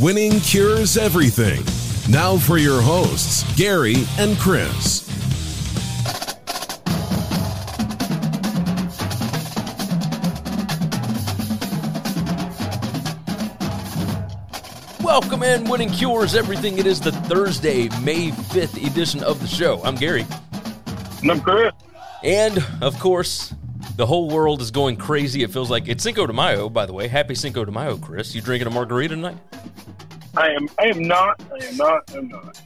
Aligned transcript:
Winning 0.00 0.40
cures 0.40 0.96
everything. 0.96 1.62
Now 2.10 2.38
for 2.38 2.56
your 2.56 2.80
hosts, 2.80 3.44
Gary 3.54 3.96
and 4.16 4.34
Chris. 4.38 5.06
Welcome 15.02 15.42
in, 15.42 15.68
Winning 15.68 15.90
Cures 15.90 16.34
Everything. 16.34 16.78
It 16.78 16.86
is 16.86 16.98
the 16.98 17.12
Thursday, 17.12 17.90
May 18.00 18.30
5th 18.30 18.82
edition 18.86 19.22
of 19.22 19.38
the 19.42 19.46
show. 19.46 19.82
I'm 19.84 19.96
Gary. 19.96 20.24
And 21.20 21.30
I'm 21.30 21.42
Chris. 21.42 21.74
And, 22.24 22.64
of 22.80 22.98
course, 22.98 23.52
the 23.96 24.06
whole 24.06 24.30
world 24.30 24.62
is 24.62 24.70
going 24.70 24.96
crazy. 24.96 25.42
It 25.42 25.50
feels 25.50 25.70
like 25.70 25.88
it's 25.88 26.02
Cinco 26.02 26.26
de 26.26 26.32
Mayo, 26.32 26.70
by 26.70 26.86
the 26.86 26.94
way. 26.94 27.06
Happy 27.06 27.34
Cinco 27.34 27.66
de 27.66 27.70
Mayo, 27.70 27.98
Chris. 27.98 28.34
You 28.34 28.40
drinking 28.40 28.66
a 28.66 28.70
margarita 28.70 29.14
tonight? 29.14 29.36
I 30.36 30.48
am. 30.50 30.68
I 30.78 30.86
am 30.86 31.02
not. 31.02 31.42
I 31.52 31.64
am 31.64 31.76
not. 31.76 32.14
I'm 32.14 32.28
not. 32.28 32.60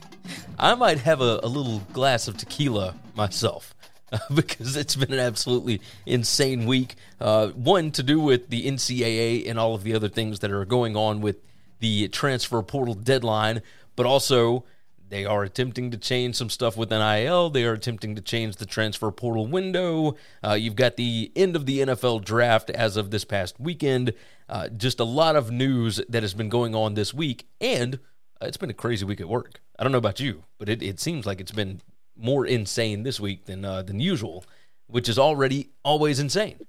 I 0.57 0.75
might 0.75 0.99
have 0.99 1.21
a, 1.21 1.39
a 1.43 1.47
little 1.47 1.79
glass 1.93 2.27
of 2.27 2.37
tequila 2.37 2.95
myself 3.15 3.75
because 4.33 4.75
it's 4.75 4.95
been 4.95 5.11
an 5.13 5.19
absolutely 5.19 5.81
insane 6.05 6.65
week. 6.65 6.95
Uh, 7.19 7.47
one 7.49 7.91
to 7.91 8.03
do 8.03 8.19
with 8.19 8.49
the 8.49 8.65
NCAA 8.65 9.49
and 9.49 9.59
all 9.59 9.75
of 9.75 9.83
the 9.83 9.93
other 9.95 10.09
things 10.09 10.39
that 10.39 10.51
are 10.51 10.65
going 10.65 10.95
on 10.95 11.21
with 11.21 11.37
the 11.79 12.07
transfer 12.09 12.61
portal 12.61 12.93
deadline, 12.93 13.61
but 13.95 14.05
also 14.05 14.63
they 15.15 15.23
are 15.23 15.43
attempting 15.43 15.91
to 15.91 15.97
change 15.97 16.35
some 16.35 16.49
stuff 16.49 16.75
with 16.75 16.89
NIL. 16.89 17.49
They 17.49 17.63
are 17.63 17.71
attempting 17.71 18.15
to 18.15 18.21
change 18.21 18.57
the 18.57 18.65
transfer 18.65 19.09
portal 19.11 19.47
window. 19.47 20.17
Uh, 20.43 20.55
you've 20.55 20.75
got 20.75 20.97
the 20.97 21.31
end 21.37 21.55
of 21.55 21.65
the 21.65 21.79
NFL 21.79 22.25
draft 22.25 22.69
as 22.69 22.97
of 22.97 23.11
this 23.11 23.23
past 23.23 23.57
weekend. 23.57 24.13
Uh, 24.49 24.67
just 24.67 24.99
a 24.99 25.05
lot 25.05 25.37
of 25.37 25.51
news 25.51 26.01
that 26.09 26.21
has 26.21 26.33
been 26.33 26.49
going 26.49 26.75
on 26.75 26.95
this 26.95 27.13
week, 27.13 27.47
and 27.61 27.97
it's 28.41 28.57
been 28.57 28.69
a 28.69 28.73
crazy 28.73 29.05
week 29.05 29.21
at 29.21 29.29
work. 29.29 29.61
I 29.79 29.83
don't 29.83 29.93
know 29.93 29.99
about 29.99 30.19
you, 30.19 30.43
but 30.57 30.67
it, 30.67 30.83
it 30.83 30.99
seems 30.99 31.25
like 31.25 31.39
it's 31.39 31.53
been 31.53 31.79
more 32.17 32.45
insane 32.45 33.03
this 33.03 33.17
week 33.17 33.45
than 33.45 33.63
uh, 33.63 33.83
than 33.83 34.01
usual, 34.01 34.43
which 34.87 35.07
is 35.07 35.17
already 35.17 35.69
always 35.85 36.19
insane. 36.19 36.59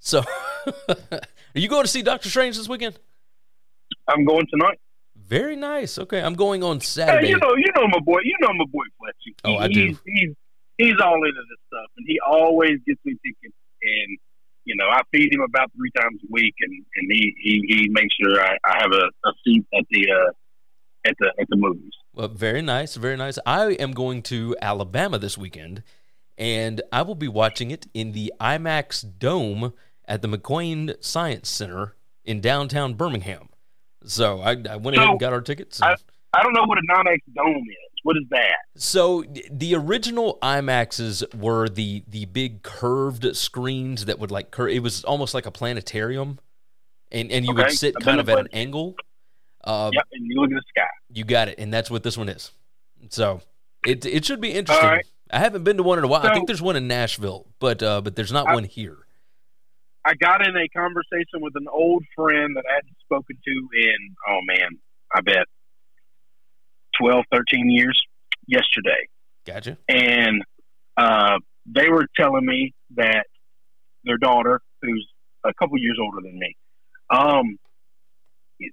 So, 0.00 0.24
are 0.88 1.20
you 1.54 1.68
going 1.68 1.84
to 1.84 1.88
see 1.88 2.02
Doctor 2.02 2.28
Strange 2.28 2.56
this 2.56 2.68
weekend? 2.68 2.98
I'm 4.08 4.24
going 4.24 4.48
tonight. 4.50 4.80
Very 5.26 5.56
nice. 5.56 5.98
Okay, 5.98 6.20
I'm 6.20 6.34
going 6.34 6.62
on 6.62 6.76
Hey, 6.78 6.84
Saturday. 6.84 7.28
you 7.28 7.38
know, 7.38 7.54
you 7.56 7.66
know 7.74 7.86
my 7.88 8.00
boy. 8.00 8.20
You 8.24 8.36
know 8.40 8.52
my 8.54 8.64
boy 8.70 8.84
Fletcher. 8.98 9.36
Oh, 9.44 9.56
I 9.56 9.68
he's, 9.68 9.76
do. 9.76 9.98
He's 10.06 10.30
he's 10.78 10.94
all 11.02 11.16
into 11.16 11.42
this 11.48 11.58
stuff, 11.68 11.90
and 11.96 12.06
he 12.06 12.18
always 12.26 12.78
gets 12.86 13.00
me 13.04 13.16
thinking. 13.22 13.52
And 13.82 14.18
you 14.64 14.76
know, 14.76 14.86
I 14.90 15.00
feed 15.12 15.32
him 15.32 15.40
about 15.40 15.70
three 15.76 15.90
times 16.00 16.20
a 16.22 16.26
week, 16.30 16.54
and 16.60 16.72
and 16.96 17.10
he 17.10 17.34
he, 17.40 17.64
he 17.68 17.88
makes 17.90 18.14
sure 18.20 18.40
I, 18.40 18.56
I 18.64 18.82
have 18.82 18.92
a, 18.92 19.28
a 19.28 19.32
seat 19.44 19.64
at 19.74 19.84
the 19.90 20.06
uh, 20.10 20.30
at 21.08 21.14
the 21.18 21.32
at 21.40 21.46
the 21.48 21.56
movies. 21.56 21.92
Well, 22.14 22.28
very 22.28 22.62
nice, 22.62 22.96
very 22.96 23.16
nice. 23.16 23.38
I 23.46 23.72
am 23.72 23.92
going 23.92 24.22
to 24.24 24.56
Alabama 24.60 25.18
this 25.18 25.38
weekend, 25.38 25.82
and 26.36 26.82
I 26.92 27.02
will 27.02 27.14
be 27.14 27.28
watching 27.28 27.70
it 27.70 27.86
in 27.94 28.12
the 28.12 28.32
IMAX 28.40 29.18
Dome 29.18 29.72
at 30.06 30.20
the 30.20 30.28
McWane 30.28 31.02
Science 31.02 31.48
Center 31.48 31.96
in 32.24 32.40
downtown 32.40 32.94
Birmingham. 32.94 33.48
So 34.04 34.40
I, 34.40 34.56
I 34.68 34.76
went 34.76 34.96
ahead 34.96 35.08
and 35.10 35.20
got 35.20 35.32
our 35.32 35.40
tickets. 35.40 35.80
I, 35.82 35.96
I 36.32 36.42
don't 36.42 36.52
know 36.52 36.64
what 36.64 36.78
a 36.78 36.82
non-X 36.84 37.22
dome 37.34 37.56
is. 37.68 37.76
What 38.04 38.16
is 38.16 38.24
that? 38.30 38.56
So 38.76 39.22
the 39.50 39.74
original 39.76 40.38
IMAXs 40.42 41.34
were 41.34 41.68
the 41.68 42.02
the 42.08 42.24
big 42.24 42.62
curved 42.62 43.36
screens 43.36 44.06
that 44.06 44.18
would 44.18 44.32
like 44.32 44.50
cur- 44.50 44.68
it 44.68 44.82
was 44.82 45.04
almost 45.04 45.34
like 45.34 45.46
a 45.46 45.52
planetarium, 45.52 46.40
and 47.12 47.30
and 47.30 47.46
you 47.46 47.54
would 47.54 47.70
sit 47.70 47.94
I've 47.96 48.04
kind 48.04 48.18
of 48.18 48.28
at 48.28 48.38
an 48.40 48.48
angle. 48.52 48.96
Uh, 49.62 49.90
yep, 49.92 50.04
and 50.12 50.26
you 50.26 50.40
look 50.40 50.50
at 50.50 50.54
the 50.56 50.62
sky. 50.68 50.88
You 51.12 51.22
got 51.24 51.46
it, 51.48 51.58
and 51.58 51.72
that's 51.72 51.90
what 51.90 52.02
this 52.02 52.18
one 52.18 52.28
is. 52.28 52.50
So 53.10 53.40
it 53.86 54.04
it 54.04 54.24
should 54.24 54.40
be 54.40 54.50
interesting. 54.52 54.88
right. 54.88 55.06
I 55.30 55.38
haven't 55.38 55.62
been 55.62 55.76
to 55.76 55.82
one 55.84 55.98
in 55.98 56.04
a 56.04 56.08
while. 56.08 56.26
I 56.26 56.34
think 56.34 56.48
there's 56.48 56.60
one 56.60 56.74
in 56.74 56.88
Nashville, 56.88 57.46
but 57.60 57.82
uh, 57.84 58.00
but 58.00 58.16
there's 58.16 58.32
not 58.32 58.48
I- 58.48 58.54
one 58.54 58.64
here. 58.64 59.01
I 60.04 60.14
got 60.14 60.46
in 60.46 60.56
a 60.56 60.68
conversation 60.76 61.40
with 61.40 61.54
an 61.56 61.66
old 61.72 62.04
friend 62.16 62.56
that 62.56 62.64
I 62.68 62.74
hadn't 62.74 62.96
spoken 63.04 63.36
to 63.44 63.50
in, 63.50 64.16
oh 64.28 64.40
man, 64.44 64.78
I 65.14 65.20
bet 65.20 65.46
12, 67.00 67.24
13 67.32 67.70
years 67.70 68.00
yesterday. 68.46 69.08
Gotcha. 69.46 69.78
And 69.88 70.42
uh, 70.96 71.38
they 71.66 71.88
were 71.88 72.06
telling 72.16 72.44
me 72.44 72.74
that 72.96 73.26
their 74.04 74.18
daughter, 74.18 74.60
who's 74.82 75.06
a 75.44 75.52
couple 75.54 75.78
years 75.78 75.98
older 76.00 76.20
than 76.20 76.38
me, 76.38 76.56
um, 77.10 77.58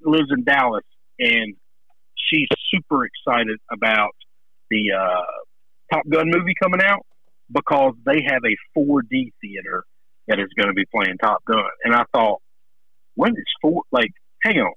lives 0.03 0.29
in 0.35 0.43
Dallas, 0.43 0.83
and 1.19 1.55
she's 2.15 2.47
super 2.71 3.05
excited 3.05 3.59
about 3.71 4.15
the 4.69 4.91
uh, 4.97 5.93
Top 5.93 6.03
Gun 6.09 6.29
movie 6.29 6.53
coming 6.61 6.81
out 6.83 7.05
because 7.51 7.93
they 8.05 8.23
have 8.27 8.41
a 8.45 8.79
4D 8.79 9.31
theater 9.41 9.83
that 10.29 10.39
is 10.39 10.47
going 10.55 10.69
to 10.69 10.73
be 10.73 10.85
playing 10.93 11.17
Top 11.17 11.43
Gun. 11.45 11.59
And 11.83 11.93
I 11.93 12.05
thought, 12.13 12.41
when 13.15 13.31
is 13.31 13.43
four? 13.61 13.83
Like, 13.91 14.11
hang 14.43 14.59
on, 14.59 14.73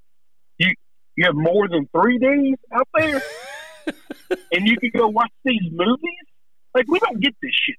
you 0.58 0.72
you 1.16 1.26
have 1.26 1.36
more 1.36 1.68
than 1.68 1.88
three 1.94 2.18
Ds 2.18 2.58
out 2.74 2.88
there, 2.94 3.22
and 4.52 4.66
you 4.66 4.76
can 4.78 4.90
go 4.96 5.06
watch 5.08 5.30
these 5.44 5.62
movies. 5.70 6.26
Like, 6.74 6.86
we 6.88 6.98
don't 6.98 7.20
get 7.20 7.34
this 7.42 7.52
shit. 7.66 7.76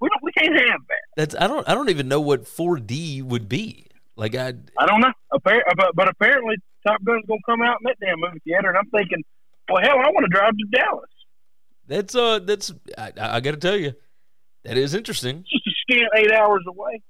We 0.00 0.08
don't. 0.08 0.22
We 0.22 0.32
can't 0.32 0.54
have 0.54 0.80
that. 0.88 1.04
That's 1.16 1.34
I 1.34 1.48
don't 1.48 1.68
I 1.68 1.74
don't 1.74 1.90
even 1.90 2.08
know 2.08 2.20
what 2.20 2.44
4D 2.44 3.22
would 3.24 3.48
be. 3.48 3.86
Like 4.16 4.34
I 4.34 4.54
I 4.78 4.86
don't 4.86 5.00
know. 5.00 5.12
Appar- 5.34 5.60
but, 5.76 5.90
but 5.94 6.08
apparently, 6.08 6.56
Top 6.86 7.02
Gun's 7.04 7.24
going 7.26 7.40
to 7.40 7.50
come 7.50 7.62
out 7.62 7.78
in 7.80 7.84
that 7.86 7.96
damn 8.00 8.20
movie 8.20 8.40
theater, 8.44 8.68
and 8.68 8.78
I'm 8.78 8.88
thinking, 8.90 9.22
well, 9.68 9.82
hell, 9.82 9.98
I 9.98 10.08
want 10.10 10.24
to 10.24 10.30
drive 10.30 10.52
to 10.52 10.78
Dallas. 10.78 11.10
that's 11.86 12.14
uh 12.14 12.38
that's 12.38 12.72
I, 12.96 13.12
I 13.16 13.40
got 13.40 13.52
to 13.52 13.56
tell 13.56 13.76
you 13.76 13.94
that 14.64 14.76
is 14.76 14.94
interesting. 14.94 15.38
It's 15.38 15.50
just 15.50 15.66
a 15.66 15.74
scant 15.82 16.08
eight 16.16 16.32
hours 16.32 16.62
away. 16.68 17.02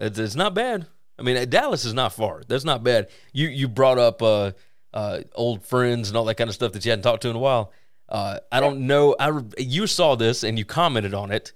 It's, 0.00 0.18
it's 0.18 0.34
not 0.34 0.54
bad. 0.54 0.86
I 1.18 1.22
mean, 1.22 1.48
Dallas 1.50 1.84
is 1.84 1.92
not 1.92 2.14
far. 2.14 2.42
That's 2.48 2.64
not 2.64 2.82
bad. 2.82 3.08
You 3.32 3.48
you 3.48 3.68
brought 3.68 3.98
up 3.98 4.22
uh, 4.22 4.52
uh, 4.94 5.20
old 5.34 5.62
friends 5.62 6.08
and 6.08 6.16
all 6.16 6.24
that 6.24 6.36
kind 6.36 6.48
of 6.48 6.54
stuff 6.54 6.72
that 6.72 6.84
you 6.84 6.90
hadn't 6.90 7.02
talked 7.02 7.22
to 7.22 7.28
in 7.28 7.36
a 7.36 7.40
while. 7.40 7.72
Uh, 8.08 8.38
I 8.50 8.60
don't 8.60 8.86
know. 8.86 9.14
I 9.20 9.40
you 9.58 9.86
saw 9.86 10.16
this 10.16 10.42
and 10.42 10.58
you 10.58 10.64
commented 10.64 11.12
on 11.14 11.30
it. 11.30 11.52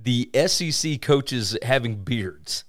The 0.00 0.30
SEC 0.46 1.02
coaches 1.02 1.58
having 1.62 1.96
beards. 1.96 2.64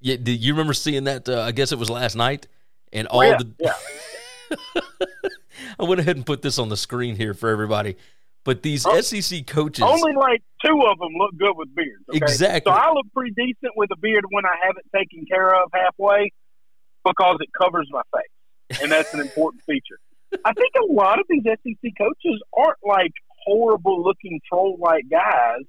Yeah, 0.00 0.16
did 0.16 0.42
you 0.42 0.54
remember 0.54 0.72
seeing 0.72 1.04
that? 1.04 1.28
Uh, 1.28 1.42
I 1.42 1.52
guess 1.52 1.72
it 1.72 1.78
was 1.78 1.90
last 1.90 2.16
night, 2.16 2.48
and 2.92 3.06
all 3.06 3.24
yeah, 3.24 3.38
the. 3.38 3.54
yeah. 3.60 4.80
I 5.78 5.84
went 5.84 6.00
ahead 6.00 6.16
and 6.16 6.26
put 6.26 6.42
this 6.42 6.58
on 6.58 6.68
the 6.68 6.76
screen 6.76 7.16
here 7.16 7.34
for 7.34 7.48
everybody. 7.50 7.96
But 8.44 8.62
these 8.62 8.84
Oh, 8.86 9.00
SEC 9.00 9.46
coaches, 9.46 9.84
Only 9.86 10.14
like 10.14 10.42
two 10.64 10.80
of 10.90 10.98
them 10.98 11.12
look 11.16 11.36
good 11.38 11.56
with 11.56 11.72
beards. 11.74 12.02
Okay? 12.08 12.18
Exactly. 12.18 12.70
So 12.72 12.76
I 12.76 12.92
look 12.92 13.06
pretty 13.14 13.32
decent 13.36 13.72
with 13.76 13.90
a 13.92 13.96
beard 13.96 14.24
when 14.30 14.44
I 14.44 14.54
have 14.66 14.74
it 14.76 14.84
taken 14.96 15.24
care 15.26 15.54
of 15.54 15.70
halfway 15.72 16.30
because 17.04 17.36
it 17.40 17.48
covers 17.60 17.88
my 17.90 18.02
face, 18.14 18.80
and 18.82 18.90
that's 18.90 19.12
an 19.14 19.20
important 19.20 19.62
feature. 19.66 19.98
I 20.44 20.52
think 20.54 20.72
a 20.82 20.92
lot 20.92 21.18
of 21.20 21.26
these 21.28 21.42
SEC 21.44 21.92
coaches 21.98 22.42
aren't 22.56 22.78
like 22.84 23.12
horrible 23.44 24.02
looking 24.02 24.40
troll 24.48 24.76
like 24.80 25.04
guys 25.10 25.60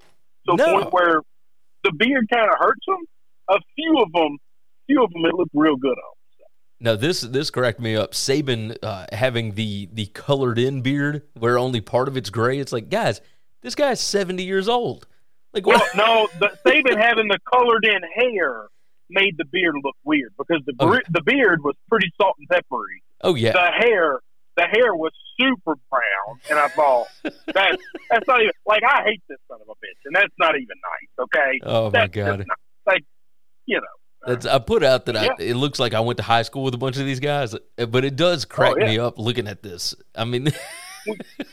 to 0.48 0.56
No. 0.56 0.74
point 0.82 0.94
where 0.94 1.22
the 1.84 1.92
beard 1.92 2.28
kind 2.32 2.50
of 2.50 2.58
hurts 2.60 2.86
them. 2.88 3.04
A 3.50 3.60
few 3.76 4.00
of 4.02 4.12
them 4.14 4.38
few 4.88 5.04
of 5.04 5.12
them 5.12 5.26
it 5.26 5.34
looked 5.36 5.52
real 5.54 5.76
good 5.76 5.90
on. 5.98 6.14
Now 6.84 6.96
this 6.98 7.22
this 7.22 7.50
cracked 7.50 7.80
me 7.80 7.96
up. 7.96 8.12
Saban 8.12 8.78
uh, 8.84 9.06
having 9.14 9.54
the 9.54 9.88
the 9.94 10.06
colored 10.08 10.60
in 10.60 10.82
beard 10.82 11.24
where 11.40 11.58
only 11.58 11.80
part 11.82 12.08
of 12.10 12.18
it's 12.18 12.30
gray. 12.30 12.60
It's 12.60 12.74
like, 12.74 12.90
guys, 12.90 13.22
this 13.62 13.74
guy's 13.74 14.02
seventy 14.02 14.44
years 14.44 14.68
old. 14.68 15.08
Like, 15.54 15.66
Well, 15.66 15.82
no, 15.96 16.28
the, 16.40 16.50
Saban 16.68 17.00
having 17.02 17.28
the 17.30 17.40
colored 17.52 17.86
in 17.86 18.02
hair 18.16 18.68
made 19.10 19.36
the 19.38 19.46
beard 19.46 19.76
look 19.84 19.96
weird 20.04 20.34
because 20.38 20.62
the 20.66 20.74
Okay. 20.80 21.00
the 21.10 21.22
beard 21.22 21.64
was 21.64 21.76
pretty 21.90 22.12
salt 22.20 22.36
and 22.38 22.50
peppery. 22.50 23.02
oh 23.22 23.36
yeah, 23.36 23.54
The 23.54 23.72
hair, 23.72 24.20
the 24.58 24.64
hair 24.64 24.94
was 24.96 25.12
super 25.40 25.76
brown, 25.90 26.40
and 26.50 26.60
I 26.60 26.68
thought 26.70 27.08
that 27.24 27.78
that's 28.10 28.28
not 28.28 28.42
even 28.42 28.52
like 28.66 28.84
I 28.84 29.04
hate 29.06 29.22
this 29.30 29.38
son 29.48 29.60
of 29.62 29.68
a 29.70 29.74
bitch, 29.74 30.02
and 30.06 30.16
that's 30.16 30.34
not 30.38 30.56
even 30.56 30.76
nice. 30.84 31.26
Okay, 31.26 31.60
Oh, 31.64 31.86
my 31.86 31.90
that's 31.92 32.14
God. 32.14 32.40
not, 32.46 32.58
like 32.86 33.04
you 33.68 33.78
know. 33.78 33.88
That's, 34.26 34.46
I 34.46 34.60
put 34.60 34.84
out 34.84 35.06
that 35.06 35.16
Yeah. 35.16 35.34
I, 35.38 35.42
it 35.42 35.56
looks 35.56 35.80
like 35.80 35.94
I 35.94 36.00
went 36.00 36.18
to 36.18 36.24
high 36.24 36.44
school 36.44 36.64
with 36.64 36.74
a 36.74 36.78
bunch 36.78 36.98
of 36.98 37.06
these 37.06 37.20
guys, 37.20 37.56
but 37.76 38.06
it 38.06 38.16
does 38.16 38.46
crack 38.46 38.74
Oh, 38.76 38.80
yeah. 38.80 38.88
me 38.88 39.00
up 39.00 39.18
looking 39.20 39.48
at 39.48 39.62
this. 39.64 39.94
I 40.16 40.24
mean, 40.26 40.48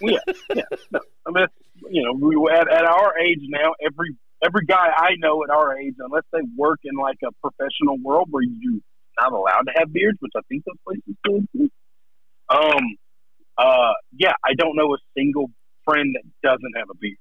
yeah, 0.00 0.18
yeah. 0.54 0.62
No, 0.92 1.00
I 1.26 1.30
mean, 1.32 1.46
you 1.90 2.02
know, 2.04 2.12
we 2.14 2.36
at, 2.52 2.68
at 2.70 2.84
our 2.84 3.18
age 3.18 3.40
now, 3.48 3.72
every 3.84 4.16
every 4.44 4.64
guy 4.66 4.88
I 4.96 5.16
know 5.18 5.42
at 5.44 5.50
our 5.50 5.76
age, 5.78 5.94
unless 5.98 6.22
they 6.32 6.40
work 6.56 6.80
in 6.84 6.94
like 6.96 7.18
a 7.24 7.32
professional 7.40 7.98
world 8.02 8.28
where 8.30 8.42
you're 8.42 8.80
not 9.20 9.32
allowed 9.32 9.62
to 9.66 9.72
have 9.76 9.92
beards, 9.92 10.18
which 10.20 10.32
I 10.36 10.40
think 10.48 10.64
those 10.64 10.76
places 10.86 11.16
do. 11.24 11.70
Um, 12.48 12.96
uh, 13.58 13.92
yeah, 14.16 14.32
I 14.44 14.54
don't 14.56 14.76
know 14.76 14.94
a 14.94 14.98
single 15.16 15.50
friend 15.84 16.14
that 16.14 16.48
doesn't 16.48 16.76
have 16.76 16.88
a 16.90 16.94
beard. 16.94 17.16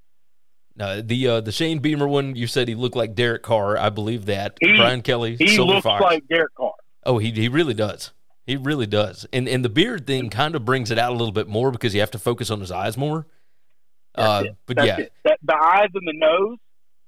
No, 0.79 1.01
the 1.01 1.27
uh, 1.27 1.41
the 1.41 1.51
Shane 1.51 1.79
Beamer 1.79 2.07
one, 2.07 2.35
you 2.35 2.47
said 2.47 2.69
he 2.69 2.75
looked 2.75 2.95
like 2.95 3.13
Derek 3.13 3.43
Carr. 3.43 3.77
I 3.77 3.89
believe 3.89 4.25
that. 4.27 4.57
He- 4.61 4.77
Brian 4.77 5.01
Kelly, 5.01 5.35
He 5.35 5.49
Silver 5.49 5.73
looks 5.73 5.83
Fox. 5.83 6.01
like 6.01 6.25
Derek 6.29 6.55
Carr. 6.55 6.73
Oh, 7.05 7.17
he 7.17 7.31
he 7.31 7.49
really 7.49 7.73
does. 7.73 8.11
He 8.47 8.55
really 8.55 8.87
does. 8.87 9.27
And 9.33 9.47
and 9.49 9.63
the 9.63 9.69
beard 9.69 10.07
thing 10.07 10.29
kind 10.29 10.55
of 10.55 10.63
brings 10.65 10.89
it 10.89 10.97
out 10.97 11.11
a 11.11 11.15
little 11.15 11.33
bit 11.33 11.47
more 11.49 11.69
because 11.71 11.93
you 11.93 11.99
have 11.99 12.11
to 12.11 12.19
focus 12.19 12.49
on 12.49 12.61
his 12.61 12.71
eyes 12.71 12.97
more. 12.97 13.27
Uh, 14.15 14.45
but 14.65 14.77
That's 14.77 14.87
yeah. 14.87 15.05
That, 15.25 15.37
the 15.43 15.55
eyes 15.55 15.89
and 15.93 16.07
the 16.07 16.13
nose, 16.17 16.57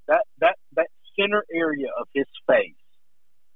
that 0.07 0.21
that 0.39 0.55
that 0.75 0.87
center 1.19 1.43
area 1.53 1.87
of 1.99 2.07
his 2.13 2.25
face, 2.47 2.73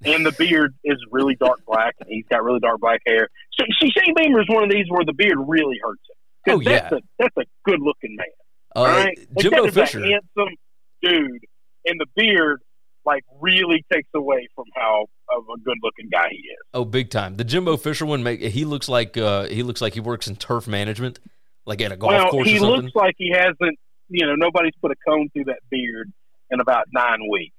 and 0.03 0.25
the 0.25 0.31
beard 0.31 0.75
is 0.83 0.97
really 1.11 1.35
dark 1.35 1.59
black, 1.65 1.95
and 1.99 2.09
he's 2.09 2.25
got 2.29 2.43
really 2.43 2.59
dark 2.59 2.79
black 2.79 3.01
hair. 3.05 3.29
So, 3.51 3.65
see, 3.81 3.91
Shane 3.91 4.13
Beamer 4.15 4.41
is 4.41 4.47
one 4.49 4.63
of 4.63 4.69
these 4.71 4.85
where 4.89 5.05
the 5.05 5.13
beard 5.13 5.37
really 5.45 5.79
hurts 5.83 6.01
him. 6.09 6.55
Oh, 6.55 6.59
yeah. 6.61 6.69
that's 6.89 6.91
a 6.93 7.01
that's 7.19 7.37
a 7.37 7.43
good 7.69 7.79
looking 7.81 8.15
man. 8.15 8.27
Uh, 8.75 8.79
all 8.79 8.85
right, 8.85 9.17
Jimbo 9.39 9.69
Fisher. 9.71 10.03
a 10.03 10.07
handsome 10.07 10.55
dude, 11.01 11.45
and 11.85 11.99
the 11.99 12.05
beard 12.15 12.61
like 13.05 13.23
really 13.39 13.85
takes 13.93 14.09
away 14.15 14.47
from 14.55 14.65
how 14.75 15.05
of 15.35 15.43
a 15.55 15.59
good 15.61 15.77
looking 15.83 16.09
guy 16.11 16.27
he 16.31 16.37
is. 16.37 16.57
Oh, 16.73 16.85
big 16.85 17.09
time. 17.11 17.35
The 17.35 17.43
Jimbo 17.43 17.77
Fisher 17.77 18.05
one, 18.05 18.23
make 18.23 18.41
he 18.41 18.65
looks 18.65 18.89
like 18.89 19.17
uh, 19.17 19.45
he 19.45 19.63
looks 19.63 19.81
like 19.81 19.93
he 19.93 19.99
works 19.99 20.27
in 20.27 20.35
turf 20.35 20.67
management, 20.67 21.19
like 21.65 21.81
at 21.81 21.91
a 21.91 21.97
golf 21.97 22.11
well, 22.13 22.29
course 22.31 22.47
he 22.47 22.59
looks 22.59 22.93
like 22.95 23.15
he 23.17 23.31
hasn't. 23.31 23.77
You 24.09 24.25
know, 24.27 24.35
nobody's 24.35 24.73
put 24.81 24.91
a 24.91 24.95
comb 25.07 25.29
through 25.33 25.45
that 25.45 25.59
beard 25.71 26.11
in 26.51 26.59
about 26.59 26.85
nine 26.93 27.19
weeks. 27.31 27.55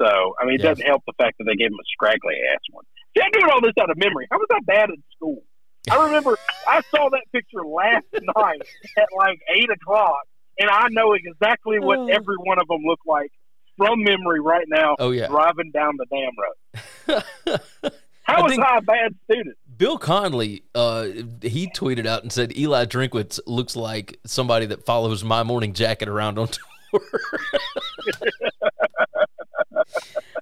So, 0.00 0.06
I 0.40 0.46
mean, 0.46 0.54
it 0.54 0.62
Yeah. 0.62 0.70
doesn't 0.70 0.86
help 0.86 1.02
the 1.06 1.12
fact 1.18 1.36
that 1.38 1.44
they 1.44 1.54
gave 1.56 1.66
him 1.66 1.74
a 1.78 1.84
scraggly 1.92 2.34
ass 2.54 2.60
one. 2.70 2.84
See, 3.14 3.22
I'm 3.22 3.30
doing 3.32 3.52
all 3.52 3.60
this 3.60 3.74
out 3.78 3.90
of 3.90 3.98
memory. 3.98 4.26
How 4.30 4.38
was 4.38 4.46
I 4.50 4.60
bad 4.64 4.88
at 4.88 4.96
school? 5.14 5.42
I 5.90 6.02
remember 6.06 6.38
I 6.66 6.80
saw 6.90 7.10
that 7.10 7.20
picture 7.32 7.62
last 7.66 8.06
night 8.36 8.62
at 8.96 9.08
like 9.14 9.40
eight 9.54 9.68
o'clock, 9.70 10.22
and 10.60 10.70
I 10.70 10.86
know 10.90 11.14
exactly 11.14 11.80
what 11.80 11.98
Oh. 11.98 12.06
every 12.06 12.36
one 12.36 12.60
of 12.60 12.68
them 12.68 12.82
look 12.84 13.00
like 13.06 13.32
from 13.76 14.04
memory 14.04 14.38
right 14.40 14.66
now. 14.68 14.94
Oh, 15.00 15.10
yeah. 15.10 15.26
driving 15.26 15.72
down 15.72 15.96
the 15.96 16.06
damn 16.06 17.16
road. 17.16 17.60
How 18.24 18.36
I 18.36 18.42
was 18.42 18.52
think- 18.52 18.62
I 18.64 18.78
a 18.78 18.82
bad 18.82 19.14
student? 19.24 19.56
Bill 19.76 19.98
Connelly, 19.98 20.62
uh, 20.74 21.04
he 21.40 21.68
tweeted 21.74 22.06
out 22.06 22.22
and 22.22 22.30
said 22.30 22.56
Eli 22.56 22.84
Drinkwitz 22.84 23.40
looks 23.46 23.74
like 23.74 24.18
somebody 24.26 24.66
that 24.66 24.84
follows 24.84 25.24
my 25.24 25.42
morning 25.42 25.72
jacket 25.72 26.06
around 26.08 26.38
on 26.38 26.48
tour. 26.48 26.64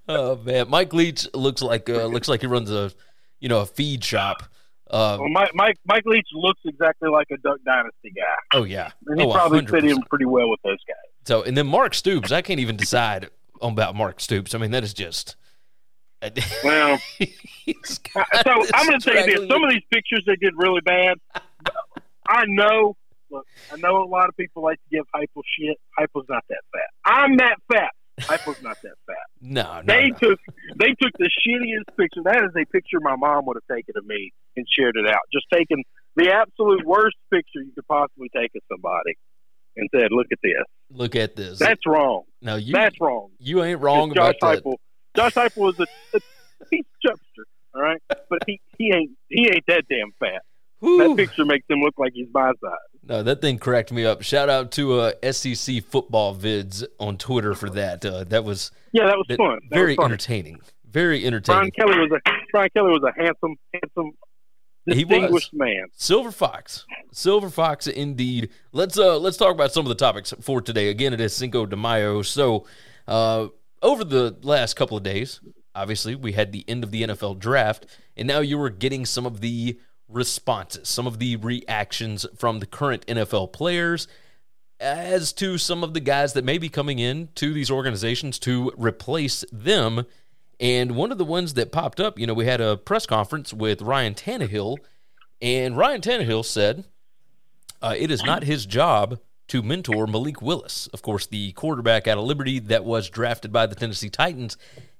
oh 0.08 0.36
man, 0.36 0.68
Mike 0.68 0.92
Leach 0.92 1.26
looks 1.34 1.62
like 1.62 1.88
uh, 1.88 2.06
looks 2.06 2.28
like 2.28 2.40
he 2.40 2.46
runs 2.46 2.70
a 2.70 2.90
you 3.40 3.48
know 3.48 3.60
a 3.60 3.66
feed 3.66 4.04
shop. 4.04 4.42
Uh, 4.90 5.16
Well, 5.20 5.28
Mike, 5.28 5.50
Mike 5.54 5.76
Mike 5.86 6.04
Leach 6.06 6.26
looks 6.32 6.60
exactly 6.64 7.08
like 7.10 7.26
a 7.30 7.36
Duck 7.38 7.58
Dynasty 7.64 8.10
guy, 8.16 8.22
oh 8.58 8.64
yeah, 8.64 8.90
and 9.06 9.20
he 9.20 9.26
oh, 9.26 9.32
probably 9.32 9.60
fit 9.66 9.84
100%. 9.84 9.90
in 9.90 10.02
pretty 10.04 10.24
well 10.24 10.48
with 10.50 10.60
those 10.64 10.78
guys. 10.86 10.96
So 11.26 11.42
and 11.42 11.56
then 11.56 11.66
Mark 11.66 11.94
Stoops, 11.94 12.32
I 12.32 12.40
can't 12.42 12.60
even 12.60 12.76
decide 12.76 13.28
on 13.60 13.72
about 13.72 13.94
Mark 13.94 14.20
Stoops. 14.20 14.54
I 14.54 14.58
mean 14.58 14.70
that 14.70 14.84
is 14.84 14.94
just. 14.94 15.36
Well, 16.64 16.98
so 17.84 18.02
I'm 18.74 18.86
going 18.88 18.98
to 18.98 19.00
tell 19.00 19.14
you 19.14 19.26
this: 19.38 19.48
some 19.48 19.62
of 19.62 19.70
these 19.70 19.82
pictures 19.92 20.24
they 20.26 20.34
did 20.36 20.52
really 20.56 20.80
bad. 20.80 21.18
I 22.28 22.44
know. 22.46 22.96
Look, 23.30 23.46
I 23.72 23.76
know 23.76 24.02
a 24.02 24.08
lot 24.08 24.28
of 24.28 24.36
people 24.36 24.62
like 24.62 24.78
to 24.78 24.96
give 24.96 25.04
Heupel 25.14 25.42
shit. 25.58 25.76
Heupel's 25.98 26.26
not 26.28 26.44
that 26.48 26.60
fat. 26.72 26.90
I'm 27.04 27.36
that 27.36 27.56
fat. 27.70 27.90
Heupel's 28.20 28.60
not 28.62 28.78
that 28.82 28.94
fat. 29.06 29.16
no, 29.40 29.80
no, 29.80 29.82
They 29.86 30.08
no. 30.08 30.16
took 30.16 30.40
they 30.76 30.88
took 31.00 31.12
the 31.18 31.30
shittiest 31.46 31.96
picture. 31.96 32.22
That 32.24 32.42
is 32.44 32.50
a 32.56 32.64
picture 32.72 32.98
my 33.00 33.14
mom 33.16 33.46
would 33.46 33.56
have 33.56 33.76
taken 33.76 33.94
of 33.96 34.04
me 34.06 34.32
and 34.58 34.66
shared 34.68 34.96
it 34.96 35.06
out. 35.06 35.20
Just 35.32 35.46
taking 35.52 35.82
the 36.16 36.30
absolute 36.32 36.84
worst 36.84 37.16
picture 37.32 37.60
you 37.62 37.72
could 37.74 37.86
possibly 37.86 38.28
take 38.34 38.50
of 38.54 38.62
somebody 38.70 39.16
and 39.76 39.88
said, 39.94 40.08
"Look 40.10 40.26
at 40.32 40.38
this. 40.42 40.64
Look 40.90 41.16
at 41.16 41.36
this. 41.36 41.58
That's 41.58 41.86
wrong. 41.86 42.24
no, 42.42 42.56
you 42.56 42.72
That's 42.74 42.96
wrong." 43.00 43.30
you 43.38 43.62
ain't 43.62 43.80
wrong 43.80 44.12
Josh 44.14 44.34
about 44.40 44.54
that. 44.56 44.64
Heupel. 44.64 44.74
Josh 45.16 45.34
Heupel 45.34 45.56
was 45.56 45.80
a, 45.80 45.86
a 46.16 46.20
of 46.70 46.86
chubster, 47.04 47.44
all 47.74 47.82
right, 47.82 48.00
but 48.28 48.40
he, 48.46 48.60
he 48.76 48.92
ain't 48.94 49.12
he 49.28 49.48
ain't 49.48 49.64
that 49.68 49.84
damn 49.88 50.12
fat. 50.20 50.42
Whew. 50.80 50.98
That 51.08 51.16
picture 51.16 51.44
makes 51.44 51.64
him 51.68 51.80
look 51.80 51.94
like 51.98 52.12
he's 52.14 52.28
my 52.32 52.52
size. 52.62 52.72
No, 53.02 53.22
that 53.24 53.40
thing 53.40 53.58
cracked 53.58 53.90
me 53.90 54.04
up. 54.04 54.22
Shout 54.22 54.48
out 54.48 54.70
to 54.72 55.00
uh, 55.00 55.12
SEC 55.32 55.82
football 55.82 56.36
vids 56.36 56.84
on 57.00 57.16
Twitter 57.16 57.54
for 57.54 57.68
that. 57.70 58.04
Uh, 58.04 58.22
that 58.24 58.44
was 58.44 58.70
Yeah, 58.92 59.06
that 59.06 59.16
was 59.16 59.26
that- 59.28 59.38
fun. 59.38 59.58
That 59.70 59.76
very 59.76 59.92
was 59.92 59.96
fun. 59.96 60.04
entertaining. 60.06 60.60
Very 60.88 61.18
Brian 61.20 61.26
entertaining. 61.26 61.70
Kelly 61.72 61.98
was 61.98 62.10
a 62.12 62.30
Brian 62.52 62.68
Kelly 62.76 62.90
was 62.90 63.02
a 63.02 63.12
handsome, 63.20 63.56
handsome, 63.74 64.12
He 64.94 65.04
was. 65.04 65.50
man. 65.52 65.86
Silver 65.96 66.30
Fox, 66.30 66.84
Silver 67.12 67.50
Fox, 67.50 67.86
indeed. 67.86 68.50
Let's 68.72 68.98
uh 68.98 69.18
let's 69.18 69.36
talk 69.36 69.54
about 69.54 69.72
some 69.72 69.84
of 69.84 69.88
the 69.88 69.94
topics 69.94 70.32
for 70.40 70.60
today. 70.60 70.88
Again, 70.88 71.12
it 71.12 71.20
is 71.20 71.34
Cinco 71.34 71.66
de 71.66 71.76
Mayo. 71.76 72.22
So, 72.22 72.66
uh, 73.06 73.48
over 73.82 74.04
the 74.04 74.36
last 74.42 74.74
couple 74.74 74.96
of 74.96 75.02
days, 75.02 75.40
obviously 75.74 76.14
we 76.14 76.32
had 76.32 76.52
the 76.52 76.64
end 76.68 76.84
of 76.84 76.90
the 76.90 77.02
NFL 77.02 77.38
draft, 77.38 77.86
and 78.16 78.26
now 78.26 78.40
you 78.40 78.58
were 78.58 78.70
getting 78.70 79.06
some 79.06 79.26
of 79.26 79.40
the 79.40 79.78
responses, 80.08 80.88
some 80.88 81.06
of 81.06 81.18
the 81.18 81.36
reactions 81.36 82.26
from 82.36 82.58
the 82.60 82.66
current 82.66 83.06
NFL 83.06 83.52
players 83.52 84.08
as 84.80 85.32
to 85.32 85.58
some 85.58 85.82
of 85.82 85.92
the 85.92 86.00
guys 86.00 86.32
that 86.34 86.44
may 86.44 86.58
be 86.58 86.68
coming 86.68 86.98
in 86.98 87.28
to 87.34 87.52
these 87.52 87.70
organizations 87.70 88.38
to 88.38 88.72
replace 88.76 89.44
them. 89.52 90.06
And 90.60 90.96
one 90.96 91.12
of 91.12 91.18
the 91.18 91.24
ones 91.24 91.54
that 91.54 91.70
popped 91.70 92.00
up, 92.00 92.18
you 92.18 92.26
know, 92.26 92.34
we 92.34 92.46
had 92.46 92.60
a 92.60 92.76
press 92.76 93.06
conference 93.06 93.52
with 93.52 93.80
Ryan 93.80 94.14
Tannehill, 94.14 94.78
and 95.40 95.76
Ryan 95.76 96.00
Tannehill 96.00 96.44
said 96.44 96.84
uh, 97.80 97.94
it 97.96 98.10
is 98.10 98.24
not 98.24 98.42
his 98.42 98.66
job 98.66 99.20
to 99.48 99.62
mentor 99.62 100.06
Malik 100.06 100.42
Willis, 100.42 100.88
of 100.88 101.02
course, 101.02 101.26
the 101.26 101.52
quarterback 101.52 102.06
out 102.06 102.18
of 102.18 102.24
Liberty 102.24 102.58
that 102.58 102.84
was 102.84 103.08
drafted 103.08 103.52
by 103.52 103.66
the 103.66 103.74
Tennessee 103.74 104.10
Titans. 104.10 104.56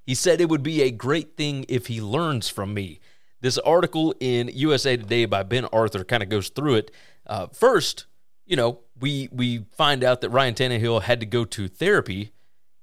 He 0.07 0.15
said 0.15 0.41
it 0.41 0.49
would 0.49 0.63
be 0.63 0.83
a 0.83 0.91
great 0.91 1.37
thing 1.37 1.67
if 1.69 1.89
he 1.89 2.01
learns 2.01 2.49
from 2.49 2.73
me. 2.73 3.01
This 3.41 3.59
article 3.59 4.15
in 4.21 4.51
USA 4.55 4.97
Today 4.97 5.27
by 5.27 5.43
Ben 5.43 5.67
Arthur 5.67 6.03
kind 6.03 6.23
of 6.23 6.29
goes 6.29 6.49
through 6.49 6.77
it. 6.77 6.91
Uh, 7.27 7.49
first, 7.49 8.07
you 8.47 8.57
know, 8.57 8.81
we 8.99 9.29
we 9.31 9.67
find 9.77 10.03
out 10.03 10.23
that 10.23 10.31
Ryan 10.31 10.55
Tannehill 10.55 11.03
had 11.03 11.21
to 11.21 11.27
go 11.27 11.45
to 11.45 11.69
therapy 11.69 12.33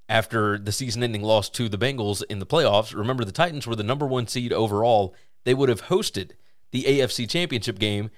after 0.08 0.58
the 0.58 0.72
season-ending 0.72 1.22
loss 1.22 1.48
to 1.50 1.68
the 1.68 1.78
Bengals 1.78 2.22
in 2.28 2.38
the 2.38 2.46
playoffs. 2.46 2.94
Remember, 2.94 3.24
the 3.24 3.32
Titans 3.32 3.66
were 3.66 3.76
the 3.76 3.82
number 3.82 4.06
one 4.06 4.26
seed 4.26 4.52
overall. 4.52 5.14
They 5.44 5.54
would 5.54 5.68
have 5.68 5.84
hosted 5.84 6.32
the 6.70 6.84
AFC 6.84 7.28
Championship 7.28 7.78
game 7.78 8.10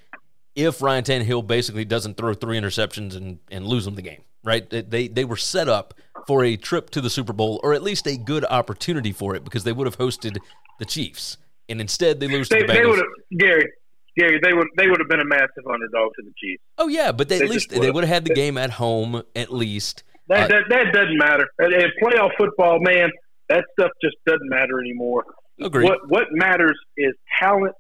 if 0.55 0.83
Ryan 0.83 1.05
Tannehill 1.05 1.47
basically 1.47 1.85
doesn't 1.85 2.17
throw 2.17 2.35
three 2.35 2.59
interceptions 2.59 3.17
and, 3.17 3.39
and 3.51 3.67
lose 3.67 3.85
them 3.85 3.95
the 3.95 4.03
game, 4.03 4.23
right? 4.43 4.69
They, 4.69 5.09
they 5.09 5.25
were 5.25 5.37
set 5.37 5.69
up 5.69 5.95
for 6.27 6.45
a 6.45 6.57
trip 6.57 6.91
to 6.91 7.01
the 7.01 7.11
Super 7.11 7.33
Bowl, 7.33 7.61
or 7.63 7.75
at 7.75 7.83
least 7.83 8.07
a 8.07 8.17
good 8.17 8.45
opportunity 8.45 9.13
for 9.13 9.35
it, 9.35 9.45
because 9.45 9.65
they 9.65 9.73
would 9.73 9.87
have 9.87 9.99
hosted 9.99 10.37
the 10.79 10.85
Chiefs. 10.85 11.37
And 11.69 11.81
instead, 11.81 12.19
they 12.21 12.29
lose 12.29 12.49
They, 12.49 12.61
to 12.61 12.67
the 12.67 12.73
they 12.73 12.85
would 12.87 12.99
have 12.99 13.07
Gary. 13.39 13.71
Gary, 14.17 14.41
they 14.43 14.53
would 14.53 14.67
they 14.77 14.89
would 14.89 14.99
have 14.99 15.09
been 15.09 15.21
a 15.21 15.25
massive 15.25 15.65
underdog 15.71 16.13
to 16.17 16.23
the 16.25 16.33
Chiefs. 16.37 16.63
oh, 16.79 16.89
yeah, 16.89 17.13
but 17.13 17.29
they, 17.29 17.39
They 17.39 17.45
at 17.45 17.51
least 17.51 17.71
just 17.71 17.81
they 17.81 17.91
would 17.91 18.03
have 18.03 18.13
had 18.13 18.25
the 18.25 18.35
game 18.35 18.59
at 18.59 18.71
home, 18.71 19.23
at 19.37 19.53
least. 19.53 20.03
That 20.29 20.51
Uh, 20.51 20.57
that, 20.57 20.65
that 20.69 20.93
doesn't 20.93 21.19
matter. 21.19 21.47
And, 21.59 21.73
and 21.75 21.93
playoff 22.03 22.31
football, 22.37 22.79
man, 22.81 23.11
that 23.49 23.65
stuff 23.79 23.91
just 24.03 24.17
doesn't 24.27 24.49
matter 24.49 24.79
anymore. 24.81 25.25
Agreed. 25.61 25.85
What 25.85 25.99
what 26.09 26.25
matters 26.31 26.79
is 26.97 27.15
talent 27.41 27.75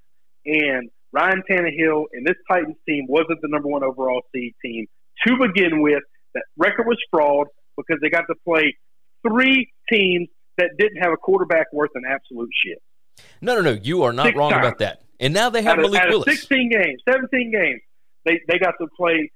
and 0.44 0.90
Ryan 1.12 1.42
Tannehill 1.48 2.04
and 2.12 2.26
this 2.26 2.36
Titans 2.50 2.76
team 2.88 3.06
wasn't 3.08 3.40
the 3.40 3.48
number 3.48 3.68
one 3.68 3.84
overall 3.84 4.22
seed 4.34 4.54
team 4.64 4.86
to 5.26 5.36
begin 5.36 5.82
with. 5.82 6.02
That 6.34 6.44
record 6.56 6.86
was 6.86 6.98
fraud 7.10 7.46
because 7.76 7.98
they 8.02 8.10
got 8.10 8.24
to 8.28 8.34
play 8.44 8.76
three 9.26 9.70
teams 9.90 10.28
that 10.58 10.70
didn't 10.76 11.00
have 11.02 11.12
a 11.12 11.16
quarterback 11.16 11.66
worth 11.72 11.90
an 11.94 12.02
absolute 12.08 12.50
shit. 12.64 12.78
No, 13.40 13.54
no, 13.54 13.60
no. 13.62 13.80
You 13.82 14.02
are 14.02 14.12
not 14.12 14.26
Six 14.26 14.36
wrong 14.36 14.50
times. 14.50 14.66
about 14.66 14.78
that. 14.78 15.02
And 15.20 15.32
now 15.32 15.50
they 15.50 15.62
have 15.62 15.78
out 15.78 15.84
of, 15.84 15.90
Malik 15.90 16.02
out 16.02 16.10
Willis. 16.10 16.24
16 16.26 16.70
games, 16.70 17.02
17 17.08 17.52
games, 17.52 17.80
they 18.24 18.40
they 18.48 18.58
got 18.58 18.74
to 18.80 18.86
play 18.96 19.30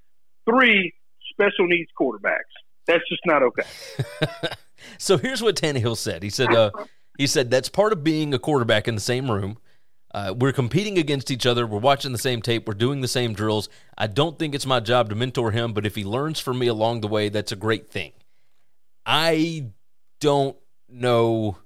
three 0.49 0.93
special 1.33 1.67
needs 1.67 1.91
quarterbacks. 1.99 2.53
That's 2.87 3.09
just 3.09 3.23
not 3.27 3.43
okay. 3.43 3.63
So 4.99 5.19
here's 5.19 5.43
what 5.43 5.57
Tannehill 5.57 5.97
said. 5.97 6.23
He 6.23 6.31
said, 6.31 6.53
uh, 6.53 6.71
he 7.19 7.27
said 7.27 7.51
that's 7.51 7.69
part 7.69 7.93
of 7.93 8.05
being 8.05 8.35
a 8.35 8.39
quarterback 8.39 8.89
in 8.89 8.95
the 8.95 9.01
same 9.01 9.31
room. 9.31 9.59
Uh, 10.15 10.35
we're 10.37 10.53
competing 10.53 10.99
against 10.99 11.31
each 11.31 11.47
other. 11.47 11.67
We're 11.67 11.79
watching 11.79 12.13
the 12.13 12.19
same 12.19 12.43
tape. 12.43 12.69
We're 12.69 12.75
doing 12.75 13.01
the 13.01 13.09
same 13.09 13.33
drills. 13.33 13.69
I 13.97 14.07
don't 14.07 14.39
think 14.39 14.55
it's 14.55 14.67
my 14.67 14.79
job 14.81 15.09
to 15.09 15.15
mentor 15.15 15.51
him, 15.51 15.73
but 15.73 15.87
if 15.87 15.95
he 15.95 16.05
learns 16.05 16.39
from 16.39 16.59
me 16.59 16.67
along 16.67 17.01
the 17.01 17.09
way, 17.09 17.31
that's 17.31 17.53
a 17.53 17.57
great 17.57 17.91
thing. 17.91 18.13
I 19.07 19.69
don't 20.21 20.57
know. 20.89 21.57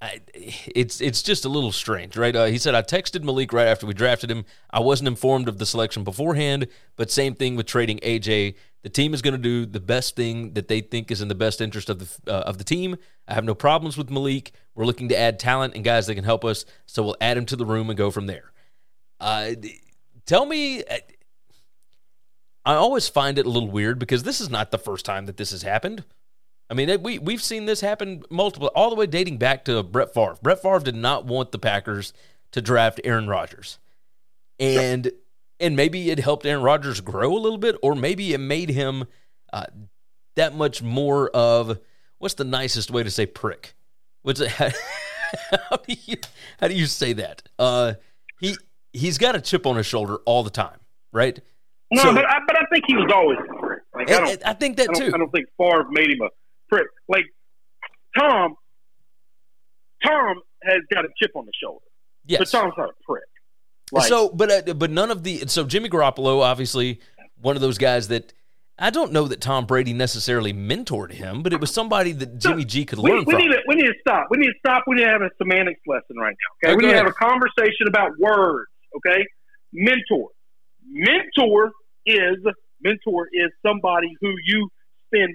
I, 0.00 0.20
it's 0.32 1.00
it's 1.00 1.22
just 1.22 1.44
a 1.44 1.48
little 1.50 1.72
strange, 1.72 2.16
right? 2.16 2.34
Uh, 2.34 2.46
he 2.46 2.56
said 2.56 2.74
I 2.74 2.82
texted 2.82 3.22
Malik 3.22 3.52
right 3.52 3.66
after 3.66 3.84
we 3.84 3.92
drafted 3.92 4.30
him. 4.30 4.46
I 4.70 4.80
wasn't 4.80 5.08
informed 5.08 5.46
of 5.46 5.58
the 5.58 5.66
selection 5.66 6.04
beforehand, 6.04 6.68
but 6.96 7.10
same 7.10 7.34
thing 7.34 7.56
with 7.56 7.66
trading 7.66 7.98
AJ. 7.98 8.54
The 8.82 8.88
team 8.88 9.12
is 9.12 9.20
going 9.20 9.34
to 9.34 9.38
do 9.38 9.66
the 9.66 9.80
best 9.80 10.16
thing 10.16 10.54
that 10.54 10.68
they 10.68 10.80
think 10.80 11.10
is 11.10 11.20
in 11.20 11.28
the 11.28 11.34
best 11.34 11.60
interest 11.60 11.90
of 11.90 11.98
the 11.98 12.32
uh, 12.32 12.40
of 12.40 12.58
the 12.58 12.64
team. 12.64 12.96
I 13.28 13.34
have 13.34 13.44
no 13.44 13.54
problems 13.54 13.96
with 13.98 14.10
Malik. 14.10 14.52
We're 14.74 14.86
looking 14.86 15.10
to 15.10 15.18
add 15.18 15.38
talent 15.38 15.74
and 15.74 15.84
guys 15.84 16.06
that 16.06 16.14
can 16.14 16.24
help 16.24 16.44
us, 16.44 16.64
so 16.86 17.02
we'll 17.02 17.16
add 17.20 17.36
him 17.36 17.46
to 17.46 17.56
the 17.56 17.66
room 17.66 17.90
and 17.90 17.96
go 17.96 18.10
from 18.10 18.26
there. 18.26 18.52
Uh, 19.18 19.52
tell 20.24 20.46
me, 20.46 20.82
uh, 20.82 20.96
I 22.64 22.74
always 22.74 23.08
find 23.08 23.38
it 23.38 23.46
a 23.46 23.50
little 23.50 23.70
weird 23.70 23.98
because 23.98 24.22
this 24.22 24.40
is 24.40 24.48
not 24.48 24.70
the 24.70 24.78
first 24.78 25.04
time 25.04 25.26
that 25.26 25.36
this 25.36 25.50
has 25.50 25.62
happened. 25.62 26.04
I 26.70 26.74
mean, 26.74 27.02
we 27.02 27.18
we've 27.18 27.42
seen 27.42 27.66
this 27.66 27.80
happen 27.80 28.22
multiple, 28.30 28.70
all 28.74 28.90
the 28.90 28.96
way 28.96 29.06
dating 29.06 29.38
back 29.38 29.64
to 29.66 29.82
Brett 29.82 30.14
Favre. 30.14 30.36
Brett 30.40 30.62
Favre 30.62 30.78
did 30.78 30.94
not 30.94 31.26
want 31.26 31.52
the 31.52 31.58
Packers 31.58 32.12
to 32.52 32.62
draft 32.62 33.00
Aaron 33.04 33.28
Rodgers, 33.28 33.78
and 34.58 35.10
and 35.60 35.76
maybe 35.76 36.10
it 36.10 36.18
helped 36.18 36.46
Aaron 36.46 36.62
Rodgers 36.62 37.00
grow 37.00 37.36
a 37.36 37.38
little 37.38 37.58
bit, 37.58 37.76
or 37.82 37.94
maybe 37.94 38.32
it 38.32 38.38
made 38.38 38.70
him 38.70 39.04
uh, 39.52 39.66
that 40.36 40.54
much 40.54 40.82
more 40.82 41.28
of 41.30 41.78
what's 42.18 42.34
the 42.34 42.44
nicest 42.44 42.90
way 42.90 43.02
to 43.02 43.10
say 43.10 43.26
prick? 43.26 43.74
What's 44.22 44.40
it, 44.40 44.48
how, 44.50 45.76
do 45.76 45.94
you 46.06 46.16
how 46.60 46.68
do 46.68 46.74
you 46.74 46.86
say 46.86 47.12
that? 47.14 47.42
Uh, 47.58 47.94
he 48.40 48.56
he's 48.92 49.18
got 49.18 49.36
a 49.36 49.40
chip 49.40 49.66
on 49.66 49.76
his 49.76 49.86
shoulder 49.86 50.16
all 50.26 50.42
the 50.42 50.50
time, 50.50 50.78
right? 51.12 51.38
No, 51.92 52.02
So- 52.02 52.14
but 52.14 52.24
I, 52.26 52.38
but 52.46 52.56
I 52.56 52.64
think 52.72 52.84
he 52.86 52.94
was 52.96 53.10
always 53.14 53.38
a 53.38 53.60
prick. 53.60 53.80
Like 53.94 54.10
I 54.10 54.50
I 54.50 54.52
think 54.54 54.76
that 54.78 54.90
I 54.90 54.92
too. 54.98 55.12
I 55.14 55.18
don't 55.18 55.30
think 55.30 55.48
Favre 55.58 55.86
made 55.90 56.10
him 56.10 56.20
a 56.22 56.28
prick. 56.68 56.86
Like 57.08 57.24
Tom, 58.16 58.54
Tom 60.04 60.40
has 60.62 60.80
got 60.92 61.04
a 61.04 61.08
chip 61.20 61.32
on 61.34 61.46
the 61.46 61.52
shoulder, 61.62 61.84
Yes. 62.26 62.38
but 62.38 62.48
Tom's 62.50 62.74
not 62.76 62.90
a 62.90 62.92
prick. 63.04 63.24
Like, 63.92 64.08
so, 64.08 64.28
but 64.28 64.68
uh, 64.68 64.74
but 64.74 64.90
none 64.90 65.10
of 65.10 65.22
the 65.24 65.46
so 65.48 65.64
Jimmy 65.64 65.88
Garoppolo, 65.88 66.42
obviously 66.42 67.00
one 67.40 67.56
of 67.56 67.62
those 67.62 67.78
guys 67.78 68.08
that 68.08 68.32
I 68.78 68.90
don't 68.90 69.12
know 69.12 69.26
that 69.28 69.40
Tom 69.40 69.66
Brady 69.66 69.92
necessarily 69.92 70.52
mentored 70.52 71.12
him, 71.12 71.42
but 71.42 71.52
it 71.52 71.60
was 71.60 71.72
somebody 71.72 72.12
that 72.12 72.38
Jimmy 72.38 72.64
G 72.64 72.84
could 72.84 72.98
we, 72.98 73.10
learn 73.10 73.24
we 73.26 73.32
from. 73.32 73.42
need 73.42 73.48
to 73.52 73.62
we 73.68 73.74
need 73.74 73.86
to 73.86 73.94
stop. 74.00 74.28
We 74.30 74.38
need 74.38 74.46
to 74.48 74.58
stop. 74.58 74.84
We 74.86 74.96
need 74.96 75.04
to 75.04 75.08
have 75.10 75.22
a 75.22 75.30
semantics 75.38 75.80
lesson 75.86 76.16
right 76.18 76.34
now. 76.62 76.68
Okay, 76.68 76.72
Oh, 76.72 76.76
we 76.76 76.82
go 76.82 76.86
need 76.88 76.92
to 76.94 76.98
have 76.98 77.06
a 77.06 77.12
conversation 77.12 77.88
about 77.88 78.12
words. 78.18 78.68
Okay, 78.96 79.24
mentor. 79.72 80.28
Mentor 80.88 81.72
is 82.06 82.36
mentor 82.80 83.28
is 83.32 83.50
somebody 83.64 84.08
who 84.20 84.32
you 84.44 84.68
spend 85.06 85.34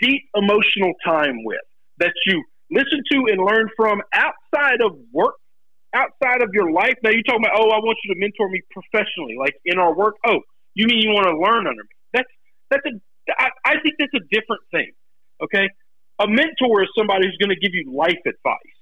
deep 0.00 0.22
emotional 0.34 0.92
time 1.04 1.44
with, 1.44 1.60
that 1.98 2.12
you 2.26 2.42
listen 2.70 3.02
to 3.12 3.26
and 3.30 3.44
learn 3.44 3.68
from 3.76 4.00
outside 4.14 4.80
of 4.80 4.96
work, 5.12 5.34
outside 5.94 6.42
of 6.42 6.50
your 6.52 6.70
life. 6.70 6.94
Now 7.02 7.10
you're 7.10 7.22
talking 7.22 7.44
about, 7.44 7.58
oh, 7.58 7.70
I 7.70 7.78
want 7.78 7.98
you 8.04 8.14
to 8.14 8.20
mentor 8.20 8.48
me 8.48 8.62
professionally, 8.70 9.36
like 9.38 9.54
in 9.64 9.78
our 9.78 9.94
work. 9.94 10.16
Oh, 10.26 10.40
you 10.74 10.86
mean 10.86 10.98
you 10.98 11.10
want 11.10 11.26
to 11.26 11.36
learn 11.36 11.66
under 11.66 11.82
me? 11.82 11.96
That's 12.12 12.30
that's 12.70 12.84
a. 12.86 13.00
I, 13.38 13.48
I 13.64 13.74
think 13.82 13.96
that's 13.98 14.14
a 14.14 14.24
different 14.30 14.62
thing. 14.70 14.90
Okay, 15.42 15.68
a 16.18 16.28
mentor 16.28 16.82
is 16.82 16.88
somebody 16.96 17.26
who's 17.26 17.38
going 17.40 17.54
to 17.54 17.60
give 17.60 17.74
you 17.74 17.92
life 17.92 18.20
advice 18.26 18.76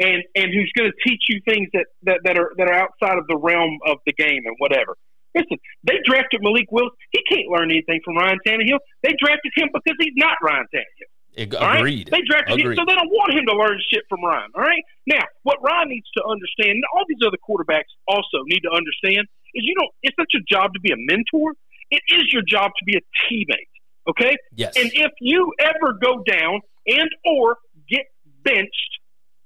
and 0.00 0.22
and 0.34 0.52
who's 0.52 0.70
going 0.76 0.90
to 0.90 0.96
teach 1.08 1.22
you 1.28 1.40
things 1.44 1.68
that, 1.72 1.86
that, 2.02 2.20
that 2.24 2.38
are 2.38 2.52
that 2.58 2.68
are 2.68 2.74
outside 2.74 3.18
of 3.18 3.26
the 3.28 3.36
realm 3.36 3.78
of 3.86 3.98
the 4.06 4.12
game 4.12 4.42
and 4.44 4.56
whatever. 4.58 4.96
Listen, 5.34 5.58
they 5.82 5.98
drafted 6.04 6.40
Malik 6.42 6.70
Willis. 6.70 6.94
He 7.10 7.20
can't 7.28 7.48
learn 7.50 7.70
anything 7.70 8.00
from 8.04 8.16
Ryan 8.16 8.38
Tannehill. 8.46 8.78
They 9.02 9.14
drafted 9.18 9.52
him 9.56 9.68
because 9.72 9.96
he's 9.98 10.14
not 10.14 10.38
Ryan 10.42 10.66
Tannehill. 10.72 11.10
Ag- 11.36 11.54
All 11.54 11.60
right? 11.66 11.78
Agreed. 11.78 12.08
They 12.10 12.22
drafted 12.22 12.58
Agreed. 12.60 12.72
him, 12.72 12.76
so 12.76 12.84
they 12.86 12.94
don't 12.94 13.10
want 13.10 13.32
him 13.34 13.44
to 13.46 13.56
learn 13.56 13.78
shit 13.92 14.04
from 14.08 14.24
Ryan. 14.24 14.50
All 14.54 14.62
right. 14.62 14.82
Now, 15.06 15.22
what 15.42 15.58
Ryan 15.62 15.88
needs 15.88 16.06
to 16.16 16.24
understand, 16.24 16.70
and 16.78 16.84
all 16.94 17.04
these 17.08 17.18
other 17.26 17.38
quarterbacks 17.38 17.90
also 18.06 18.42
need 18.46 18.60
to 18.60 18.70
understand, 18.70 19.26
is 19.54 19.64
you 19.64 19.74
don't. 19.74 19.90
It's 20.02 20.16
not 20.18 20.28
your 20.32 20.42
job 20.48 20.72
to 20.74 20.80
be 20.80 20.92
a 20.92 20.96
mentor. 20.98 21.54
It 21.90 22.02
is 22.08 22.32
your 22.32 22.42
job 22.46 22.72
to 22.78 22.84
be 22.84 22.96
a 22.96 23.02
teammate. 23.26 23.70
Okay. 24.08 24.36
yes. 24.54 24.76
And 24.76 24.90
if 24.92 25.12
you 25.20 25.52
ever 25.60 25.94
go 26.02 26.22
down 26.26 26.60
and 26.86 27.08
or 27.24 27.56
get 27.88 28.04
benched, 28.42 29.00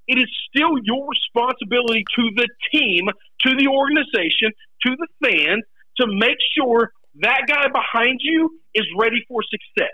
it 0.09 0.19
is 0.19 0.29
still 0.49 0.73
your 0.83 1.07
responsibility 1.09 2.05
to 2.17 2.31
the 2.35 2.49
team, 2.73 3.07
to 3.43 3.55
the 3.57 3.69
organization, 3.69 4.51
to 4.87 4.97
the 4.97 5.07
fans 5.23 5.63
to 5.99 6.07
make 6.07 6.39
sure 6.57 6.93
that 7.21 7.43
guy 7.47 7.69
behind 7.69 8.21
you 8.23 8.59
is 8.75 8.87
ready 8.99 9.25
for 9.29 9.43
success. 9.43 9.93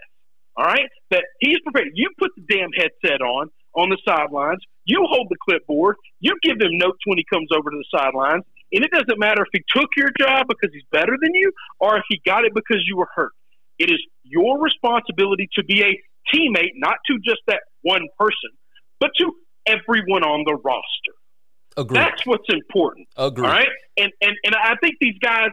All 0.56 0.64
right? 0.64 0.88
That 1.10 1.24
he's 1.40 1.58
prepared. 1.60 1.88
You 1.94 2.10
put 2.18 2.30
the 2.36 2.44
damn 2.48 2.70
headset 2.72 3.20
on 3.20 3.50
on 3.74 3.90
the 3.90 3.98
sidelines. 4.06 4.60
You 4.84 5.04
hold 5.08 5.28
the 5.30 5.36
clipboard. 5.48 5.96
You 6.20 6.36
give 6.42 6.60
him 6.60 6.78
notes 6.78 6.98
when 7.06 7.18
he 7.18 7.24
comes 7.32 7.48
over 7.54 7.70
to 7.70 7.76
the 7.76 7.98
sidelines. 7.98 8.44
And 8.72 8.84
it 8.84 8.90
doesn't 8.90 9.18
matter 9.18 9.42
if 9.42 9.48
he 9.52 9.62
took 9.74 9.90
your 9.96 10.10
job 10.18 10.46
because 10.48 10.70
he's 10.72 10.84
better 10.90 11.16
than 11.20 11.34
you 11.34 11.52
or 11.80 11.96
if 11.96 12.04
he 12.08 12.20
got 12.24 12.44
it 12.44 12.52
because 12.54 12.82
you 12.86 12.96
were 12.96 13.08
hurt. 13.14 13.32
It 13.78 13.90
is 13.90 13.98
your 14.22 14.60
responsibility 14.60 15.48
to 15.54 15.64
be 15.64 15.82
a 15.82 16.00
teammate, 16.34 16.72
not 16.76 16.96
to 17.06 17.18
just 17.24 17.40
that 17.46 17.60
one 17.82 18.06
person, 18.18 18.50
but 19.00 19.10
to 19.18 19.32
everyone 19.66 20.22
on 20.22 20.44
the 20.46 20.54
roster. 20.54 21.14
Agreed. 21.76 21.98
That's 21.98 22.24
what's 22.24 22.48
important. 22.48 23.08
Agreed. 23.16 23.46
All 23.46 23.52
right? 23.52 23.68
And, 23.96 24.12
and, 24.20 24.32
and 24.44 24.54
I 24.54 24.76
think 24.80 24.96
these 25.00 25.18
guys 25.20 25.50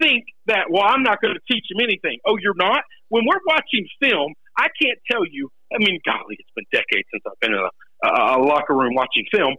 think 0.00 0.24
that, 0.46 0.70
well, 0.70 0.82
I'm 0.84 1.02
not 1.02 1.20
going 1.20 1.34
to 1.34 1.40
teach 1.52 1.64
them 1.70 1.80
anything. 1.82 2.18
Oh, 2.26 2.36
you're 2.40 2.56
not? 2.56 2.82
When 3.12 3.24
we're 3.28 3.44
watching 3.46 3.86
film, 4.00 4.32
I 4.56 4.68
can't 4.80 4.98
tell 5.10 5.20
you. 5.30 5.50
I 5.70 5.76
mean, 5.84 6.00
golly, 6.06 6.38
it's 6.38 6.48
been 6.56 6.64
decades 6.72 7.06
since 7.12 7.22
I've 7.26 7.38
been 7.40 7.52
in 7.52 7.60
a, 7.60 8.08
a, 8.08 8.40
locker 8.40 8.74
room 8.74 8.94
watching 8.94 9.26
film. 9.30 9.54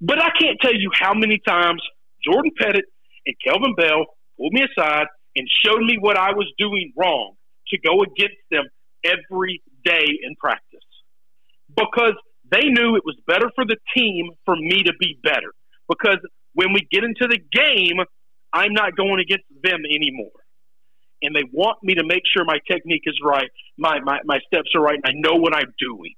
But 0.00 0.18
I 0.18 0.30
can't 0.40 0.58
tell 0.60 0.74
you 0.74 0.90
how 0.92 1.14
many 1.14 1.38
times 1.46 1.80
Jordan 2.24 2.50
Pettit 2.58 2.84
and 3.24 3.36
Kelvin 3.46 3.76
Bell 3.76 4.06
pulled 4.36 4.52
me 4.52 4.64
aside 4.66 5.06
and 5.36 5.46
showed 5.64 5.82
me 5.82 5.96
what 6.00 6.16
I 6.16 6.32
was 6.32 6.52
doing 6.58 6.92
wrong 6.98 7.34
to 7.68 7.78
go 7.86 8.02
against 8.02 8.42
them 8.50 8.64
every 9.04 9.62
day 9.84 10.06
in 10.26 10.34
practice. 10.40 10.80
Because 11.76 12.14
they 12.50 12.66
knew 12.66 12.96
it 12.96 13.04
was 13.04 13.16
better 13.28 13.48
for 13.54 13.64
the 13.64 13.76
team 13.96 14.30
for 14.44 14.56
me 14.56 14.82
to 14.82 14.92
be 14.98 15.20
better. 15.22 15.54
Because 15.88 16.18
when 16.54 16.72
we 16.72 16.80
get 16.90 17.04
into 17.04 17.28
the 17.28 17.38
game, 17.52 18.02
I'm 18.52 18.72
not 18.72 18.96
going 18.96 19.20
against 19.20 19.46
them 19.62 19.82
anymore. 19.88 20.42
And 21.22 21.34
they 21.34 21.44
want 21.52 21.78
me 21.82 21.94
to 21.94 22.04
make 22.04 22.22
sure 22.34 22.44
my 22.44 22.58
technique 22.70 23.02
is 23.06 23.18
right, 23.24 23.48
my, 23.78 24.00
my, 24.00 24.18
my 24.24 24.38
steps 24.46 24.70
are 24.74 24.82
right, 24.82 24.98
and 25.02 25.06
I 25.06 25.12
know 25.14 25.36
what 25.36 25.54
I'm 25.54 25.72
doing. 25.78 26.14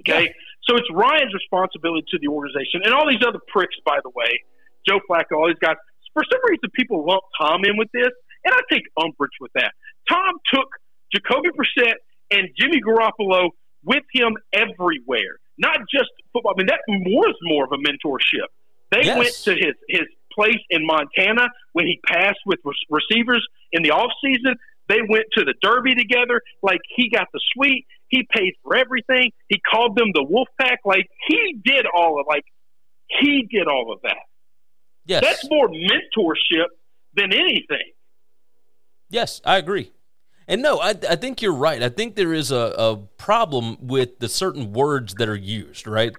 Okay? 0.00 0.32
So 0.64 0.76
it's 0.76 0.88
Ryan's 0.92 1.34
responsibility 1.34 2.06
to 2.10 2.18
the 2.20 2.28
organization. 2.28 2.82
And 2.84 2.92
all 2.92 3.08
these 3.08 3.22
other 3.26 3.40
pricks, 3.48 3.76
by 3.84 3.98
the 4.02 4.10
way, 4.14 4.30
Joe 4.88 5.00
Flacco, 5.08 5.36
all 5.38 5.46
these 5.48 5.60
guys, 5.60 5.76
for 6.12 6.22
some 6.30 6.40
reason 6.48 6.68
people 6.74 7.06
lump 7.06 7.22
Tom 7.40 7.64
in 7.64 7.76
with 7.76 7.88
this, 7.92 8.10
and 8.44 8.54
I 8.54 8.60
take 8.72 8.82
umbrage 9.00 9.36
with 9.40 9.52
that. 9.54 9.72
Tom 10.08 10.34
took 10.52 10.68
Jacoby 11.14 11.50
Brissett 11.50 11.94
and 12.30 12.48
Jimmy 12.58 12.80
Garoppolo 12.80 13.50
with 13.84 14.04
him 14.12 14.36
everywhere, 14.52 15.38
not 15.58 15.78
just 15.92 16.10
football. 16.32 16.52
I 16.54 16.58
mean, 16.58 16.66
that 16.66 16.80
was 16.88 17.34
more 17.42 17.64
of 17.64 17.72
a 17.72 17.76
mentorship. 17.76 18.48
They 18.90 19.04
Yes. 19.04 19.18
went 19.18 19.34
to 19.44 19.52
his, 19.66 19.74
his 19.88 20.08
place 20.32 20.60
in 20.70 20.86
Montana 20.86 21.48
when 21.72 21.86
he 21.86 22.00
passed 22.06 22.40
with 22.46 22.58
re- 22.64 22.74
receivers 22.88 23.46
in 23.72 23.82
the 23.82 23.90
off 23.90 24.12
season. 24.24 24.56
They 24.88 25.00
went 25.08 25.26
to 25.36 25.44
the 25.44 25.54
Derby 25.62 25.94
together. 25.94 26.42
Like 26.62 26.80
he 26.96 27.10
got 27.10 27.28
the 27.32 27.40
suite. 27.54 27.86
He 28.08 28.26
paid 28.34 28.54
for 28.62 28.76
everything. 28.76 29.30
He 29.48 29.60
called 29.70 29.96
them 29.96 30.08
the 30.14 30.24
Wolf 30.24 30.48
Pack. 30.60 30.80
Like 30.84 31.08
he 31.28 31.56
did 31.64 31.86
all 31.86 32.20
of 32.20 32.26
like 32.28 32.44
he 33.06 33.46
did 33.50 33.68
all 33.68 33.92
of 33.92 34.00
that. 34.02 34.16
yes. 35.04 35.22
That's 35.22 35.48
more 35.50 35.68
mentorship 35.68 36.66
than 37.14 37.32
anything. 37.32 37.92
Yes, 39.08 39.40
I 39.44 39.58
agree. 39.58 39.92
And 40.46 40.62
no, 40.62 40.78
I, 40.80 40.90
I 41.08 41.16
think 41.16 41.42
you're 41.42 41.54
right. 41.54 41.82
I 41.82 41.88
think 41.88 42.16
there 42.16 42.32
is 42.32 42.50
a, 42.50 42.74
a 42.76 42.96
problem 42.96 43.76
with 43.80 44.18
the 44.18 44.28
certain 44.28 44.72
words 44.72 45.14
that 45.14 45.28
are 45.28 45.36
used, 45.36 45.86
right? 45.86 46.12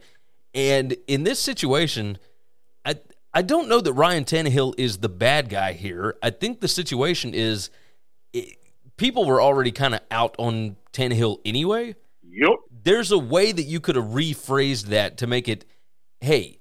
And 0.53 0.95
in 1.07 1.23
this 1.23 1.39
situation, 1.39 2.17
I 2.85 2.95
I 3.33 3.41
don't 3.41 3.69
know 3.69 3.79
that 3.81 3.93
Ryan 3.93 4.25
Tannehill 4.25 4.75
is 4.77 4.97
the 4.97 5.09
bad 5.09 5.49
guy 5.49 5.73
here. 5.73 6.17
I 6.21 6.31
think 6.31 6.59
the 6.59 6.67
situation 6.67 7.33
is 7.33 7.69
it, 8.33 8.57
people 8.97 9.25
were 9.25 9.41
already 9.41 9.71
kind 9.71 9.95
of 9.95 10.01
out 10.11 10.35
on 10.37 10.75
Tannehill 10.91 11.39
anyway. 11.45 11.95
Yep. 12.29 12.55
There's 12.83 13.11
a 13.11 13.17
way 13.17 13.51
that 13.51 13.63
you 13.63 13.79
could 13.79 13.95
have 13.95 14.05
rephrased 14.05 14.87
that 14.87 15.17
to 15.17 15.27
make 15.27 15.47
it, 15.47 15.65
hey, 16.19 16.59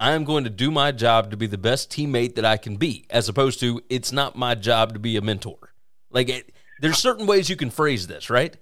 I'm 0.00 0.24
going 0.24 0.44
to 0.44 0.50
do 0.50 0.70
my 0.70 0.92
job 0.92 1.30
to 1.32 1.36
be 1.36 1.46
the 1.46 1.58
best 1.58 1.90
teammate 1.90 2.36
that 2.36 2.44
I 2.44 2.56
can 2.56 2.76
be, 2.76 3.04
as 3.10 3.28
opposed 3.28 3.60
to 3.60 3.82
it's 3.88 4.12
not 4.12 4.36
my 4.36 4.54
job 4.54 4.94
to 4.94 4.98
be 4.98 5.16
a 5.16 5.20
mentor. 5.20 5.72
Like, 6.10 6.28
it, 6.28 6.52
there's 6.80 6.98
certain 6.98 7.26
ways 7.26 7.50
you 7.50 7.56
can 7.56 7.70
phrase 7.70 8.06
this, 8.06 8.30
right? 8.30 8.56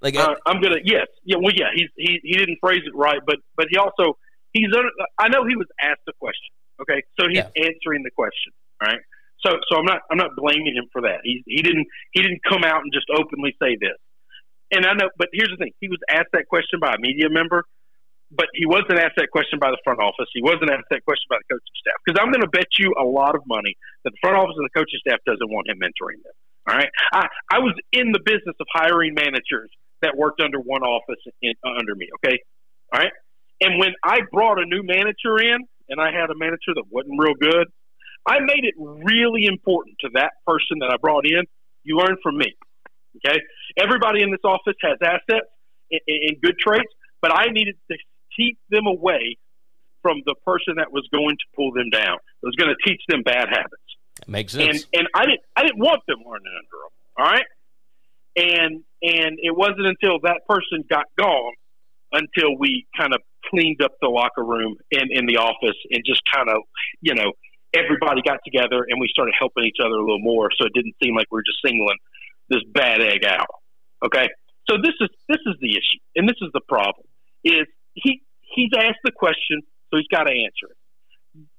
Like, 0.00 0.16
Uh, 0.16 0.34
I'm 0.46 0.60
gonna 0.60 0.78
yes, 0.82 1.06
yeah, 1.24 1.36
well, 1.38 1.52
yeah. 1.54 1.68
He's 1.74 1.88
he 1.96 2.18
he 2.24 2.36
didn't 2.36 2.58
phrase 2.60 2.82
it 2.84 2.94
right, 2.94 3.20
but 3.24 3.36
but 3.56 3.66
he 3.70 3.76
also 3.76 4.18
he's 4.52 4.68
I 5.18 5.28
know 5.28 5.44
he 5.46 5.56
was 5.56 5.66
asked 5.80 6.06
a 6.08 6.12
question. 6.20 6.52
Okay, 6.80 7.02
so 7.18 7.28
he's 7.28 7.44
Yeah. 7.44 7.50
answering 7.56 8.02
the 8.02 8.10
question. 8.10 8.52
All 8.80 8.88
right, 8.88 9.00
so 9.44 9.58
so 9.68 9.78
I'm 9.78 9.84
not 9.84 10.00
I'm 10.10 10.18
not 10.18 10.30
blaming 10.36 10.74
him 10.74 10.86
for 10.92 11.02
that. 11.02 11.20
He 11.24 11.42
he 11.46 11.62
didn't 11.62 11.86
he 12.12 12.22
didn't 12.22 12.42
come 12.48 12.64
out 12.64 12.82
and 12.82 12.92
just 12.92 13.06
openly 13.10 13.54
say 13.62 13.76
this. 13.80 13.96
And 14.72 14.86
I 14.86 14.94
know, 14.94 15.10
but 15.18 15.28
here's 15.32 15.50
the 15.50 15.56
thing: 15.56 15.72
he 15.80 15.88
was 15.88 15.98
asked 16.10 16.32
that 16.32 16.48
question 16.48 16.80
by 16.80 16.94
a 16.94 16.98
media 16.98 17.28
member, 17.28 17.64
but 18.30 18.46
he 18.54 18.64
wasn't 18.66 18.98
asked 18.98 19.16
that 19.16 19.30
question 19.30 19.58
by 19.58 19.70
the 19.70 19.78
front 19.84 20.00
office. 20.00 20.26
He 20.32 20.42
wasn't 20.42 20.70
asked 20.70 20.88
that 20.90 21.04
question 21.04 21.26
by 21.28 21.36
the 21.36 21.54
coaching 21.54 21.76
staff. 21.76 21.94
Because 22.04 22.18
I'm 22.20 22.32
going 22.32 22.42
to 22.42 22.48
bet 22.48 22.66
you 22.78 22.94
a 22.98 23.04
lot 23.04 23.36
of 23.36 23.42
money 23.46 23.76
that 24.04 24.10
the 24.10 24.20
front 24.22 24.36
office 24.36 24.56
and 24.56 24.64
the 24.64 24.74
coaching 24.74 24.98
staff 25.06 25.20
doesn't 25.26 25.50
want 25.52 25.68
him 25.68 25.78
mentoring 25.78 26.24
them. 26.24 26.34
All 26.68 26.76
right, 26.76 26.90
I 27.12 27.28
I 27.52 27.58
was 27.58 27.74
in 27.92 28.12
the 28.12 28.20
business 28.24 28.56
of 28.58 28.66
hiring 28.72 29.14
managers 29.14 29.70
that 30.00 30.16
worked 30.16 30.40
under 30.40 30.58
one 30.58 30.82
office 30.82 31.20
in, 31.42 31.54
uh, 31.64 31.78
under 31.78 31.94
me. 31.94 32.08
Okay, 32.24 32.38
all 32.92 33.00
right. 33.00 33.12
And 33.62 33.78
when 33.78 33.92
I 34.04 34.20
brought 34.32 34.58
a 34.58 34.66
new 34.66 34.82
manager 34.82 35.38
in, 35.38 35.58
and 35.88 36.00
I 36.00 36.10
had 36.10 36.30
a 36.30 36.36
manager 36.36 36.74
that 36.74 36.84
wasn't 36.90 37.14
real 37.18 37.34
good, 37.34 37.68
I 38.26 38.40
made 38.40 38.64
it 38.64 38.74
really 38.78 39.46
important 39.46 39.96
to 40.00 40.10
that 40.14 40.32
person 40.46 40.78
that 40.80 40.90
I 40.92 40.96
brought 41.00 41.26
in. 41.26 41.44
You 41.84 41.96
learn 41.96 42.16
from 42.22 42.38
me. 42.38 42.54
Okay, 43.16 43.38
everybody 43.78 44.22
in 44.22 44.30
this 44.30 44.40
office 44.44 44.76
has 44.82 44.96
assets 45.02 45.46
and, 45.90 46.00
and 46.06 46.40
good 46.40 46.56
traits, 46.58 46.92
but 47.20 47.30
I 47.30 47.46
needed 47.50 47.76
to 47.90 47.98
keep 48.36 48.58
them 48.70 48.86
away 48.86 49.36
from 50.00 50.22
the 50.24 50.34
person 50.46 50.76
that 50.78 50.90
was 50.90 51.06
going 51.12 51.36
to 51.36 51.44
pull 51.54 51.72
them 51.72 51.90
down. 51.90 52.16
It 52.42 52.46
was 52.46 52.56
going 52.56 52.70
to 52.70 52.90
teach 52.90 53.02
them 53.08 53.22
bad 53.22 53.48
habits 53.48 53.82
it 54.22 54.28
makes 54.28 54.54
and 54.54 54.76
sense. 54.76 54.86
and 54.92 55.08
I 55.14 55.26
didn't 55.26 55.40
I 55.56 55.62
didn't 55.62 55.78
want 55.78 56.02
them 56.06 56.18
learning 56.18 56.54
under 56.56 56.76
him. 56.84 56.92
All 57.18 57.26
right, 57.26 57.46
and 58.36 58.84
and 59.02 59.38
it 59.42 59.56
wasn't 59.56 59.86
until 59.86 60.20
that 60.22 60.42
person 60.48 60.84
got 60.88 61.06
gone 61.18 61.54
until 62.12 62.56
we 62.58 62.86
kind 62.96 63.14
of 63.14 63.20
cleaned 63.50 63.82
up 63.82 63.92
the 64.00 64.08
locker 64.08 64.44
room 64.44 64.76
and 64.92 65.10
in 65.10 65.26
the 65.26 65.36
office 65.36 65.76
and 65.90 66.02
just 66.06 66.22
kind 66.32 66.48
of 66.48 66.62
you 67.00 67.14
know 67.14 67.32
everybody 67.74 68.20
got 68.22 68.38
together 68.44 68.84
and 68.88 69.00
we 69.00 69.08
started 69.08 69.34
helping 69.38 69.64
each 69.64 69.78
other 69.80 69.94
a 69.94 70.00
little 70.00 70.20
more 70.20 70.50
so 70.58 70.66
it 70.66 70.72
didn't 70.74 70.94
seem 71.02 71.16
like 71.16 71.26
we 71.30 71.36
were 71.36 71.44
just 71.46 71.58
singling 71.64 71.98
this 72.48 72.60
bad 72.72 73.00
egg 73.00 73.24
out. 73.24 73.46
Okay, 74.04 74.28
so 74.68 74.76
this 74.82 74.94
is 75.00 75.08
this 75.28 75.40
is 75.46 75.54
the 75.60 75.70
issue 75.70 76.00
and 76.16 76.28
this 76.28 76.36
is 76.42 76.50
the 76.52 76.60
problem 76.68 77.06
is 77.44 77.66
he 77.94 78.22
he's 78.40 78.70
asked 78.76 79.02
the 79.04 79.12
question 79.12 79.62
so 79.90 79.98
he's 79.98 80.08
got 80.08 80.24
to 80.24 80.32
answer 80.32 80.70
it. 80.70 80.76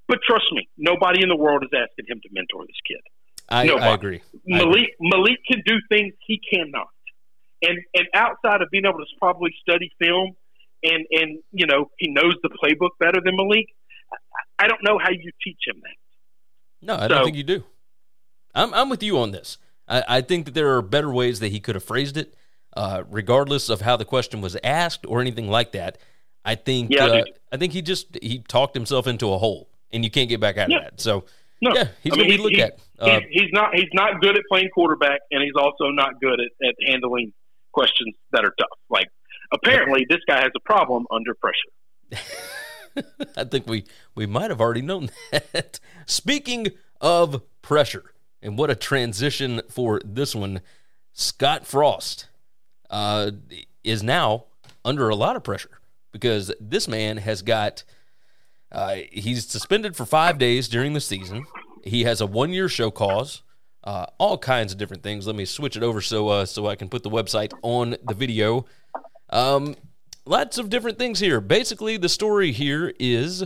But 0.08 0.20
trust 0.28 0.46
me, 0.52 0.68
nobody 0.78 1.24
in 1.24 1.30
the 1.30 1.36
world 1.36 1.64
is 1.64 1.70
asking 1.74 2.06
him 2.08 2.20
to 2.22 2.30
mentor 2.32 2.66
this 2.68 2.76
kid. 2.86 3.02
I, 3.50 3.66
no, 3.66 3.78
I 3.78 3.94
agree. 3.94 4.22
I 4.22 4.60
agree. 4.60 4.66
Malik 4.66 4.90
Malik 5.00 5.40
can 5.50 5.62
do 5.66 5.76
things 5.90 6.14
he 6.28 6.40
cannot, 6.52 6.88
and 7.62 7.78
and 7.94 8.08
outside 8.14 8.62
of 8.62 8.70
being 8.72 8.86
able 8.86 9.00
to 9.00 9.06
probably 9.20 9.54
study 9.62 9.92
film, 10.00 10.36
and 10.84 11.06
and 11.12 11.40
you 11.52 11.66
know 11.66 11.90
he 11.98 12.10
knows 12.12 12.36
the 12.44 12.50
playbook 12.50 12.90
better 13.00 13.20
than 13.24 13.36
Malik. 13.36 13.68
I- 14.60 14.68
don't 14.68 14.84
know 14.84 14.98
how 15.00 15.10
you 15.12 15.32
teach 15.44 15.60
him 15.68 15.82
that. 15.82 16.86
No, 16.86 16.96
I 16.96 17.08
don't 17.08 17.24
think 17.26 17.36
you 17.38 17.44
do. 17.44 17.64
I'm, 18.56 18.74
I'm 18.74 18.90
with 18.90 19.02
you 19.04 19.18
on 19.20 19.32
this. 19.32 19.58
I, 19.88 20.04
I 20.08 20.22
think 20.22 20.46
that 20.46 20.54
there 20.54 20.76
are 20.78 20.82
better 20.82 21.12
ways 21.12 21.40
that 21.40 21.52
he 21.52 21.60
could 21.60 21.76
have 21.76 21.84
phrased 21.84 22.18
it, 22.18 22.34
uh, 22.78 23.04
regardless 23.10 23.70
of 23.70 23.82
how 23.82 23.98
the 23.98 24.06
question 24.06 24.42
was 24.42 24.56
asked 24.64 25.06
or 25.08 25.20
anything 25.22 25.50
like 25.50 25.72
that. 25.74 25.98
I 26.46 26.56
think 26.56 26.92
Yeah, 26.94 27.06
I 27.06 27.20
uh. 27.22 27.24
I 27.52 27.58
think 27.58 27.74
he 27.74 27.82
just 27.82 28.18
he 28.22 28.40
talked 28.40 28.76
himself 28.76 29.08
into 29.08 29.32
a 29.34 29.38
hole, 29.38 29.70
and 29.92 30.04
you 30.04 30.12
can't 30.12 30.30
get 30.30 30.40
back 30.40 30.58
out 30.58 30.70
Yeah. 30.70 30.78
of 30.78 30.84
that. 30.84 31.02
So 31.02 31.26
No, 31.62 31.74
yeah, 31.74 31.88
he's 32.02 32.14
I 32.14 32.18
mean, 32.18 32.28
be 32.28 32.38
looked 32.38 32.56
he- 32.56 32.62
at. 32.62 32.80
Uh, 33.00 33.20
he's, 33.32 33.42
he's 33.44 33.50
not 33.54 33.74
he's 33.76 33.90
not 33.94 34.22
good 34.22 34.38
at 34.38 34.44
playing 34.50 34.70
quarterback, 34.74 35.22
and 35.32 35.42
he's 35.44 35.56
also 35.58 35.86
not 35.90 36.20
good 36.22 36.40
at, 36.40 36.68
at 36.68 36.76
handling 36.86 37.34
questions 37.72 38.14
that 38.32 38.46
are 38.46 38.54
tough. 38.60 38.78
Like 38.90 39.08
apparently, 39.54 40.06
this 40.10 40.22
guy 40.28 40.42
has 40.42 40.52
a 40.56 40.60
problem 40.60 41.06
under 41.12 41.34
pressure. 41.36 42.24
I 43.38 43.44
think 43.46 43.68
we 43.68 43.86
we 44.16 44.26
might 44.26 44.50
have 44.50 44.62
already 44.62 44.82
known 44.82 45.10
that. 45.32 45.80
Speaking 46.06 46.68
of 47.02 47.42
pressure, 47.62 48.14
and 48.42 48.58
what 48.58 48.70
a 48.70 48.76
transition 48.76 49.62
for 49.70 50.02
this 50.04 50.36
one, 50.36 50.62
Scott 51.14 51.66
Frost 51.66 52.28
uh, 52.90 53.32
is 53.84 54.04
now 54.04 54.46
under 54.86 55.10
a 55.10 55.16
lot 55.16 55.36
of 55.36 55.44
pressure 55.44 55.80
because 56.12 56.52
this 56.60 56.88
man 56.88 57.18
has 57.18 57.42
got 57.42 57.84
uh, 58.72 58.98
he's 59.12 59.48
suspended 59.48 59.96
for 59.96 60.06
five 60.06 60.38
days 60.38 60.68
during 60.68 60.94
the 60.94 61.02
season. 61.02 61.46
He 61.84 62.04
has 62.04 62.22
a 62.22 62.26
one 62.26 62.52
year 62.52 62.68
show 62.68 62.92
cause. 62.92 63.44
Uh, 63.84 64.06
all 64.18 64.38
kinds 64.38 64.72
of 64.72 64.80
different 64.80 65.04
things. 65.04 65.28
Let 65.28 65.36
me 65.36 65.44
switch 65.44 65.76
it 65.76 65.84
over 65.84 66.00
so 66.00 66.30
uh, 66.30 66.46
so 66.46 66.68
I 66.68 66.76
can 66.76 66.88
put 66.88 67.04
the 67.04 67.10
website 67.10 67.54
on 67.62 67.98
the 68.04 68.14
video. 68.14 68.66
Um, 69.34 69.76
lots 70.26 70.60
of 70.60 70.70
different 70.70 71.00
things 71.00 71.20
here. 71.20 71.42
Basically, 71.42 71.98
the 71.98 72.08
story 72.08 72.52
here 72.52 72.94
is 73.00 73.44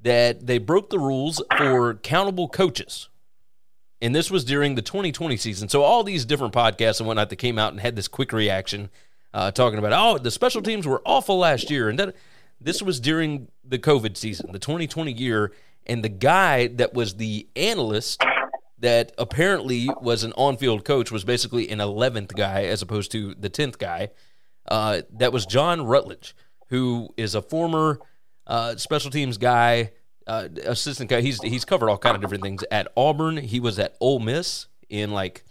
that 0.00 0.46
they 0.46 0.58
broke 0.58 0.90
the 0.90 0.98
rules 0.98 1.42
for 1.56 1.94
countable 1.94 2.48
coaches. 2.48 3.08
And 4.00 4.14
this 4.14 4.30
was 4.30 4.44
during 4.44 4.76
the 4.76 4.82
2020 4.82 5.36
season. 5.36 5.68
So, 5.68 5.82
all 5.82 6.04
these 6.04 6.24
different 6.24 6.54
podcasts 6.54 7.00
and 7.00 7.08
whatnot 7.08 7.30
that 7.30 7.36
came 7.36 7.58
out 7.58 7.72
and 7.72 7.80
had 7.80 7.96
this 7.96 8.06
quick 8.06 8.32
reaction 8.32 8.90
uh, 9.34 9.50
talking 9.50 9.80
about, 9.80 9.92
oh, 9.92 10.18
the 10.18 10.30
special 10.30 10.62
teams 10.62 10.86
were 10.86 11.02
awful 11.04 11.38
last 11.38 11.68
year. 11.68 11.88
And 11.88 11.98
that, 11.98 12.14
this 12.60 12.80
was 12.80 13.00
during 13.00 13.48
the 13.64 13.78
COVID 13.78 14.16
season, 14.16 14.52
the 14.52 14.60
2020 14.60 15.12
year. 15.12 15.52
And 15.84 16.04
the 16.04 16.08
guy 16.08 16.68
that 16.68 16.94
was 16.94 17.16
the 17.16 17.48
analyst 17.56 18.22
that 18.78 19.10
apparently 19.18 19.90
was 20.00 20.22
an 20.22 20.32
on 20.34 20.56
field 20.56 20.84
coach 20.84 21.10
was 21.10 21.24
basically 21.24 21.68
an 21.70 21.78
11th 21.78 22.36
guy 22.36 22.66
as 22.66 22.82
opposed 22.82 23.10
to 23.10 23.34
the 23.34 23.50
10th 23.50 23.78
guy. 23.78 24.10
Uh, 24.68 25.02
that 25.14 25.32
was 25.32 25.46
John 25.46 25.84
Rutledge, 25.86 26.36
who 26.68 27.08
is 27.16 27.34
a 27.34 27.42
former 27.42 27.98
uh, 28.46 28.76
special 28.76 29.10
teams 29.10 29.38
guy, 29.38 29.92
uh, 30.26 30.48
assistant 30.64 31.10
guy. 31.10 31.22
He's 31.22 31.40
he's 31.42 31.64
covered 31.64 31.88
all 31.88 31.98
kind 31.98 32.14
of 32.14 32.20
different 32.20 32.42
things 32.42 32.64
at 32.70 32.88
Auburn. 32.96 33.38
He 33.38 33.60
was 33.60 33.78
at 33.78 33.96
Ole 34.00 34.20
Miss 34.20 34.66
in 34.88 35.10
like 35.10 35.44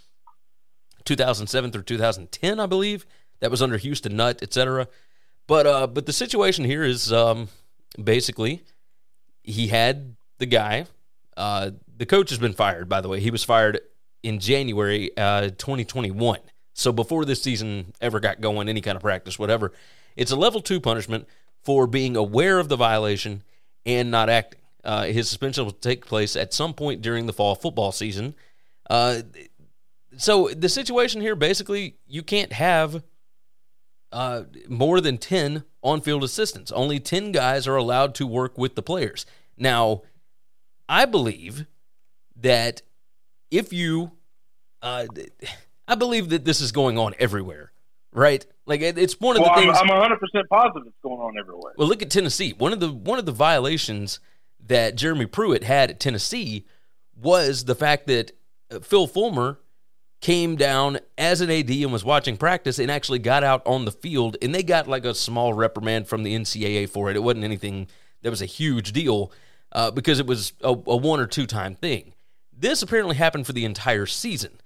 2007 1.06 1.72
through 1.72 1.84
2010, 1.84 2.60
I 2.60 2.66
believe. 2.66 3.06
That 3.40 3.52
was 3.52 3.62
under 3.62 3.78
Houston 3.78 4.16
Nutt, 4.16 4.42
etc. 4.42 4.88
But 5.48 5.66
uh, 5.66 5.88
but 5.88 6.06
the 6.06 6.14
situation 6.14 6.66
here 6.66 6.84
is 6.84 7.12
um, 7.12 7.50
basically 8.02 8.64
he 9.44 9.68
had 9.68 10.16
the 10.38 10.46
guy. 10.46 10.86
Uh, 11.36 11.72
the 11.96 12.06
coach 12.06 12.30
has 12.30 12.40
been 12.40 12.54
fired, 12.54 12.90
by 12.90 13.02
the 13.02 13.08
way. 13.08 13.20
He 13.20 13.32
was 13.32 13.44
fired 13.44 13.80
in 14.24 14.40
January 14.40 15.16
uh, 15.18 15.50
2021. 15.50 16.40
So 16.78 16.92
before 16.92 17.26
this 17.26 17.42
season 17.42 17.94
ever 18.00 18.20
got 18.20 18.40
going, 18.40 18.70
any 18.70 18.82
kind 18.82 18.96
of 18.96 19.02
practice, 19.02 19.40
whatever, 19.40 19.74
it's 20.16 20.32
a 20.32 20.36
level 20.36 20.62
two 20.62 20.80
punishment 20.80 21.28
for 21.64 21.88
being 21.88 22.16
aware 22.16 22.60
of 22.60 22.70
the 22.70 22.76
violation 22.76 23.42
and 23.84 24.12
not 24.12 24.30
acting. 24.30 24.62
Uh, 24.84 25.06
his 25.06 25.28
suspension 25.28 25.66
will 25.66 25.72
take 25.72 26.06
place 26.06 26.36
at 26.36 26.54
some 26.54 26.76
point 26.76 27.02
during 27.02 27.26
the 27.26 27.34
fall 27.34 27.56
football 27.56 27.92
season. 27.92 28.36
Uh, 28.92 29.22
so 30.18 30.50
the 30.50 30.70
situation 30.70 31.20
here, 31.20 31.36
basically, 31.36 31.98
you 32.06 32.22
can't 32.22 32.54
have 32.54 33.04
uh, 34.12 34.44
more 34.70 35.02
than 35.02 35.18
10 35.18 35.64
on 35.82 36.00
field 36.00 36.24
assistants. 36.24 36.72
Only 36.72 37.00
10 37.00 37.32
guys 37.32 37.68
are 37.68 37.76
allowed 37.76 38.14
to 38.16 38.28
work 38.28 38.56
with 38.56 38.76
the 38.76 38.84
players. 38.84 39.26
Now, 39.58 40.04
I 40.88 41.06
believe 41.06 41.66
that 42.36 42.84
if 43.50 43.74
you, 43.74 44.12
uh, 44.84 45.08
I 45.88 45.96
believe 45.96 46.30
that 46.30 46.46
this 46.46 46.62
is 46.62 46.72
going 46.72 46.98
on 46.98 47.14
everywhere, 47.20 47.72
right? 48.12 48.46
Like 48.66 48.82
it, 48.82 48.98
it's 48.98 49.20
one 49.20 49.36
of 49.38 49.42
Well, 49.42 49.56
the 49.56 49.62
things. 49.62 49.78
I'm 49.80 49.88
100 49.88 50.20
percent 50.20 50.50
positive 50.50 50.88
it's 50.88 50.98
going 51.02 51.20
on 51.20 51.38
everywhere. 51.38 51.74
Well, 51.78 51.88
look 51.88 52.02
at 52.02 52.10
Tennessee. 52.10 52.54
One 52.58 52.74
of 52.74 52.80
the 52.80 52.92
one 52.92 53.20
of 53.20 53.26
the 53.26 53.32
violations 53.32 54.20
that 54.66 54.96
Jeremy 54.96 55.26
Pruitt 55.26 55.64
had 55.64 55.90
at 55.90 56.00
Tennessee 56.00 56.66
was 57.16 57.66
the 57.66 57.76
fact 57.76 58.08
that 58.08 58.32
uh, 58.70 58.80
Phil 58.80 59.08
Fulmer 59.08 59.60
came 60.20 60.56
down 60.56 61.00
as 61.18 61.42
an 61.42 61.50
AD 61.50 61.70
and 61.70 61.94
was 61.94 62.04
watching 62.04 62.38
practice 62.38 62.80
and 62.80 62.90
actually 62.90 63.20
got 63.20 63.44
out 63.44 63.62
on 63.66 63.86
the 63.86 63.92
field 63.92 64.36
and 64.42 64.54
they 64.54 64.64
got 64.64 64.88
like 64.88 65.06
a 65.06 65.14
small 65.14 65.54
reprimand 65.54 66.08
from 66.08 66.24
the 66.24 66.36
NCAA 66.36 66.90
for 66.90 67.10
it. 67.10 67.16
It 67.16 67.24
wasn't 67.24 67.46
anything 67.46 67.88
that 68.24 68.32
was 68.32 68.42
a 68.42 68.46
huge 68.46 68.94
deal 68.94 69.32
uh, 69.72 69.92
because 69.92 70.20
it 70.20 70.26
was 70.26 70.54
a, 70.62 70.70
a 70.70 70.98
one 70.98 71.20
or 71.20 71.28
two 71.28 71.46
time 71.46 71.76
thing. 71.76 72.14
This 72.52 72.82
apparently 72.82 73.16
happened 73.16 73.46
for 73.46 73.54
the 73.54 73.66
entire 73.66 74.08
season. 74.08 74.60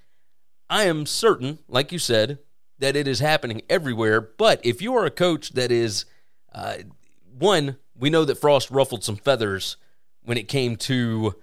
I 0.71 0.85
am 0.85 1.05
certain, 1.05 1.59
like 1.67 1.91
you 1.91 1.99
said, 1.99 2.39
that 2.79 2.95
it 2.95 3.07
is 3.07 3.19
happening 3.19 3.61
everywhere. 3.69 4.21
But 4.21 4.59
if 4.63 4.81
you 4.81 4.95
are 4.95 5.05
a 5.05 5.11
coach 5.11 5.51
that 5.51 5.71
is, 5.71 6.05
uh, 6.53 6.77
one, 7.37 7.75
we 7.95 8.09
know 8.09 8.25
that 8.25 8.35
Frost 8.35 8.71
ruffled 8.71 9.03
some 9.03 9.17
feathers 9.17 9.77
when 10.23 10.37
it 10.37 10.47
came 10.47 10.77
to, 10.77 11.35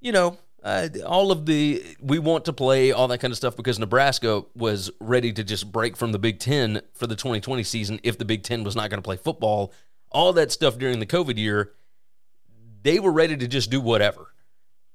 you 0.00 0.12
know, 0.12 0.36
uh, 0.62 0.88
all 1.06 1.30
of 1.30 1.46
the 1.46 1.82
we 2.00 2.18
want 2.18 2.46
to 2.46 2.52
play, 2.52 2.90
all 2.90 3.08
that 3.08 3.18
kind 3.18 3.30
of 3.30 3.36
stuff, 3.36 3.56
because 3.56 3.78
Nebraska 3.78 4.44
was 4.54 4.90
ready 4.98 5.32
to 5.32 5.44
just 5.44 5.70
break 5.70 5.96
from 5.96 6.12
the 6.12 6.18
Big 6.18 6.38
Ten 6.38 6.82
for 6.94 7.06
the 7.06 7.16
2020 7.16 7.62
season 7.62 8.00
if 8.02 8.18
the 8.18 8.24
Big 8.24 8.42
Ten 8.42 8.64
was 8.64 8.74
not 8.74 8.90
going 8.90 8.98
to 8.98 9.06
play 9.06 9.16
football. 9.16 9.72
All 10.10 10.32
that 10.32 10.52
stuff 10.52 10.78
during 10.78 11.00
the 11.00 11.06
COVID 11.06 11.38
year 11.38 11.72
they 12.84 13.00
were 13.00 13.10
ready 13.10 13.36
to 13.36 13.48
just 13.48 13.70
do 13.70 13.80
whatever. 13.80 14.32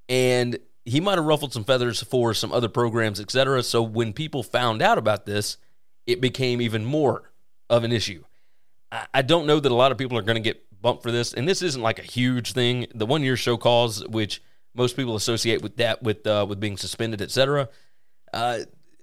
And 0.08 0.58
he 0.84 1.00
might 1.00 1.18
have 1.18 1.24
ruffled 1.24 1.52
some 1.52 1.64
feathers 1.64 2.02
for 2.02 2.34
some 2.34 2.52
other 2.52 2.68
programs, 2.68 3.20
etc. 3.20 3.62
So 3.62 3.82
when 3.82 4.12
people 4.12 4.42
found 4.42 4.82
out 4.82 4.98
about 4.98 5.26
this, 5.26 5.56
it 6.06 6.20
became 6.20 6.60
even 6.60 6.84
more 6.84 7.30
of 7.68 7.84
an 7.84 7.92
issue. 7.92 8.24
I, 8.90 9.06
I 9.14 9.22
don't 9.22 9.46
know 9.46 9.60
that 9.60 9.70
a 9.70 9.74
lot 9.74 9.92
of 9.92 9.98
people 9.98 10.18
are 10.18 10.22
going 10.22 10.42
to 10.42 10.48
get 10.48 10.64
bumped 10.80 11.02
for 11.02 11.10
this, 11.10 11.34
and 11.34 11.48
this 11.48 11.62
isn't 11.62 11.82
like 11.82 11.98
a 11.98 12.02
huge 12.02 12.52
thing. 12.52 12.86
The 12.94 13.06
one 13.06 13.22
year 13.22 13.36
show 13.36 13.56
cause, 13.56 14.06
which 14.08 14.42
most 14.74 14.96
people 14.96 15.16
associate 15.16 15.62
with 15.62 15.76
that, 15.76 16.02
with 16.02 16.26
uh, 16.26 16.46
with 16.48 16.60
being 16.60 16.76
suspended, 16.76 17.20
etc. 17.20 17.68
Uh, 18.32 18.60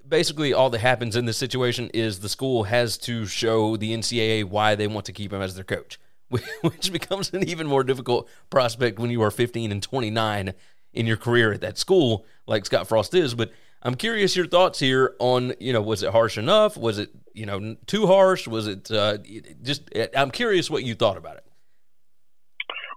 basically, 0.07 0.53
all 0.53 0.69
that 0.71 0.79
happens 0.79 1.15
in 1.15 1.25
this 1.25 1.37
situation 1.37 1.89
is 1.93 2.19
the 2.19 2.29
school 2.29 2.63
has 2.63 2.97
to 2.99 3.25
show 3.25 3.77
the 3.77 3.93
NCAA 3.93 4.45
why 4.45 4.75
they 4.75 4.87
want 4.87 5.05
to 5.05 5.13
keep 5.13 5.31
him 5.31 5.41
as 5.41 5.55
their 5.55 5.63
coach, 5.63 5.99
which 6.29 6.91
becomes 6.91 7.33
an 7.33 7.47
even 7.47 7.67
more 7.67 7.83
difficult 7.83 8.29
prospect 8.49 8.99
when 8.99 9.11
you 9.11 9.21
are 9.21 9.31
15 9.31 9.71
and 9.71 9.83
29 9.83 10.53
in 10.93 11.05
your 11.05 11.17
career 11.17 11.53
at 11.53 11.61
that 11.61 11.77
school, 11.77 12.25
like 12.45 12.65
Scott 12.65 12.87
Frost 12.87 13.13
is. 13.13 13.33
But 13.33 13.51
I'm 13.81 13.95
curious 13.95 14.35
your 14.35 14.47
thoughts 14.47 14.79
here 14.79 15.15
on, 15.19 15.53
you 15.59 15.73
know, 15.73 15.81
was 15.81 16.03
it 16.03 16.11
harsh 16.11 16.37
enough? 16.37 16.77
Was 16.77 16.97
it, 16.99 17.09
you 17.33 17.45
know, 17.45 17.75
too 17.85 18.07
harsh? 18.07 18.47
Was 18.47 18.67
it 18.67 18.89
uh, 18.91 19.17
just? 19.61 19.89
I'm 20.15 20.31
curious 20.31 20.69
what 20.69 20.83
you 20.83 20.95
thought 20.95 21.17
about 21.17 21.37
it. 21.37 21.45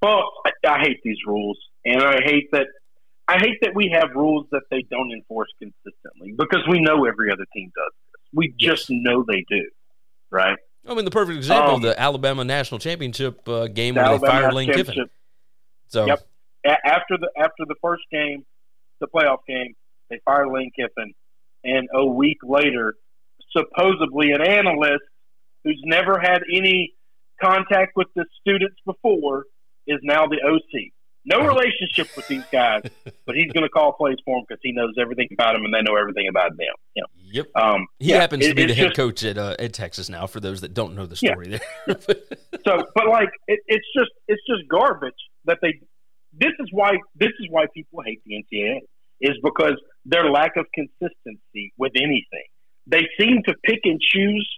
Well, 0.03 0.31
I, 0.47 0.51
I 0.67 0.79
hate 0.81 1.01
these 1.05 1.19
rules, 1.27 1.59
and 1.85 2.03
I 2.03 2.21
hate 2.25 2.51
that. 2.53 2.67
I 3.29 3.39
hate 3.39 3.59
that 3.63 3.75
we 3.75 3.95
have 3.95 4.11
rules 4.17 4.47
that 4.51 4.63
they 4.71 4.83
don't 4.91 5.13
enforce 5.13 5.51
consistently 5.61 6.35
because 6.37 6.67
we 6.69 6.81
know 6.81 7.05
every 7.05 7.31
other 7.31 7.47
team 7.55 7.71
does 7.77 7.93
this. 8.13 8.21
We 8.33 8.55
just 8.59 8.87
know 8.91 9.25
they 9.29 9.45
do, 9.49 9.69
right? 10.31 10.57
I 10.89 10.95
mean, 10.95 11.05
the 11.05 11.11
perfect 11.11 11.37
example, 11.37 11.75
Um, 11.75 11.83
the 11.83 12.01
Alabama 12.01 12.45
national 12.45 12.81
championship 12.81 13.47
uh, 13.49 13.69
game 13.69 13.95
The 13.95 14.01
where 14.01 14.19
they 14.19 14.27
fired 14.27 14.55
Lane 14.55 14.73
Kiffin. 14.73 15.09
So, 15.89 16.07
Yep. 16.07 16.27
A- 16.67 16.87
after 16.87 17.17
the 17.19 17.31
after 17.37 17.65
the 17.67 17.75
first 17.83 18.03
game, 18.13 18.45
the 19.01 19.07
playoff 19.07 19.39
game, 19.49 19.75
they 20.11 20.21
fired 20.25 20.49
Lane 20.49 20.71
Kiffin, 20.79 21.13
and 21.65 21.89
a 21.95 22.05
week 22.05 22.39
later, 22.43 22.95
supposedly 23.57 24.33
an 24.33 24.43
analyst 24.43 25.03
who's 25.65 25.81
never 25.85 26.19
had 26.19 26.43
any 26.55 26.93
contact 27.43 27.93
with 27.97 28.09
the 28.15 28.25
students 28.41 28.77
before 28.87 29.45
is 29.87 29.99
now 30.03 30.27
the 30.27 30.39
OC. 30.45 30.91
No 31.27 31.47
relationship 31.47 32.09
with 32.17 32.27
these 32.29 32.45
guys, 32.51 32.83
but 33.27 33.37
he's 33.37 33.53
going 33.53 33.63
to 33.63 33.69
call 33.69 33.93
plays 33.93 34.17
for 34.25 34.39
them 34.39 34.45
because 34.49 34.61
he 34.63 34.73
knows 34.73 34.95
everything 34.99 35.29
about 35.33 35.53
them 35.53 35.65
and 35.67 35.75
they 35.75 35.83
know 35.83 35.97
everything 35.97 36.29
about 36.29 36.57
them. 36.57 36.75
Yep. 37.33 37.47
um, 37.55 37.87
He 37.99 38.09
yeah, 38.11 38.21
happens 38.23 38.45
to 38.45 38.51
it- 38.51 38.57
be 38.57 38.65
the 38.67 38.75
head 38.75 38.87
just- 38.89 38.97
coach 38.97 39.23
at 39.25 39.37
uh, 39.37 39.55
at 39.59 39.75
Texas 39.75 40.09
now. 40.09 40.27
For 40.27 40.41
those 40.41 40.63
that 40.63 40.73
don't 40.73 40.95
know 40.95 41.05
the 41.07 41.19
Yeah. 41.21 41.33
story, 41.33 41.49
there. 41.49 41.97
so 42.65 42.87
but 42.95 43.07
like 43.09 43.29
it, 43.49 43.61
it's 43.67 43.87
just 43.95 44.11
it's 44.29 44.43
just 44.49 44.67
garbage 44.69 45.13
that 45.45 45.59
they 45.61 45.81
this 46.41 46.53
is 46.59 46.69
why 46.73 46.93
this 47.15 47.33
is 47.39 47.47
why 47.51 47.67
people 47.75 48.01
hate 48.05 48.21
the 48.25 48.43
NCAA 48.43 48.81
is 49.21 49.37
because 49.45 49.75
their 50.07 50.31
lack 50.31 50.57
of 50.57 50.67
consistency 50.75 51.73
with 51.77 51.93
anything. 51.95 52.49
They 52.87 53.07
seem 53.21 53.43
to 53.47 53.55
pick 53.65 53.81
and 53.85 54.01
choose 54.01 54.49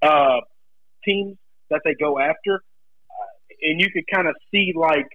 uh, 0.00 0.40
teams 1.04 1.36
that 1.70 1.80
they 1.84 1.94
go 1.94 2.18
after, 2.18 2.54
uh, 2.54 3.62
and 3.62 3.80
you 3.80 3.90
could 3.90 4.04
kind 4.12 4.28
of 4.28 4.36
see 4.52 4.72
like 4.76 5.08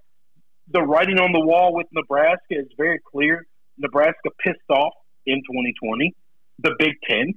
the 0.71 0.81
writing 0.81 1.17
on 1.17 1.31
the 1.31 1.39
wall 1.39 1.73
with 1.73 1.87
Nebraska 1.93 2.39
is 2.49 2.67
very 2.77 2.99
clear. 3.11 3.45
Nebraska 3.77 4.29
pissed 4.43 4.69
off 4.69 4.93
in 5.25 5.37
2020 5.37 6.13
the 6.59 6.75
Big 6.77 6.93
Ten, 7.09 7.33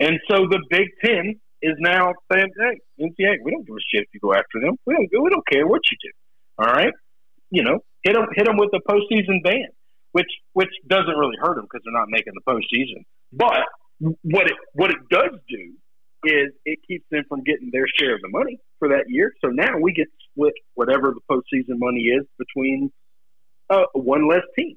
and 0.00 0.18
so 0.28 0.46
the 0.48 0.60
Big 0.70 0.88
Ten 1.04 1.38
is 1.62 1.74
now 1.78 2.14
saying, 2.32 2.50
"Hey, 2.58 2.80
NCAA, 3.04 3.36
we 3.44 3.50
don't 3.52 3.66
give 3.66 3.76
a 3.76 3.84
shit 3.92 4.02
if 4.04 4.08
you 4.14 4.20
go 4.20 4.32
after 4.32 4.60
them. 4.60 4.76
We 4.86 4.94
don't. 4.94 5.22
We 5.22 5.30
don't 5.30 5.46
care 5.46 5.66
what 5.66 5.82
you 5.90 5.96
do. 6.02 6.10
All 6.58 6.72
right, 6.72 6.92
you 7.50 7.62
know, 7.62 7.80
hit 8.02 8.14
them, 8.14 8.26
hit 8.34 8.46
them 8.46 8.56
with 8.56 8.70
a 8.74 8.80
postseason 8.90 9.42
ban, 9.42 9.68
which 10.12 10.30
which 10.52 10.70
doesn't 10.88 11.16
really 11.16 11.36
hurt 11.40 11.56
them 11.56 11.64
because 11.64 11.82
they're 11.84 11.98
not 11.98 12.08
making 12.08 12.32
the 12.34 12.42
postseason. 12.50 13.04
But 13.32 13.64
what 14.22 14.46
it 14.46 14.56
what 14.74 14.90
it 14.90 14.98
does 15.10 15.38
do 15.48 15.74
is 16.24 16.52
it 16.64 16.78
keeps 16.86 17.04
them 17.10 17.24
from 17.28 17.42
getting 17.42 17.70
their 17.72 17.86
share 17.98 18.14
of 18.14 18.22
the 18.22 18.28
money 18.28 18.58
for 18.78 18.88
that 18.88 19.04
year. 19.08 19.32
So 19.44 19.48
now 19.48 19.78
we 19.78 19.92
get 19.92 20.08
split 20.30 20.54
whatever 20.74 21.14
the 21.14 21.20
postseason 21.30 21.78
money 21.78 22.04
is 22.04 22.24
between 22.38 22.90
uh, 23.70 23.84
one 23.92 24.28
less 24.28 24.44
team. 24.58 24.76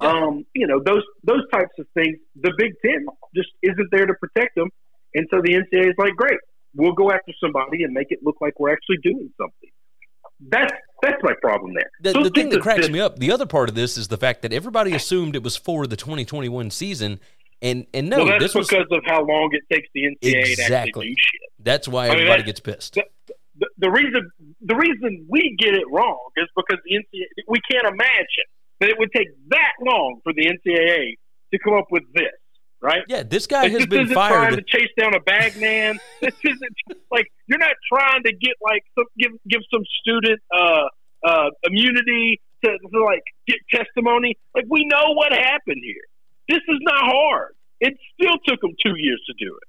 Um, 0.00 0.44
you 0.54 0.66
know 0.66 0.80
those 0.84 1.02
those 1.24 1.42
types 1.52 1.72
of 1.78 1.86
things. 1.94 2.18
The 2.40 2.52
Big 2.56 2.72
Ten 2.84 3.06
just 3.34 3.48
isn't 3.62 3.88
there 3.90 4.06
to 4.06 4.14
protect 4.14 4.54
them, 4.54 4.68
and 5.14 5.26
so 5.30 5.40
the 5.40 5.54
NCAA 5.54 5.88
is 5.88 5.94
like, 5.96 6.14
great, 6.16 6.38
we'll 6.74 6.92
go 6.92 7.10
after 7.10 7.32
somebody 7.42 7.82
and 7.82 7.94
make 7.94 8.08
it 8.10 8.20
look 8.22 8.36
like 8.40 8.60
we're 8.60 8.72
actually 8.72 8.98
doing 9.02 9.30
something. 9.40 9.70
That's 10.40 10.72
that's 11.02 11.22
my 11.22 11.34
problem 11.42 11.74
there. 11.74 11.90
The, 12.12 12.22
the 12.22 12.30
thing 12.30 12.48
that 12.50 12.60
cracks 12.62 12.82
this- 12.82 12.90
me 12.90 13.00
up, 13.00 13.18
the 13.18 13.30
other 13.32 13.46
part 13.46 13.68
of 13.68 13.74
this 13.74 13.96
is 13.98 14.08
the 14.08 14.16
fact 14.16 14.42
that 14.42 14.52
everybody 14.52 14.94
assumed 14.94 15.36
it 15.36 15.42
was 15.42 15.56
for 15.56 15.86
the 15.86 15.96
2021 15.96 16.70
season, 16.70 17.20
and 17.62 17.86
and 17.94 18.08
no, 18.08 18.18
well, 18.18 18.26
that's 18.26 18.42
this 18.44 18.54
was 18.54 18.68
because 18.68 18.86
of 18.90 19.02
how 19.06 19.24
long 19.24 19.50
it 19.52 19.62
takes 19.72 19.88
the 19.94 20.02
NCAA 20.04 20.16
to 20.20 20.38
actually 20.38 20.52
Exactly. 20.52 21.06
do 21.08 21.14
shit. 21.18 21.40
that's 21.60 21.88
why 21.88 22.06
I 22.06 22.10
mean, 22.10 22.18
everybody 22.20 22.42
gets 22.44 22.60
pissed. 22.60 22.94
the, 22.94 23.04
the, 23.58 23.68
the 23.78 23.90
reason 23.90 24.30
the 24.62 24.74
reason 24.76 25.26
we 25.28 25.54
get 25.58 25.74
it 25.74 25.84
wrong 25.90 26.18
is 26.36 26.46
because 26.56 26.78
the 26.84 26.96
NCAA 26.96 27.24
we 27.48 27.58
can't 27.70 27.86
imagine 27.86 28.46
that 28.80 28.90
it 28.90 28.98
would 28.98 29.10
take 29.14 29.28
that 29.48 29.72
long 29.80 30.20
for 30.22 30.32
the 30.34 30.44
NCAA 30.46 31.14
to 31.52 31.58
come 31.60 31.74
up 31.74 31.86
with 31.90 32.02
this, 32.14 32.26
right? 32.80 33.02
Yeah, 33.08 33.22
this 33.22 33.46
guy 33.46 33.62
Like, 33.62 33.72
has 33.72 33.80
this 33.80 33.86
been 33.86 34.02
isn't 34.02 34.14
trying 34.14 34.56
to 34.56 34.62
chase 34.62 34.90
down 34.98 35.14
a 35.14 35.20
bag 35.20 35.56
man. 35.60 35.98
this 36.20 36.34
isn't 36.44 37.00
like 37.10 37.30
you're 37.46 37.58
not 37.58 37.74
trying 37.92 38.22
to 38.24 38.32
get 38.32 38.54
like 38.62 38.84
some, 38.94 39.06
give 39.18 39.32
give 39.48 39.62
some 39.72 39.82
student 40.00 40.40
uh, 40.56 40.82
uh, 41.24 41.50
immunity 41.64 42.40
to, 42.64 42.70
to 42.70 43.04
like 43.04 43.22
get 43.46 43.58
testimony. 43.72 44.36
Like 44.54 44.66
we 44.68 44.84
know 44.86 45.12
what 45.12 45.32
happened 45.32 45.82
here. 45.82 46.04
This 46.48 46.60
is 46.68 46.78
not 46.80 47.04
hard. 47.04 47.54
It 47.80 47.94
still 48.14 48.36
took 48.46 48.60
them 48.60 48.72
two 48.84 48.94
years 48.96 49.22
to 49.26 49.34
do 49.44 49.56
it. 49.56 49.68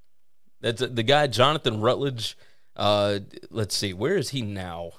That's 0.61 0.81
the 0.81 1.03
guy 1.03 1.27
Jonathan 1.27 1.81
Rutledge. 1.81 2.37
Uh, 2.75 3.19
let's 3.49 3.75
see, 3.75 3.91
where 3.93 4.17
is 4.17 4.29
he 4.29 4.43
now? 4.43 4.91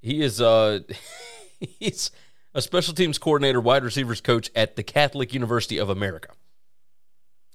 He 0.00 0.22
is 0.22 0.40
uh, 0.40 0.80
he's 1.60 2.10
a 2.54 2.62
special 2.62 2.94
teams 2.94 3.18
coordinator, 3.18 3.60
wide 3.60 3.84
receivers 3.84 4.20
coach 4.20 4.50
at 4.54 4.76
the 4.76 4.82
Catholic 4.82 5.34
University 5.34 5.78
of 5.78 5.90
America. 5.90 6.30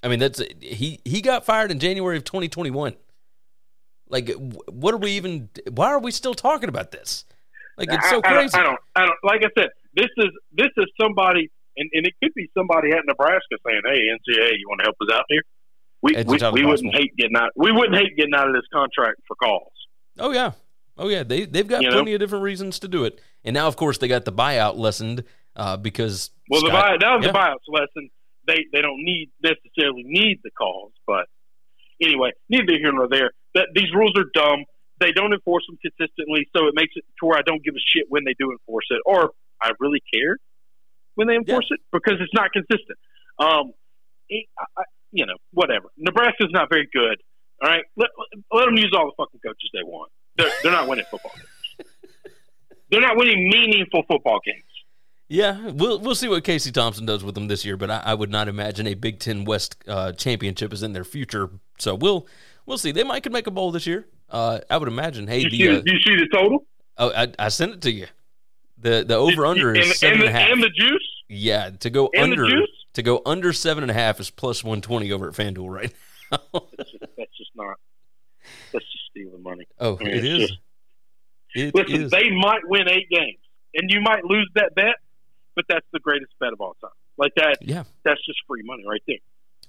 I 0.03 0.09
mean, 0.09 0.19
that's 0.19 0.41
he 0.59 0.99
he 1.05 1.21
got 1.21 1.45
fired 1.45 1.71
in 1.71 1.79
January 1.79 2.17
of 2.17 2.23
2021. 2.25 2.95
Like, 4.09 4.29
what 4.69 4.93
are 4.93 4.97
we 4.97 5.11
even? 5.11 5.49
Why 5.71 5.87
are 5.87 5.99
we 5.99 6.11
still 6.11 6.33
talking 6.33 6.69
about 6.69 6.91
this? 6.91 7.25
Like, 7.77 7.87
it's 7.91 8.09
so 8.09 8.17
I, 8.23 8.27
I 8.29 8.33
don't- 8.33 8.33
crazy. 8.33 8.57
I 8.57 8.63
don't, 8.63 8.79
I 8.95 8.99
don't. 9.05 9.17
Like 9.23 9.41
I 9.43 9.49
said, 9.59 9.69
this 9.95 10.09
is 10.17 10.27
this 10.51 10.67
is 10.77 10.85
somebody, 11.01 11.49
and, 11.77 11.89
and 11.93 12.05
it 12.05 12.13
could 12.21 12.33
be 12.35 12.49
somebody 12.55 12.91
at 12.91 12.99
Nebraska 13.07 13.55
saying, 13.65 13.81
"Hey, 13.85 14.01
NCAA, 14.11 14.51
you 14.59 14.67
want 14.67 14.79
to 14.81 14.83
help 14.83 14.95
us 15.01 15.15
out 15.17 15.25
here?" 15.29 15.41
We 16.01 16.15
we, 16.17 16.37
we 16.51 16.65
wouldn't 16.65 16.93
hate 16.93 17.15
getting 17.17 17.37
out. 17.37 17.51
We 17.55 17.71
wouldn't 17.71 17.95
hate 17.95 18.15
getting 18.17 18.35
out 18.35 18.47
of 18.49 18.53
this 18.53 18.65
contract 18.73 19.21
for 19.27 19.35
calls. 19.35 19.71
Oh 20.19 20.31
yeah, 20.31 20.51
oh 20.97 21.07
yeah. 21.07 21.23
They 21.23 21.45
they've 21.45 21.67
got 21.67 21.81
You 21.81 21.89
know? 21.89 21.95
plenty 21.95 22.13
of 22.13 22.19
different 22.19 22.43
reasons 22.43 22.77
to 22.79 22.87
do 22.89 23.05
it, 23.05 23.19
and 23.45 23.53
now 23.53 23.67
of 23.67 23.77
course 23.77 23.97
they 23.97 24.09
got 24.09 24.25
the 24.25 24.33
buyout 24.33 24.75
lessened 24.75 25.23
uh, 25.55 25.77
because 25.77 26.29
Well, 26.49 26.61
the 26.61 26.67
Scott- 26.67 26.83
buy, 26.83 26.97
that 26.99 27.15
was 27.15 27.25
yeah. 27.25 27.31
the 27.31 27.37
buyouts 27.39 27.69
lesson. 27.69 28.09
They 28.47 28.65
they 28.73 28.81
don't 28.81 29.03
need 29.03 29.29
necessarily 29.41 30.03
need 30.05 30.39
the 30.43 30.51
calls, 30.51 30.91
but 31.07 31.27
anyway, 32.01 32.31
neither 32.49 32.73
here 32.73 32.91
nor 32.91 33.07
there. 33.09 33.31
That 33.55 33.67
these 33.73 33.93
rules 33.93 34.13
are 34.17 34.25
dumb. 34.33 34.65
They 34.99 35.11
don't 35.11 35.33
enforce 35.33 35.65
them 35.67 35.77
consistently, 35.81 36.47
so 36.55 36.67
it 36.67 36.73
makes 36.75 36.93
it 36.95 37.03
to 37.19 37.25
where 37.25 37.37
I 37.37 37.41
don't 37.41 37.63
give 37.63 37.75
a 37.75 37.83
shit 37.85 38.05
when 38.09 38.23
they 38.25 38.33
do 38.39 38.51
enforce 38.51 38.85
it, 38.89 39.01
or 39.05 39.31
I 39.61 39.71
really 39.79 40.01
care 40.13 40.37
when 41.15 41.27
they 41.27 41.35
enforce 41.35 41.67
it 41.71 41.79
because 41.91 42.15
it's 42.19 42.33
not 42.33 42.51
consistent. 42.51 42.97
Um, 43.39 43.73
it, 44.29 44.45
I- 44.77 44.83
you 45.15 45.27
know, 45.27 45.35
whatever. 45.51 45.89
Nebraska's 45.95 46.49
not 46.51 46.69
very 46.69 46.89
good. 46.91 47.21
All 47.61 47.69
right, 47.69 47.83
let, 47.95 48.09
let 48.51 48.65
them 48.65 48.75
use 48.77 48.91
all 48.97 49.05
the 49.05 49.11
fucking 49.15 49.39
coaches 49.45 49.69
they 49.71 49.83
want. 49.83 50.11
They're, 50.37 50.49
they're 50.63 50.71
not 50.71 50.87
winning 50.87 51.05
football 51.11 51.31
games. 51.35 51.87
They're 52.89 53.01
not 53.01 53.15
winning 53.15 53.47
meaningful 53.47 54.03
football 54.07 54.39
games. 54.43 54.63
Yeah, 55.29 55.69
we'll 55.71 55.99
we'll 55.99 56.15
see 56.15 56.27
what 56.27 56.43
Casey 56.43 56.71
Thompson 56.71 57.05
does 57.05 57.23
with 57.23 57.33
them 57.35 57.47
this 57.47 57.65
year, 57.65 57.77
but 57.77 57.89
I, 57.89 58.01
I 58.05 58.13
would 58.13 58.29
not 58.29 58.47
imagine 58.47 58.85
a 58.87 58.93
Big 58.93 59.19
Ten 59.19 59.45
West 59.45 59.75
uh, 59.87 60.11
championship 60.11 60.73
is 60.73 60.83
in 60.83 60.93
their 60.93 61.03
future. 61.05 61.49
So 61.79 61.95
we'll 61.95 62.27
we'll 62.65 62.77
see. 62.77 62.91
They 62.91 63.03
might 63.03 63.23
could 63.23 63.31
make 63.31 63.47
a 63.47 63.51
bowl 63.51 63.71
this 63.71 63.87
year. 63.87 64.05
Uh, 64.29 64.59
I 64.69 64.77
would 64.77 64.87
imagine. 64.87 65.27
Hey, 65.27 65.39
You 65.39 65.49
the 65.49 65.57
see, 65.57 65.69
uh, 65.69 65.81
you 65.85 65.99
see 66.01 66.15
the 66.17 66.27
total? 66.31 66.65
oh, 66.97 67.11
I, 67.15 67.27
I 67.39 67.47
sent 67.49 67.71
it 67.73 67.81
to 67.81 67.91
you. 67.91 68.07
The 68.77 69.05
the 69.07 69.15
over 69.15 69.45
under 69.45 69.69
and, 69.69 69.77
is 69.79 69.97
seven 69.97 70.19
and, 70.21 70.27
and 70.27 70.35
the, 70.35 70.37
a 70.37 70.41
half. 70.41 70.51
and 70.51 70.61
the 70.63 70.69
juice. 70.69 71.23
yeah, 71.29 71.69
to 71.79 71.89
go 71.89 72.09
and 72.13 72.23
under 72.33 72.47
to 72.93 73.01
go 73.01 73.21
under 73.25 73.53
seven 73.53 73.83
and 73.83 73.89
a 73.91 73.93
half 73.95 74.19
is 74.19 74.29
plus 74.29 74.63
one 74.63 74.81
twenty 74.81 75.11
over 75.13 75.27
at 75.29 75.33
FanDuel 75.33 75.69
right 75.73 75.93
now. 76.31 76.39
That's 76.77 76.91
just, 76.91 77.05
that's 77.17 77.37
just 77.37 77.51
not. 77.55 77.77
That's 78.73 78.85
just 78.85 79.05
stealing 79.09 79.41
money. 79.41 79.65
oh, 79.79 79.97
I 79.99 80.03
mean, 80.03 80.13
it's 80.15 80.47
just- 80.49 80.59
It 81.55 81.73
Listen, 81.75 82.03
is. 82.03 82.11
they 82.11 82.29
might 82.31 82.67
win 82.67 82.89
eight 82.89 83.07
games, 83.09 83.37
and 83.75 83.89
you 83.89 84.01
might 84.01 84.25
lose 84.25 84.49
that 84.55 84.75
bet, 84.75 84.95
but 85.55 85.65
that's 85.69 85.85
the 85.93 85.99
greatest 85.99 86.31
bet 86.39 86.53
of 86.53 86.61
all 86.61 86.75
time. 86.81 86.91
Like 87.17 87.33
that, 87.35 87.57
yeah. 87.61 87.83
that's 88.03 88.25
just 88.25 88.39
free 88.47 88.63
money 88.63 88.83
right 88.87 89.03
there. 89.07 89.17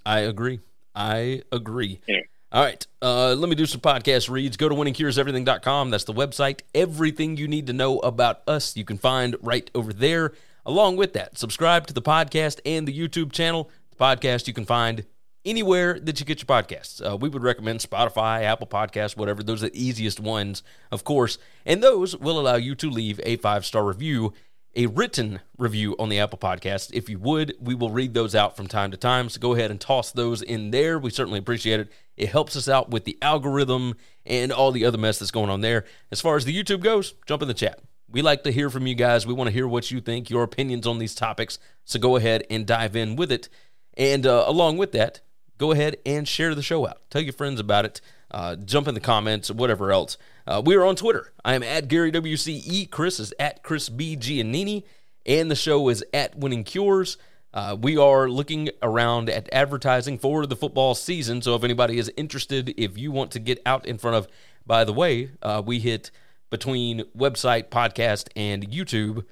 I 0.06 0.20
agree. 0.20 0.60
I 0.94 1.42
agree. 1.52 2.00
Yeah. 2.06 2.20
All 2.52 2.62
right, 2.62 2.86
uh, 3.02 3.34
let 3.34 3.48
me 3.48 3.56
do 3.56 3.66
some 3.66 3.80
podcast 3.80 4.30
reads. 4.30 4.56
Go 4.56 4.68
to 4.68 4.76
winningcureseverything.com. 4.76 5.90
That's 5.90 6.04
the 6.04 6.12
website. 6.12 6.60
Everything 6.72 7.36
you 7.36 7.48
need 7.48 7.66
to 7.66 7.72
know 7.72 7.98
about 7.98 8.42
us, 8.46 8.76
you 8.76 8.84
can 8.84 8.96
find 8.96 9.34
right 9.42 9.68
over 9.74 9.92
there. 9.92 10.32
Along 10.64 10.96
with 10.96 11.14
that, 11.14 11.36
subscribe 11.36 11.88
to 11.88 11.92
the 11.92 12.00
podcast 12.00 12.60
and 12.64 12.86
the 12.86 12.96
YouTube 12.96 13.32
channel. 13.32 13.70
The 13.90 13.96
podcast 13.96 14.46
you 14.46 14.54
can 14.54 14.64
find 14.64 15.04
anywhere 15.44 15.98
that 16.00 16.20
you 16.20 16.26
get 16.26 16.40
your 16.40 16.46
podcasts. 16.46 17.04
Uh, 17.04 17.16
we 17.16 17.28
would 17.28 17.42
recommend 17.42 17.80
Spotify, 17.80 18.42
Apple 18.42 18.66
Podcasts, 18.66 19.16
whatever. 19.16 19.42
Those 19.42 19.62
are 19.62 19.68
the 19.68 19.82
easiest 19.82 20.20
ones, 20.20 20.62
of 20.90 21.04
course. 21.04 21.38
And 21.66 21.82
those 21.82 22.16
will 22.16 22.38
allow 22.38 22.56
you 22.56 22.74
to 22.76 22.88
leave 22.88 23.20
a 23.24 23.36
five 23.36 23.66
star 23.66 23.84
review, 23.84 24.32
a 24.76 24.86
written 24.86 25.40
review 25.56 25.94
on 25.98 26.08
the 26.08 26.18
Apple 26.18 26.38
Podcast. 26.38 26.90
If 26.92 27.08
you 27.08 27.18
would, 27.18 27.54
we 27.60 27.74
will 27.74 27.90
read 27.90 28.14
those 28.14 28.34
out 28.34 28.56
from 28.56 28.66
time 28.66 28.90
to 28.90 28.96
time. 28.96 29.28
So 29.28 29.40
go 29.40 29.54
ahead 29.54 29.70
and 29.70 29.80
toss 29.80 30.12
those 30.12 30.42
in 30.42 30.70
there. 30.70 30.98
We 30.98 31.10
certainly 31.10 31.38
appreciate 31.38 31.80
it. 31.80 31.92
It 32.16 32.28
helps 32.28 32.56
us 32.56 32.68
out 32.68 32.90
with 32.90 33.04
the 33.04 33.18
algorithm 33.22 33.94
and 34.26 34.52
all 34.52 34.72
the 34.72 34.84
other 34.84 34.98
mess 34.98 35.18
that's 35.18 35.30
going 35.30 35.50
on 35.50 35.60
there. 35.60 35.84
As 36.10 36.20
far 36.20 36.36
as 36.36 36.44
the 36.44 36.56
YouTube 36.56 36.82
goes, 36.82 37.14
jump 37.26 37.42
in 37.42 37.48
the 37.48 37.54
chat. 37.54 37.80
We 38.08 38.22
like 38.22 38.44
to 38.44 38.52
hear 38.52 38.70
from 38.70 38.86
you 38.86 38.94
guys. 38.94 39.26
We 39.26 39.34
want 39.34 39.48
to 39.48 39.54
hear 39.54 39.66
what 39.66 39.90
you 39.90 40.00
think, 40.00 40.30
your 40.30 40.44
opinions 40.44 40.86
on 40.86 40.98
these 40.98 41.14
topics. 41.14 41.58
So 41.84 41.98
go 41.98 42.16
ahead 42.16 42.44
and 42.50 42.66
dive 42.66 42.94
in 42.94 43.16
with 43.16 43.32
it. 43.32 43.48
And 43.96 44.26
uh, 44.26 44.44
along 44.46 44.76
with 44.76 44.92
that, 44.92 45.20
go 45.58 45.72
ahead 45.72 45.96
and 46.06 46.26
share 46.26 46.54
the 46.54 46.62
show 46.62 46.86
out. 46.86 47.10
Tell 47.10 47.22
your 47.22 47.32
friends 47.32 47.60
about 47.60 47.84
it. 47.84 48.00
Uh, 48.34 48.56
jump 48.56 48.88
in 48.88 48.94
the 48.94 49.00
comments, 49.00 49.48
whatever 49.48 49.92
else. 49.92 50.18
Uh, 50.44 50.60
we 50.64 50.74
are 50.74 50.84
on 50.84 50.96
Twitter. 50.96 51.32
I 51.44 51.54
am 51.54 51.62
at 51.62 51.86
Gary 51.86 52.10
WCE. 52.10 52.90
Chris 52.90 53.20
is 53.20 53.32
at 53.38 53.62
Chris 53.62 53.88
B. 53.88 54.16
Giannini. 54.16 54.82
And 55.24 55.48
the 55.48 55.54
show 55.54 55.88
is 55.88 56.04
at 56.12 56.36
Winning 56.36 56.64
Cures. 56.64 57.16
Uh, 57.52 57.76
we 57.80 57.96
are 57.96 58.28
looking 58.28 58.70
around 58.82 59.30
at 59.30 59.48
advertising 59.52 60.18
for 60.18 60.46
the 60.46 60.56
football 60.56 60.96
season. 60.96 61.42
So 61.42 61.54
if 61.54 61.62
anybody 61.62 61.96
is 61.96 62.10
interested, 62.16 62.74
if 62.76 62.98
you 62.98 63.12
want 63.12 63.30
to 63.30 63.38
get 63.38 63.62
out 63.64 63.86
in 63.86 63.98
front 63.98 64.16
of, 64.16 64.26
by 64.66 64.82
the 64.82 64.92
way, 64.92 65.30
uh, 65.40 65.62
we 65.64 65.78
hit 65.78 66.10
between 66.50 67.04
website, 67.16 67.68
podcast, 67.68 68.30
and 68.34 68.68
YouTube, 68.68 69.24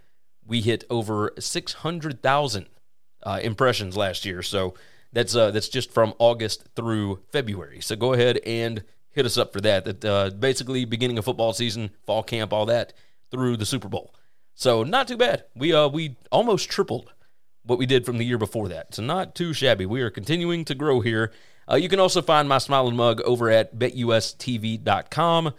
we 0.46 0.60
hit 0.60 0.84
over 0.88 1.32
600,000 1.40 2.66
uh, 3.24 3.40
impressions 3.42 3.96
last 3.96 4.24
year. 4.24 4.42
So 4.42 4.74
that's 5.12 5.34
uh, 5.34 5.50
that's 5.50 5.68
just 5.68 5.92
from 5.92 6.14
August 6.18 6.68
through 6.74 7.20
February. 7.30 7.80
So 7.80 7.96
go 7.96 8.12
ahead 8.12 8.40
and 8.46 8.82
hit 9.10 9.26
us 9.26 9.36
up 9.36 9.52
for 9.52 9.60
that. 9.60 9.84
That 9.84 10.04
uh, 10.04 10.30
basically 10.30 10.84
beginning 10.84 11.18
of 11.18 11.24
football 11.24 11.52
season, 11.52 11.90
fall 12.06 12.22
camp, 12.22 12.52
all 12.52 12.66
that 12.66 12.92
through 13.30 13.56
the 13.56 13.66
Super 13.66 13.88
Bowl. 13.88 14.14
So 14.54 14.82
not 14.82 15.08
too 15.08 15.16
bad. 15.16 15.44
We 15.54 15.72
uh 15.72 15.88
we 15.88 16.16
almost 16.30 16.70
tripled 16.70 17.12
what 17.64 17.78
we 17.78 17.86
did 17.86 18.04
from 18.04 18.18
the 18.18 18.24
year 18.24 18.38
before 18.38 18.68
that. 18.68 18.94
So 18.94 19.02
not 19.02 19.34
too 19.34 19.52
shabby. 19.52 19.86
We 19.86 20.02
are 20.02 20.10
continuing 20.10 20.64
to 20.66 20.74
grow 20.74 21.00
here. 21.00 21.32
Uh, 21.70 21.76
you 21.76 21.88
can 21.88 22.00
also 22.00 22.22
find 22.22 22.48
my 22.48 22.58
smiling 22.58 22.96
mug 22.96 23.20
over 23.22 23.50
at 23.50 23.78
betustv.com. 23.78 25.54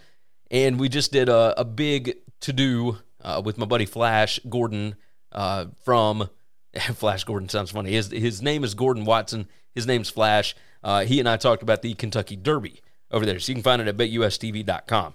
And 0.50 0.78
we 0.78 0.88
just 0.88 1.12
did 1.12 1.28
a, 1.28 1.58
a 1.58 1.64
big 1.64 2.16
to 2.40 2.52
do 2.52 2.98
uh, 3.22 3.40
with 3.44 3.56
my 3.56 3.66
buddy 3.66 3.86
Flash 3.86 4.38
Gordon 4.48 4.96
uh, 5.32 5.66
from 5.84 6.28
Flash 6.94 7.24
Gordon 7.24 7.48
sounds 7.48 7.70
funny. 7.70 7.92
His 7.92 8.10
his 8.10 8.42
name 8.42 8.64
is 8.64 8.74
Gordon 8.74 9.04
Watson. 9.04 9.48
His 9.74 9.86
name's 9.86 10.10
Flash. 10.10 10.54
Uh, 10.82 11.04
he 11.04 11.18
and 11.18 11.28
I 11.28 11.36
talked 11.36 11.62
about 11.62 11.82
the 11.82 11.94
Kentucky 11.94 12.36
Derby 12.36 12.82
over 13.10 13.24
there. 13.24 13.38
So 13.38 13.50
you 13.50 13.54
can 13.54 13.62
find 13.62 13.80
it 13.80 13.88
at 13.88 13.96
betustv.com. 13.96 15.14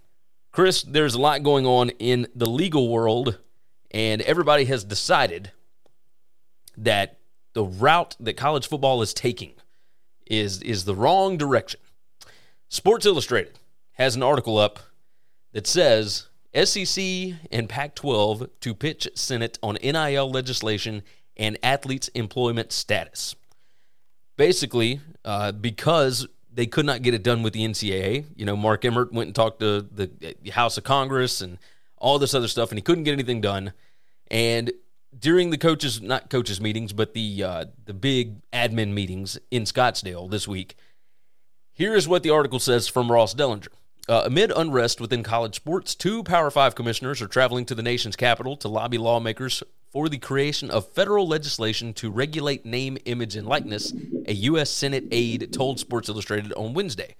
Chris, 0.51 0.83
there's 0.83 1.13
a 1.13 1.19
lot 1.19 1.43
going 1.43 1.65
on 1.65 1.89
in 1.91 2.27
the 2.35 2.49
legal 2.49 2.89
world, 2.89 3.37
and 3.91 4.21
everybody 4.23 4.65
has 4.65 4.83
decided 4.83 5.51
that 6.77 7.19
the 7.53 7.63
route 7.63 8.15
that 8.19 8.35
college 8.35 8.67
football 8.67 9.01
is 9.01 9.13
taking 9.13 9.53
is, 10.25 10.61
is 10.61 10.83
the 10.83 10.95
wrong 10.95 11.37
direction. 11.37 11.79
Sports 12.67 13.05
Illustrated 13.05 13.59
has 13.93 14.15
an 14.15 14.23
article 14.23 14.57
up 14.57 14.79
that 15.53 15.67
says 15.67 16.27
SEC 16.53 17.03
and 17.51 17.69
Pac 17.69 17.95
12 17.95 18.49
to 18.59 18.73
pitch 18.73 19.07
Senate 19.15 19.57
on 19.63 19.77
NIL 19.81 20.29
legislation 20.29 21.03
and 21.37 21.57
athletes' 21.63 22.09
employment 22.09 22.73
status. 22.73 23.35
Basically, 24.37 24.99
uh, 25.23 25.53
because 25.53 26.27
they 26.53 26.65
could 26.65 26.85
not 26.85 27.01
get 27.01 27.13
it 27.13 27.23
done 27.23 27.43
with 27.43 27.53
the 27.53 27.65
NCAA. 27.65 28.25
You 28.35 28.45
know, 28.45 28.55
Mark 28.55 28.83
Emmert 28.83 29.13
went 29.13 29.27
and 29.27 29.35
talked 29.35 29.59
to 29.61 29.81
the 29.81 30.35
House 30.51 30.77
of 30.77 30.83
Congress 30.83 31.41
and 31.41 31.57
all 31.97 32.19
this 32.19 32.33
other 32.33 32.47
stuff, 32.47 32.71
and 32.71 32.77
he 32.77 32.81
couldn't 32.81 33.03
get 33.03 33.13
anything 33.13 33.41
done. 33.41 33.73
And 34.29 34.71
during 35.17 35.49
the 35.49 35.57
coaches, 35.57 36.01
not 36.01 36.29
coaches 36.29 36.59
meetings, 36.59 36.93
but 36.93 37.13
the 37.13 37.43
uh, 37.43 37.65
the 37.85 37.93
big 37.93 38.41
admin 38.51 38.93
meetings 38.93 39.37
in 39.49 39.63
Scottsdale 39.63 40.29
this 40.29 40.47
week, 40.47 40.75
here 41.71 41.95
is 41.95 42.07
what 42.07 42.23
the 42.23 42.29
article 42.29 42.59
says 42.59 42.87
from 42.87 43.11
Ross 43.11 43.33
Dellenger. 43.33 43.69
Uh, 44.09 44.23
amid 44.25 44.51
unrest 44.55 44.99
within 44.99 45.21
college 45.21 45.55
sports, 45.55 45.95
two 45.95 46.23
Power 46.23 46.49
Five 46.49 46.75
commissioners 46.75 47.21
are 47.21 47.27
traveling 47.27 47.65
to 47.65 47.75
the 47.75 47.83
nation's 47.83 48.15
capital 48.15 48.57
to 48.57 48.67
lobby 48.67 48.97
lawmakers 48.97 49.63
for 49.91 50.07
the 50.07 50.17
creation 50.17 50.71
of 50.71 50.87
federal 50.87 51.27
legislation 51.27 51.93
to 51.93 52.09
regulate 52.09 52.65
name, 52.65 52.97
image, 53.05 53.35
and 53.35 53.45
likeness, 53.45 53.93
a 54.25 54.33
U.S. 54.33 54.69
Senate 54.69 55.05
aide 55.11 55.51
told 55.51 55.79
Sports 55.79 56.07
Illustrated 56.07 56.53
on 56.53 56.73
Wednesday. 56.73 57.15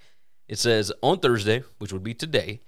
It 0.47 0.57
says 0.57 0.91
on 1.01 1.19
Thursday, 1.19 1.63
which 1.79 1.91
would 1.91 2.03
be 2.03 2.13
today, 2.13 2.61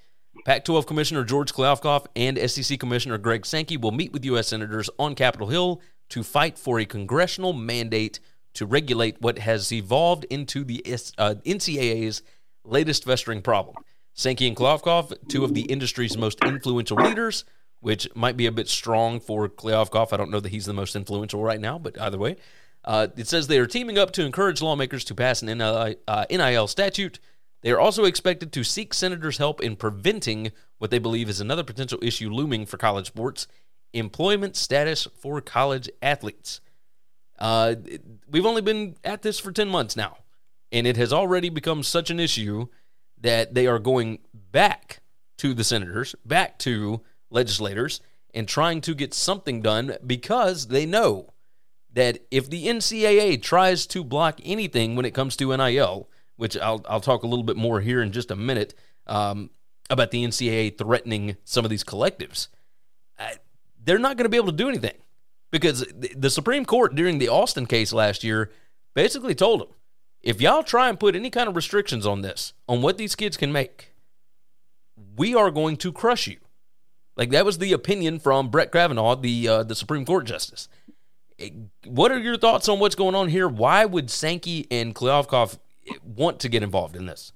Pac 0.46 0.66
12 0.66 0.86
Commissioner 0.86 1.24
George 1.24 1.54
Kliavkoff 1.54 2.06
and 2.16 2.38
SEC 2.50 2.80
Commissioner 2.80 3.18
Greg 3.18 3.46
Sankey 3.46 3.78
will 3.78 3.92
meet 3.92 4.12
with 4.12 4.26
U.S. 4.26 4.48
Senators 4.48 4.90
on 5.00 5.16
Capitol 5.16 5.48
Hill 5.48 5.82
to 6.10 6.24
fight 6.24 6.60
for 6.60 6.80
a 6.80 6.86
congressional 6.86 7.54
mandate 7.54 8.20
to 8.56 8.66
regulate 8.66 9.22
what 9.22 9.40
has 9.40 9.72
evolved 9.72 10.26
into 10.26 10.64
the 10.64 10.84
uh, 11.18 11.36
NCAA's 11.46 12.22
latest 12.66 13.06
festering 13.06 13.42
problem. 13.42 13.78
Sankey 14.14 14.48
and 14.48 14.56
Kliavkoff, 14.56 15.14
two 15.28 15.44
of 15.44 15.54
the 15.54 15.64
industry's 15.64 16.18
most 16.18 16.40
influential 16.44 16.98
leaders, 16.98 17.46
which 17.84 18.08
might 18.16 18.38
be 18.38 18.46
a 18.46 18.52
bit 18.52 18.70
strong 18.70 19.20
for 19.20 19.50
Kliavkoff. 19.50 20.14
I 20.14 20.18
don't 20.18 20.32
know 20.32 20.40
that 20.40 20.52
he's 20.52 20.66
the 20.66 20.74
most 20.74 20.96
influential 20.96 21.44
right 21.44 21.60
now, 21.60 21.78
but 21.78 22.00
either 22.00 22.18
way, 22.18 22.38
uh, 22.86 23.08
it 23.18 23.28
says 23.28 23.48
they 23.48 23.60
are 23.60 23.68
teaming 23.68 23.98
up 23.98 24.12
to 24.12 24.26
encourage 24.26 24.62
lawmakers 24.62 25.04
to 25.06 25.16
pass 25.16 25.42
an 25.42 25.58
NIL, 25.58 25.96
uh, 26.08 26.26
NIL 26.30 26.68
statute. 26.68 27.20
They 27.62 27.72
are 27.72 27.80
also 27.80 28.06
expected 28.06 28.54
to 28.54 28.64
seek 28.64 28.94
senators' 28.94 29.38
help 29.38 29.62
in 29.62 29.76
preventing 29.76 30.52
what 30.78 30.92
they 30.92 31.00
believe 31.00 31.30
is 31.30 31.42
another 31.42 31.64
potential 31.64 32.00
issue 32.02 32.30
looming 32.30 32.66
for 32.66 32.78
college 32.78 33.08
sports 33.08 33.48
employment 33.94 34.56
status 34.56 35.08
for 35.20 35.40
college 35.42 35.90
athletes. 36.02 36.62
Uh, 37.38 37.76
we've 38.30 38.46
only 38.46 38.62
been 38.62 38.96
at 39.04 39.22
this 39.22 39.40
for 39.40 39.52
10 39.52 39.68
months 39.68 39.96
now, 39.96 40.18
and 40.72 40.88
it 40.88 40.98
has 40.98 41.14
already 41.14 41.50
become 41.50 41.84
such 41.84 42.10
an 42.10 42.20
issue 42.20 42.68
that 43.20 43.54
they 43.54 43.68
are 43.68 43.80
going 43.80 44.20
back 44.34 45.00
to 45.38 45.54
the 45.54 45.64
senators, 45.64 46.16
back 46.26 46.58
to 46.60 47.02
legislators, 47.34 48.00
and 48.34 48.48
trying 48.48 48.82
to 48.82 48.96
get 48.96 49.14
something 49.14 49.62
done 49.62 49.98
because 50.06 50.68
they 50.68 50.86
know 50.86 51.34
that 51.94 52.20
if 52.32 52.50
the 52.50 52.68
NCAA 52.68 53.42
tries 53.42 53.86
to 53.88 54.04
block 54.04 54.40
anything 54.44 54.96
when 54.96 55.06
it 55.06 55.14
comes 55.14 55.36
to 55.38 55.56
NIL, 55.56 56.10
which 56.36 56.58
I'll, 56.58 56.84
I'll 56.90 57.02
talk 57.02 57.24
a 57.24 57.28
little 57.28 57.44
bit 57.44 57.58
more 57.58 57.82
here 57.82 58.02
in 58.02 58.12
just 58.12 58.32
a 58.32 58.36
minute 58.36 58.74
um, 59.06 59.52
about 59.90 60.12
the 60.12 60.26
NCAA 60.26 60.78
threatening 60.78 61.38
some 61.44 61.64
of 61.64 61.70
these 61.70 61.84
collectives, 61.84 62.48
uh, 63.20 63.30
they're 63.84 64.00
not 64.00 64.18
going 64.18 64.26
to 64.26 64.30
be 64.30 64.38
able 64.38 64.48
to 64.48 64.58
do 64.58 64.70
anything 64.70 64.98
because 65.52 65.86
the 65.94 66.30
Supreme 66.32 66.66
Court 66.66 66.96
during 66.96 67.20
the 67.20 67.30
Alston 67.30 67.68
case 67.68 67.94
last 67.94 68.24
year 68.24 68.50
basically 68.96 69.36
told 69.36 69.62
them 69.62 69.70
if 70.22 70.42
y'all 70.42 70.64
try 70.64 70.90
and 70.90 71.00
put 71.00 71.16
any 71.16 71.30
kind 71.30 71.48
of 71.48 71.56
restrictions 71.56 72.08
on 72.08 72.22
this, 72.22 72.54
on 72.68 72.82
what 72.82 72.98
these 72.98 73.14
kids 73.14 73.38
can 73.38 73.52
make, 73.52 73.94
we 75.16 75.36
are 75.36 75.52
going 75.52 75.78
to 75.78 75.92
crush 75.92 76.28
you. 76.28 76.38
Like 77.16 77.30
that 77.32 77.46
was 77.46 77.58
the 77.60 77.74
opinion 77.74 78.20
from 78.20 78.50
Brett 78.50 78.72
Kavanaugh, 78.72 79.16
the 79.16 79.48
uh, 79.48 79.64
the 79.64 79.76
Supreme 79.76 80.06
Court 80.06 80.26
justice. 80.26 80.68
Eh, 81.40 81.50
What 81.86 82.12
are 82.12 82.20
your 82.20 82.38
thoughts 82.38 82.68
on 82.68 82.80
what's 82.80 82.96
going 82.96 83.16
on 83.16 83.30
here? 83.30 83.48
Why 83.48 83.86
would 83.86 84.10
Sankey 84.10 84.68
and 84.72 84.96
Kliavkoff 84.96 85.58
want 86.04 86.40
to 86.40 86.50
get 86.50 86.64
involved 86.64 86.96
in 86.96 87.06
this? 87.06 87.32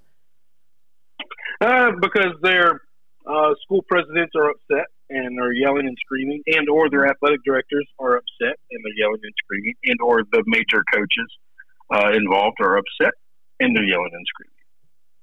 Uh, 1.62 1.92
because 2.02 2.34
their 2.42 2.82
uh, 3.26 3.54
school 3.64 3.84
presidents 3.90 4.34
are 4.36 4.50
upset 4.50 4.86
and 5.10 5.40
are 5.40 5.52
yelling 5.54 5.88
and 5.88 5.98
screaming, 6.06 6.42
and 6.48 6.70
or 6.70 6.90
their 6.90 7.08
athletic 7.08 7.44
directors 7.44 7.88
are 8.00 8.18
upset 8.18 8.58
and 8.72 8.84
they're 8.84 8.98
yelling 8.98 9.20
and 9.24 9.34
screaming, 9.44 9.74
and 9.86 10.00
or 10.02 10.24
the 10.32 10.44
major 10.46 10.84
coaches 10.94 11.30
uh, 11.94 12.12
involved 12.12 12.58
are 12.62 12.78
upset 12.78 13.14
and 13.60 13.76
they're 13.76 13.86
yelling 13.86 14.12
and 14.14 14.26
screaming. 14.28 14.54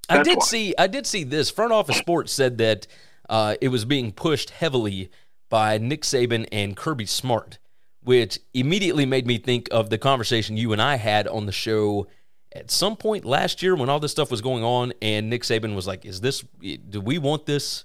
I 0.08 0.22
did 0.22 0.38
why. 0.38 0.44
see 0.44 0.74
I 0.78 0.86
did 0.86 1.06
see 1.06 1.24
this. 1.24 1.50
Front 1.50 1.72
Office 1.72 1.96
Sports 1.96 2.32
said 2.32 2.58
that 2.58 2.86
uh, 3.28 3.56
it 3.60 3.68
was 3.68 3.84
being 3.84 4.12
pushed 4.12 4.50
heavily 4.50 5.10
by 5.48 5.78
Nick 5.78 6.02
Saban 6.02 6.46
and 6.50 6.76
Kirby 6.76 7.06
Smart, 7.06 7.58
which 8.02 8.38
immediately 8.52 9.06
made 9.06 9.26
me 9.26 9.38
think 9.38 9.68
of 9.70 9.90
the 9.90 9.98
conversation 9.98 10.56
you 10.56 10.72
and 10.72 10.82
I 10.82 10.96
had 10.96 11.26
on 11.28 11.46
the 11.46 11.52
show 11.52 12.06
at 12.52 12.70
some 12.70 12.96
point 12.96 13.24
last 13.24 13.62
year 13.62 13.74
when 13.74 13.88
all 13.88 14.00
this 14.00 14.12
stuff 14.12 14.30
was 14.30 14.40
going 14.40 14.62
on, 14.62 14.92
and 15.02 15.28
Nick 15.28 15.42
Saban 15.42 15.74
was 15.74 15.86
like, 15.86 16.04
"Is 16.04 16.20
this? 16.20 16.44
Do 16.88 17.00
we 17.00 17.18
want 17.18 17.46
this? 17.46 17.84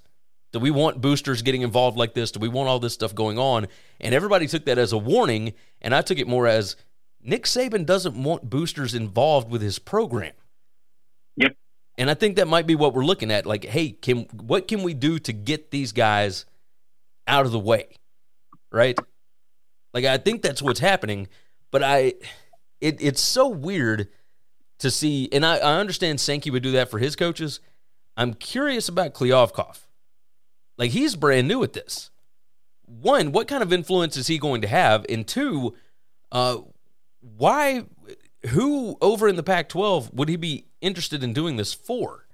Do 0.52 0.58
we 0.58 0.70
want 0.70 1.00
boosters 1.00 1.42
getting 1.42 1.62
involved 1.62 1.96
like 1.96 2.14
this? 2.14 2.30
Do 2.32 2.40
we 2.40 2.48
want 2.48 2.68
all 2.68 2.78
this 2.78 2.94
stuff 2.94 3.14
going 3.14 3.38
on?" 3.38 3.66
And 4.00 4.14
everybody 4.14 4.46
took 4.46 4.64
that 4.66 4.78
as 4.78 4.92
a 4.92 4.98
warning, 4.98 5.54
and 5.80 5.94
I 5.94 6.02
took 6.02 6.18
it 6.18 6.28
more 6.28 6.46
as 6.46 6.76
Nick 7.22 7.44
Saban 7.44 7.84
doesn't 7.84 8.20
want 8.22 8.48
boosters 8.48 8.94
involved 8.94 9.50
with 9.50 9.62
his 9.62 9.78
program. 9.78 10.32
And 12.00 12.10
I 12.10 12.14
think 12.14 12.36
that 12.36 12.48
might 12.48 12.66
be 12.66 12.74
what 12.74 12.94
we're 12.94 13.04
looking 13.04 13.30
at. 13.30 13.44
Like, 13.44 13.66
hey, 13.66 13.90
can 13.90 14.20
what 14.32 14.66
can 14.66 14.82
we 14.82 14.94
do 14.94 15.18
to 15.18 15.34
get 15.34 15.70
these 15.70 15.92
guys 15.92 16.46
out 17.26 17.44
of 17.44 17.52
the 17.52 17.58
way? 17.58 17.88
Right? 18.72 18.98
Like 19.92 20.06
I 20.06 20.16
think 20.16 20.40
that's 20.40 20.62
what's 20.62 20.80
happening. 20.80 21.28
But 21.70 21.82
I 21.84 22.14
it 22.80 23.02
it's 23.02 23.20
so 23.20 23.48
weird 23.48 24.08
to 24.78 24.90
see 24.90 25.28
and 25.30 25.44
I, 25.44 25.58
I 25.58 25.78
understand 25.78 26.20
Sankey 26.20 26.50
would 26.50 26.62
do 26.62 26.72
that 26.72 26.90
for 26.90 26.98
his 26.98 27.16
coaches. 27.16 27.60
I'm 28.16 28.32
curious 28.32 28.88
about 28.88 29.12
Kliavkoff. 29.12 29.80
Like 30.78 30.92
he's 30.92 31.16
brand 31.16 31.48
new 31.48 31.62
at 31.62 31.74
this. 31.74 32.10
One, 32.86 33.30
what 33.30 33.46
kind 33.46 33.62
of 33.62 33.74
influence 33.74 34.16
is 34.16 34.26
he 34.26 34.38
going 34.38 34.62
to 34.62 34.68
have? 34.68 35.04
And 35.10 35.28
two, 35.28 35.74
uh 36.32 36.60
why 37.20 37.84
who 38.48 38.96
over 39.02 39.28
in 39.28 39.36
the 39.36 39.42
Pac-12 39.42 40.14
would 40.14 40.30
he 40.30 40.36
be 40.36 40.64
interested 40.80 41.22
in 41.22 41.32
doing 41.32 41.56
this 41.56 41.72
for? 41.74 42.26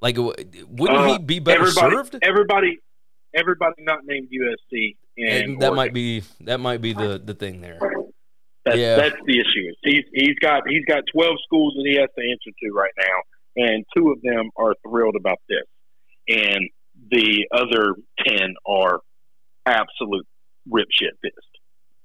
Like, 0.00 0.16
wouldn't 0.18 0.50
Uh, 0.78 1.12
he 1.12 1.18
be 1.18 1.38
better 1.38 1.62
everybody, 1.62 1.96
served? 1.96 2.18
Everybody, 2.22 2.78
everybody 3.34 3.74
not 3.80 4.00
named 4.04 4.28
USC, 4.30 4.96
and, 5.16 5.60
that 5.60 5.68
Oregon. 5.70 5.76
might 5.76 5.92
be 5.94 6.22
that 6.40 6.60
might 6.60 6.80
be 6.80 6.92
the 6.92 7.20
the 7.24 7.34
thing 7.34 7.60
there. 7.60 7.78
That's, 8.64 8.76
Yeah. 8.78 8.96
that's 8.96 9.16
the 9.26 9.38
issue. 9.40 9.72
He's 9.82 10.04
he's 10.12 10.38
got 10.40 10.62
he's 10.68 10.84
got 10.86 11.04
twelve 11.14 11.36
schools 11.44 11.74
that 11.76 11.84
he 11.86 11.96
has 11.96 12.08
to 12.18 12.30
answer 12.30 12.50
to 12.62 12.70
right 12.72 12.92
now, 12.98 13.62
and 13.64 13.84
two 13.96 14.10
of 14.10 14.20
them 14.22 14.50
are 14.56 14.74
thrilled 14.86 15.16
about 15.16 15.38
this, 15.48 15.64
and 16.28 16.68
the 17.10 17.46
other 17.52 17.94
ten 18.26 18.54
are 18.66 19.00
absolute 19.66 20.26
rip 20.70 20.88
shit 20.90 21.12
pissed. 21.22 21.36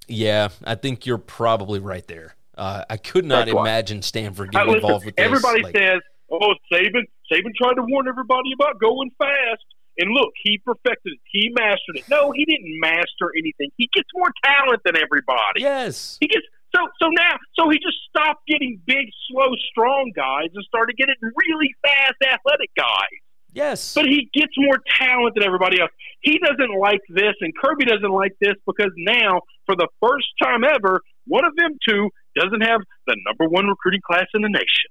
Yeah, 0.07 0.49
I 0.63 0.75
think 0.75 1.05
you're 1.05 1.17
probably 1.17 1.79
right 1.79 2.05
there. 2.07 2.35
Uh, 2.59 2.83
I 2.89 2.97
could 2.97 3.25
not 3.25 3.47
imagine 3.47 4.01
Stanford 4.01 4.51
getting 4.51 4.67
listen, 4.67 4.83
involved 4.83 5.05
with 5.05 5.15
this. 5.15 5.25
everybody 5.25 5.63
Like, 5.63 5.75
says, 5.77 5.99
"Oh, 6.29 6.53
Saban, 6.71 7.07
Saban 7.31 7.55
tried 7.57 7.75
to 7.75 7.83
warn 7.87 8.07
everybody 8.07 8.51
about 8.53 8.79
going 8.79 9.09
fast." 9.17 9.63
And 9.97 10.11
look, 10.13 10.31
he 10.43 10.57
perfected 10.59 11.13
it. 11.13 11.19
He 11.31 11.49
mastered 11.57 11.95
it. 11.95 12.03
No, 12.09 12.31
he 12.31 12.45
didn't 12.45 12.79
master 12.79 13.31
anything. 13.37 13.69
He 13.77 13.89
gets 13.93 14.07
more 14.13 14.31
talent 14.43 14.81
than 14.85 14.95
everybody. 14.95 15.59
yes, 15.61 16.17
He 16.21 16.27
gets 16.27 16.45
so 16.75 16.81
so 17.01 17.07
now 17.09 17.35
so 17.57 17.69
he 17.69 17.77
just 17.79 17.97
stopped 18.09 18.45
getting 18.47 18.79
big, 18.85 19.07
slow, 19.31 19.49
strong 19.71 20.11
guys 20.15 20.49
and 20.53 20.63
started 20.65 20.95
getting 20.97 21.15
really 21.21 21.73
fast, 21.81 22.15
athletic 22.23 22.69
guys. 22.77 23.19
yes, 23.53 23.93
But 23.95 24.05
he 24.05 24.29
gets 24.33 24.53
more 24.57 24.79
talent 24.99 25.35
than 25.35 25.43
everybody 25.43 25.81
else. 25.81 25.91
He 26.21 26.39
doesn't 26.39 26.77
like 26.79 27.01
this, 27.09 27.33
and 27.41 27.51
Kirby 27.61 27.85
doesn't 27.85 28.11
like 28.11 28.35
this 28.39 28.53
because 28.65 28.91
now, 28.97 29.41
for 29.65 29.75
the 29.75 29.87
first 30.01 30.27
time 30.41 30.63
ever, 30.63 31.01
one 31.25 31.43
of 31.45 31.55
them 31.57 31.71
two 31.87 32.09
doesn't 32.35 32.61
have 32.61 32.81
the 33.07 33.15
number 33.27 33.47
one 33.49 33.67
recruiting 33.67 34.01
class 34.05 34.25
in 34.33 34.41
the 34.41 34.49
nation. 34.49 34.89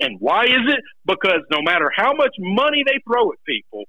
And 0.00 0.16
why 0.20 0.44
is 0.44 0.64
it? 0.68 0.80
Because 1.06 1.40
no 1.50 1.62
matter 1.62 1.90
how 1.94 2.12
much 2.14 2.34
money 2.38 2.82
they 2.86 2.98
throw 3.06 3.32
at 3.32 3.38
people, 3.46 3.84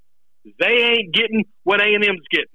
they 0.59 0.95
ain't 0.95 1.13
getting 1.13 1.43
what 1.63 1.81
A 1.81 1.85
and 1.85 2.03
M's 2.05 2.21
getting. 2.31 2.45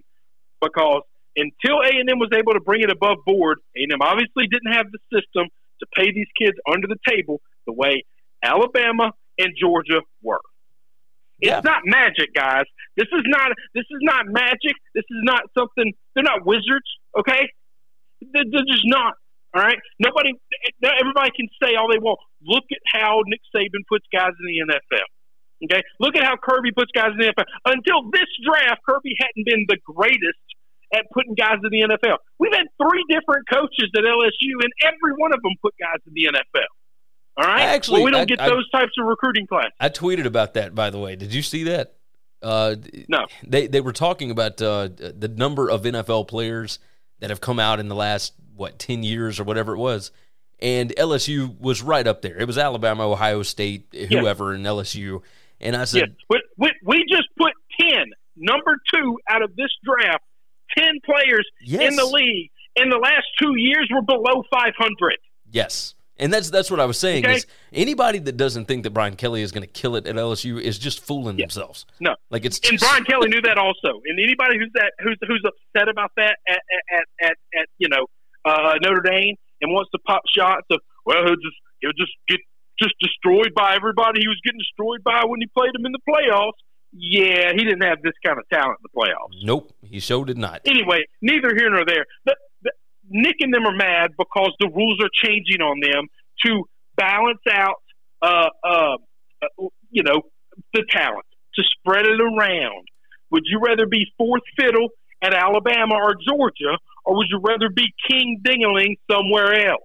Because 0.61 1.03
until 1.37 1.81
A 1.81 1.91
and 1.91 2.09
M 2.09 2.19
was 2.19 2.31
able 2.35 2.55
to 2.55 2.61
bring 2.61 2.81
it 2.83 2.91
above 2.91 3.19
board, 3.27 3.59
A 3.77 3.83
and 3.83 3.93
M 3.93 3.99
obviously 4.01 4.47
didn't 4.51 4.73
have 4.73 4.87
the 4.91 4.99
system 5.13 5.49
to 5.81 5.87
pay 5.95 6.13
these 6.13 6.29
kids 6.41 6.57
under 6.71 6.87
the 6.87 6.97
table 7.09 7.41
the 7.67 7.73
way 7.73 8.05
Alabama 8.43 9.13
and 9.39 9.53
Georgia 9.61 10.01
were. 10.23 10.41
It's 11.41 11.51
Yeah. 11.51 11.61
not 11.65 11.83
magic, 11.85 12.33
guys. 12.35 12.65
This 12.97 13.09
is 13.13 13.23
not 13.27 13.51
this 13.75 13.85
is 13.91 13.99
not 14.01 14.27
magic. 14.27 14.77
This 14.95 15.05
is 15.11 15.21
not 15.23 15.43
something. 15.59 15.93
They're 16.15 16.25
not 16.25 16.47
wizards, 16.47 16.87
okay? 17.19 17.49
They're, 18.33 18.45
they're 18.51 18.65
just 18.69 18.87
not. 18.87 19.15
All 19.55 19.63
right. 19.63 19.79
Nobody. 19.99 20.33
Everybody 20.83 21.31
can 21.37 21.49
say 21.63 21.75
all 21.77 21.89
they 21.91 21.99
want. 21.99 22.19
Look 22.43 22.65
at 22.73 22.79
how 22.93 23.23
Nick 23.27 23.41
Saban 23.55 23.85
puts 23.89 24.07
guys 24.13 24.33
in 24.41 24.47
the 24.47 24.73
NFL. 24.75 25.05
Okay. 25.65 25.83
Look 26.01 26.17
at 26.17 26.25
how 26.25 26.37
Kirby 26.37 26.73
puts 26.73 26.91
guys 26.93 27.11
in 27.13 27.19
the 27.19 27.33
NFL. 27.33 27.45
Until 27.67 28.11
this 28.11 28.27
draft, 28.45 28.81
Kirby 28.89 29.15
hadn't 29.19 29.45
been 29.47 29.65
the 29.69 29.77
greatest 29.85 30.41
at 30.95 31.05
putting 31.13 31.35
guys 31.35 31.59
in 31.63 31.71
the 31.71 31.83
NFL. 31.89 32.17
We've 32.39 32.53
had 32.53 32.67
three 32.81 33.05
different 33.09 33.47
coaches 33.51 33.91
at 33.97 34.03
LSU, 34.05 34.53
and 34.63 34.73
every 34.83 35.13
one 35.17 35.33
of 35.33 35.41
them 35.43 35.53
put 35.63 35.75
guys 35.81 36.01
in 36.07 36.13
the 36.15 36.25
NFL. 36.33 36.67
All 37.39 37.47
right. 37.47 37.63
Actually, 37.63 38.01
well, 38.01 38.05
we 38.07 38.11
don't 38.11 38.21
I- 38.23 38.25
get 38.27 38.41
I- 38.41 38.49
those 38.49 38.69
types 38.71 38.93
of 38.99 39.07
recruiting 39.07 39.47
classes. 39.47 39.73
I 39.81 39.89
tweeted 39.89 40.27
about 40.27 40.55
that. 40.55 40.75
By 40.75 40.91
the 40.91 40.99
way, 40.99 41.17
did 41.17 41.33
you 41.33 41.43
see 41.43 41.65
that? 41.65 41.95
Uh, 42.43 42.75
No. 43.09 43.25
they 43.47 43.69
they 43.69 43.81
were 43.81 43.93
talking 43.93 44.31
about 44.33 44.61
uh, 44.61 44.89
the 44.97 45.33
number 45.35 45.71
of 45.71 45.83
NFL 45.83 46.27
players 46.27 46.81
that 47.23 47.31
have 47.31 47.41
come 47.41 47.61
out 47.61 47.79
in 47.79 47.87
the 47.89 47.95
last 47.95 48.35
what 48.57 48.79
ten 48.81 49.03
years 49.05 49.39
or 49.41 49.45
whatever 49.45 49.73
it 49.75 49.79
was, 49.79 50.11
and 50.61 50.91
LSU 50.97 51.59
was 51.61 51.81
right 51.81 52.07
up 52.07 52.21
there. 52.21 52.37
It 52.37 52.47
was 52.49 52.59
Alabama, 52.59 53.09
Ohio 53.09 53.43
State, 53.45 53.87
whoever, 54.11 54.53
and 54.53 54.67
LSU. 54.67 55.23
And 55.61 55.77
I 55.77 55.81
Yes, 55.81 55.91
said, 55.91 56.17
we, 56.29 56.43
we, 56.59 56.73
we 56.85 57.05
just 57.09 57.29
put 57.39 57.53
10, 57.81 57.91
number 58.37 58.77
two 58.93 59.19
out 59.31 59.43
of 59.43 59.55
this 59.55 59.69
draft, 59.85 60.25
10 60.77 60.87
players 61.05 61.49
Yes. 61.63 61.89
in 61.89 61.95
the 61.97 62.05
league 62.05 62.51
in 62.75 62.91
the 62.91 62.97
last 62.97 63.27
two 63.41 63.55
years 63.57 63.89
were 63.95 64.03
below 64.03 64.43
500. 64.53 65.19
Yes. 65.53 65.95
And 66.23 66.33
that's 66.33 66.49
that's 66.51 66.71
what 66.71 66.81
I 66.81 66.85
was 66.87 66.99
saying 66.99 67.25
Okay. 67.27 67.35
is 67.37 67.47
anybody 67.73 68.19
that 68.21 68.37
doesn't 68.37 68.67
think 68.67 68.85
that 68.85 68.91
Brian 68.91 69.17
Kelly 69.17 69.43
is 69.43 69.53
going 69.53 69.63
to 69.67 69.73
kill 69.73 69.97
it 69.97 70.07
at 70.07 70.15
LSU 70.15 70.61
is 70.61 70.79
just 70.79 71.01
fooling 71.05 71.37
themselves. 71.37 71.85
No. 72.01 72.15
Like 72.31 72.45
it's 72.45 72.59
And 72.61 72.79
just- 72.79 72.85
Brian 72.89 73.05
Kelly 73.05 73.29
knew 73.29 73.43
that 73.43 73.59
also. 73.59 74.01
And 74.07 74.19
anybody 74.19 74.57
who's 74.59 74.71
that 74.75 74.93
who's 75.03 75.19
who's 75.27 75.45
upset 75.45 75.89
about 75.89 76.13
that 76.17 76.37
at 76.49 76.61
at 76.97 77.05
at, 77.31 77.37
at, 77.61 77.67
you 77.79 77.89
know 77.89 78.07
uh, 78.45 78.75
Notre 78.81 79.03
Dame 79.03 79.35
and 79.61 79.73
wants 79.73 79.91
to 79.91 79.99
pop 80.07 80.23
shots 80.37 80.67
of 80.71 80.81
well 81.05 81.25
he'll 81.27 81.37
just 81.37 81.57
he'll 81.81 81.93
just 81.99 82.13
get 82.29 82.41
just 82.81 82.95
destroyed 83.01 83.53
by 83.55 83.75
everybody 83.77 84.21
he 84.23 84.29
was 84.29 84.41
getting 84.45 84.59
destroyed 84.59 85.03
by 85.05 85.23
when 85.27 85.41
he 85.41 85.47
played 85.47 85.71
them 85.75 85.85
in 85.87 85.93
the 85.93 86.01
playoffs. 86.09 86.59
Yeah, 86.95 87.53
he 87.53 87.65
didn't 87.65 87.83
have 87.83 88.03
this 88.03 88.13
kind 88.25 88.39
of 88.39 88.47
talent 88.51 88.77
in 88.81 88.85
the 88.93 88.95
playoffs. 89.01 89.43
Nope, 89.45 89.73
he 89.83 89.99
showed 89.99 90.27
did 90.27 90.37
not. 90.39 90.61
anyway, 90.67 91.05
neither 91.23 91.55
here 91.57 91.71
nor 91.71 91.85
there. 91.87 92.05
The, 92.27 92.35
the, 92.35 92.37
Nick 93.09 93.37
and 93.41 93.53
them 93.53 93.67
are 93.67 93.77
mad 93.77 94.13
because 94.17 94.53
the 94.61 94.69
rules 94.69 94.99
are 95.03 95.11
changing 95.13 95.61
on 95.61 95.81
them 95.81 96.07
to 96.45 96.65
balance 96.97 97.41
out, 97.51 97.83
uh, 98.21 98.49
uh, 98.65 98.97
uh, 99.43 99.67
you 99.91 100.03
know, 100.03 100.23
the 100.73 100.85
talent 100.91 101.27
to 101.55 101.63
spread 101.65 102.07
it 102.07 102.21
around. 102.21 102.87
Would 103.31 103.45
you 103.47 103.61
rather 103.61 103.87
be 103.87 104.07
fourth 104.19 104.43
fiddle 104.59 104.89
at 105.23 105.35
Alabama 105.35 105.95
or 105.95 106.15
Georgia, 106.15 106.79
or 107.05 107.17
would 107.17 107.29
you 107.31 107.41
rather 107.43 107.69
be 107.71 107.93
king 108.09 108.41
dingaling 108.43 108.97
somewhere 109.11 109.69
else? 109.69 109.81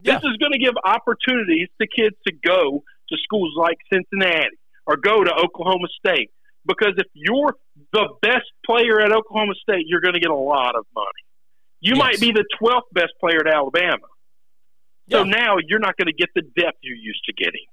Yeah. 0.00 0.14
This 0.14 0.30
is 0.30 0.36
going 0.36 0.52
to 0.52 0.58
give 0.58 0.74
opportunities 0.84 1.68
to 1.80 1.88
kids 1.88 2.16
to 2.26 2.34
go 2.44 2.82
to 3.08 3.16
schools 3.22 3.52
like 3.56 3.78
Cincinnati 3.92 4.56
or 4.86 4.96
go 4.96 5.24
to 5.24 5.32
Oklahoma 5.32 5.88
State. 5.98 6.30
Because 6.66 6.94
if 6.96 7.06
you're 7.14 7.54
the 7.92 8.08
best 8.22 8.50
player 8.64 9.00
at 9.00 9.12
Oklahoma 9.12 9.54
State, 9.62 9.84
you're 9.86 10.00
going 10.00 10.14
to 10.14 10.20
get 10.20 10.30
a 10.30 10.34
lot 10.34 10.76
of 10.76 10.86
money. 10.94 11.23
You 11.84 11.96
Yes. 11.96 11.98
might 11.98 12.20
be 12.20 12.32
the 12.32 12.44
12th 12.58 12.88
best 12.92 13.12
player 13.20 13.40
at 13.46 13.54
Alabama. 13.54 14.06
So 15.10 15.18
Yeah. 15.18 15.24
now 15.24 15.56
you're 15.68 15.78
not 15.80 15.96
going 15.98 16.06
to 16.06 16.14
get 16.14 16.30
the 16.34 16.42
depth 16.60 16.78
you're 16.82 16.96
used 16.96 17.22
to 17.26 17.32
getting. 17.34 17.64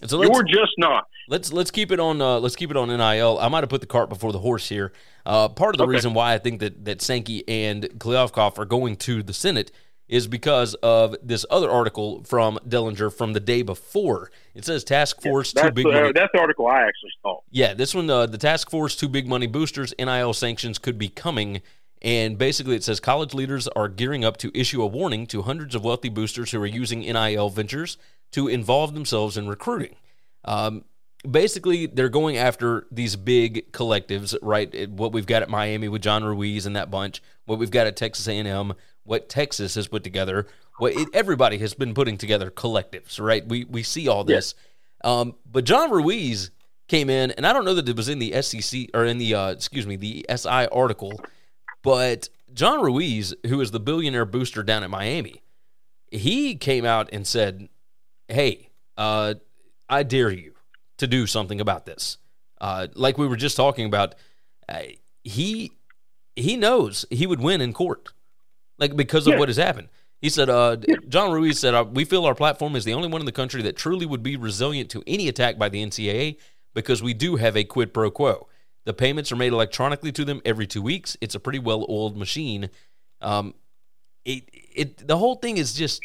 And 0.00 0.08
so 0.10 0.22
You're 0.22 0.42
just 0.44 0.72
not. 0.78 1.04
let's 1.28 1.52
let's 1.52 1.70
keep 1.70 1.90
it 1.92 1.98
on 2.00 2.20
uh, 2.20 2.38
let's 2.40 2.56
keep 2.56 2.70
it 2.70 2.76
on 2.76 2.88
NIL. 2.88 3.38
I 3.40 3.48
might 3.48 3.62
have 3.62 3.68
put 3.70 3.80
the 3.80 3.86
cart 3.86 4.08
before 4.08 4.32
the 4.32 4.38
horse 4.40 4.68
here. 4.68 4.92
Uh, 5.26 5.48
part 5.48 5.74
of 5.74 5.78
the 5.78 5.84
Okay. 5.84 5.90
reason 5.92 6.14
why 6.14 6.34
I 6.34 6.38
think 6.38 6.60
that 6.60 6.84
that 6.84 7.02
Sankey 7.02 7.44
and 7.48 7.84
Kliavkoff 7.98 8.58
are 8.58 8.64
going 8.64 8.96
to 8.96 9.22
the 9.22 9.32
Senate 9.32 9.70
is 10.08 10.26
because 10.28 10.74
of 10.76 11.16
this 11.22 11.46
other 11.50 11.70
article 11.70 12.22
from 12.24 12.58
Dellenger 12.68 13.12
from 13.12 13.32
the 13.32 13.40
day 13.40 13.62
before. 13.62 14.30
It 14.54 14.64
says 14.64 14.82
Task 14.84 15.22
Force 15.22 15.52
that's, 15.52 15.68
Too 15.68 15.72
Big 15.72 15.86
uh, 15.86 15.90
Money. 15.92 16.12
that's 16.14 16.30
the 16.34 16.40
article 16.40 16.66
I 16.66 16.80
actually 16.82 17.12
saw. 17.22 17.38
Yeah, 17.50 17.72
this 17.74 17.94
one, 17.94 18.10
uh, 18.10 18.26
the 18.26 18.38
Task 18.38 18.70
Force 18.70 18.94
Too 18.96 19.08
Big 19.08 19.26
Money 19.28 19.46
Boosters 19.46 19.94
NIL 19.98 20.32
sanctions 20.34 20.78
could 20.78 20.98
be 20.98 21.08
coming. 21.08 21.62
And 22.02 22.36
basically, 22.36 22.74
it 22.74 22.82
says 22.82 22.98
college 23.00 23.32
leaders 23.32 23.68
are 23.68 23.88
gearing 23.88 24.24
up 24.24 24.36
to 24.38 24.50
issue 24.58 24.82
a 24.82 24.86
warning 24.86 25.26
to 25.28 25.42
hundreds 25.42 25.74
of 25.74 25.84
wealthy 25.84 26.08
boosters 26.08 26.50
who 26.50 26.60
are 26.60 26.66
using 26.66 27.00
NIL 27.00 27.48
ventures 27.48 27.96
to 28.32 28.48
involve 28.48 28.92
themselves 28.92 29.36
in 29.36 29.46
recruiting. 29.46 29.94
Um, 30.44 30.84
basically, 31.28 31.86
they're 31.86 32.08
going 32.08 32.36
after 32.36 32.86
these 32.90 33.14
big 33.14 33.70
collectives, 33.72 34.36
right? 34.42 34.90
What 34.90 35.12
we've 35.12 35.26
got 35.26 35.42
at 35.42 35.48
Miami 35.48 35.88
with 35.88 36.02
John 36.02 36.24
Ruiz 36.24 36.66
and 36.66 36.74
that 36.74 36.90
bunch, 36.90 37.22
what 37.44 37.58
we've 37.58 37.70
got 37.70 37.86
at 37.86 37.96
Texas 37.96 38.26
A&M, 38.26 38.74
what 39.04 39.28
Texas 39.28 39.74
has 39.76 39.86
put 39.86 40.02
together, 40.02 40.46
what 40.78 40.92
it, 40.94 41.08
everybody 41.12 41.58
has 41.58 41.74
been 41.74 41.94
putting 41.94 42.18
together 42.18 42.50
collectives, 42.50 43.20
right? 43.20 43.46
We 43.46 43.64
we 43.64 43.82
see 43.82 44.08
all 44.08 44.24
this, 44.24 44.54
um, 45.04 45.34
but 45.50 45.64
John 45.64 45.90
Ruiz 45.90 46.50
came 46.88 47.10
in, 47.10 47.30
and 47.32 47.46
I 47.46 47.52
don't 47.52 47.64
know 47.64 47.74
that 47.74 47.88
it 47.88 47.96
was 47.96 48.08
in 48.08 48.18
the 48.18 48.40
SEC 48.42 48.88
or 48.94 49.04
in 49.04 49.18
the 49.18 49.34
uh, 49.34 49.50
excuse 49.50 49.86
me 49.86 49.96
the 49.96 50.26
SI 50.34 50.66
article, 50.72 51.20
but 51.82 52.28
John 52.52 52.80
Ruiz, 52.82 53.34
who 53.46 53.60
is 53.60 53.70
the 53.70 53.80
billionaire 53.80 54.24
booster 54.24 54.62
down 54.62 54.82
at 54.82 54.90
Miami, 54.90 55.42
he 56.10 56.54
came 56.56 56.84
out 56.84 57.08
and 57.12 57.26
said, 57.26 57.68
"Hey, 58.28 58.68
uh, 58.96 59.34
I 59.88 60.02
dare 60.02 60.30
you 60.30 60.54
to 60.98 61.06
do 61.06 61.26
something 61.26 61.60
about 61.60 61.86
this." 61.86 62.18
Uh, 62.60 62.86
like 62.94 63.18
we 63.18 63.26
were 63.26 63.36
just 63.36 63.56
talking 63.56 63.86
about, 63.86 64.14
uh, 64.68 64.82
he 65.24 65.72
he 66.36 66.56
knows 66.56 67.04
he 67.10 67.26
would 67.26 67.40
win 67.40 67.60
in 67.60 67.72
court, 67.72 68.10
like 68.78 68.94
because 68.96 69.26
of 69.26 69.32
Yeah. 69.34 69.38
what 69.38 69.48
has 69.48 69.56
happened. 69.56 69.88
He 70.20 70.28
said, 70.28 70.48
uh, 70.48 70.76
John 71.08 71.32
Ruiz 71.32 71.58
said, 71.58 71.74
uh, 71.74 71.84
We 71.90 72.04
feel 72.04 72.24
our 72.26 72.34
platform 72.36 72.76
is 72.76 72.84
the 72.84 72.94
only 72.94 73.08
one 73.08 73.20
in 73.20 73.26
the 73.26 73.32
country 73.32 73.60
that 73.62 73.76
truly 73.76 74.06
would 74.06 74.22
be 74.22 74.36
resilient 74.36 74.88
to 74.90 75.02
any 75.04 75.26
attack 75.26 75.58
by 75.58 75.68
the 75.68 75.82
NCAA 75.84 76.36
because 76.74 77.02
we 77.02 77.12
do 77.12 77.36
have 77.36 77.56
a 77.56 77.64
quid 77.64 77.92
pro 77.92 78.08
quo. 78.10 78.46
The 78.84 78.92
payments 78.92 79.30
are 79.30 79.36
made 79.36 79.52
electronically 79.52 80.12
to 80.12 80.24
them 80.24 80.42
every 80.44 80.66
two 80.66 80.82
weeks. 80.82 81.16
It's 81.20 81.34
a 81.34 81.40
pretty 81.40 81.58
well 81.58 81.86
oiled 81.88 82.16
machine. 82.16 82.70
Um, 83.20 83.54
it, 84.24 84.44
it, 84.52 85.06
the 85.06 85.16
whole 85.16 85.36
thing 85.36 85.56
is 85.56 85.74
just 85.74 86.02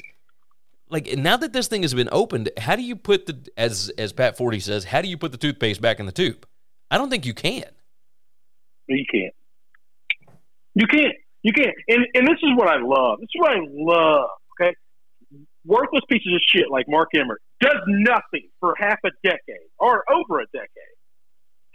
like 0.89 1.17
now 1.17 1.37
that 1.37 1.53
this 1.53 1.67
thing 1.67 1.81
has 1.81 1.93
been 1.93 2.09
opened, 2.11 2.49
how 2.57 2.75
do 2.75 2.83
you 2.83 2.95
put 2.95 3.25
the, 3.25 3.37
as, 3.57 3.91
as 3.97 4.13
Pat 4.13 4.37
Forde 4.37 4.61
says, 4.61 4.85
how 4.85 5.01
do 5.01 5.07
you 5.07 5.17
put 5.17 5.31
the 5.31 5.37
toothpaste 5.37 5.81
back 5.81 5.99
in 5.99 6.05
the 6.05 6.11
tube? 6.11 6.45
I 6.89 6.97
don't 6.97 7.09
think 7.09 7.25
you 7.25 7.33
can. 7.33 7.65
You 8.87 9.05
can't. 9.11 9.33
You 10.75 10.87
can't. 10.87 11.15
You 11.43 11.53
can't. 11.53 11.75
And 11.87 12.05
and 12.13 12.27
this 12.27 12.37
is 12.43 12.55
what 12.55 12.67
I 12.67 12.77
love. 12.79 13.19
This 13.19 13.29
is 13.33 13.39
what 13.39 13.51
I 13.51 13.59
love. 13.69 14.29
Okay, 14.61 14.73
worthless 15.65 16.03
pieces 16.09 16.33
of 16.33 16.41
shit 16.47 16.71
like 16.71 16.85
Mark 16.87 17.09
Emmert 17.15 17.41
does 17.59 17.81
nothing 17.87 18.49
for 18.59 18.75
half 18.77 18.99
a 19.05 19.09
decade 19.23 19.69
or 19.79 20.03
over 20.09 20.39
a 20.39 20.45
decade 20.53 20.96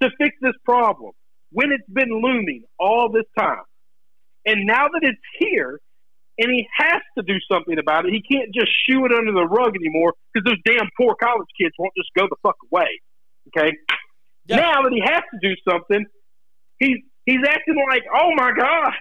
to 0.03 0.11
fix 0.19 0.37
this 0.41 0.55
problem 0.65 1.13
when 1.51 1.73
it's 1.73 1.89
been 1.89 2.11
looming 2.11 2.65
all 2.79 3.11
this 3.11 3.27
time. 3.39 3.65
And 4.45 4.67
now 4.67 4.89
that 4.89 5.01
it's 5.03 5.21
here, 5.39 5.81
and 6.39 6.51
he 6.51 6.67
has 6.79 7.03
to 7.17 7.23
do 7.23 7.39
something 7.51 7.79
about 7.79 8.07
it, 8.07 8.13
he 8.13 8.23
can't 8.23 8.53
just 8.55 8.71
shoo 8.89 9.05
it 9.05 9.13
under 9.13 9.33
the 9.33 9.47
rug 9.47 9.77
anymore 9.77 10.15
because 10.33 10.45
those 10.45 10.61
damn 10.65 10.89
poor 10.97 11.15
college 11.15 11.49
kids 11.61 11.75
won't 11.79 11.93
just 11.97 12.09
go 12.17 12.27
the 12.29 12.37
fuck 12.43 12.57
away. 12.71 12.89
Okay. 13.49 13.77
Yeah. 14.47 14.57
Now 14.57 14.83
that 14.83 14.93
he 14.93 15.01
has 15.01 15.23
to 15.23 15.39
do 15.41 15.55
something, 15.69 16.05
he's 16.79 16.99
he's 17.27 17.45
acting 17.47 17.77
like, 17.89 18.03
oh 18.13 18.33
my 18.35 18.51
god, 18.59 18.93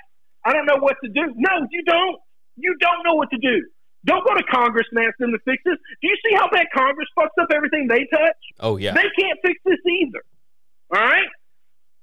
I 0.46 0.54
don't 0.54 0.66
know 0.66 0.78
what 0.78 0.98
to 1.04 1.10
do. 1.10 1.34
No, 1.36 1.68
you 1.72 1.84
don't. 1.84 2.20
You 2.58 2.76
don't 2.80 3.04
know 3.06 3.16
what 3.16 3.30
to 3.32 3.38
do. 3.38 3.66
Don't 4.06 4.26
go 4.26 4.34
to 4.36 4.44
Congress 4.44 4.86
and 4.92 5.06
ask 5.06 5.18
them 5.20 5.32
to 5.32 5.40
fix 5.46 5.62
this. 5.64 5.78
Do 6.02 6.08
you 6.08 6.18
see 6.26 6.36
how 6.36 6.50
bad 6.50 6.66
Congress 6.76 7.08
fucks 7.18 7.38
up 7.40 7.50
everything 7.54 7.88
they 7.88 8.06
touch? 8.12 8.38
Oh, 8.60 8.78
yeah. 8.78 8.94
They 8.94 9.08
can't 9.18 9.40
fix 9.46 9.60
this 9.64 9.78
either. 9.88 10.22
All 10.94 11.00
right? 11.02 11.28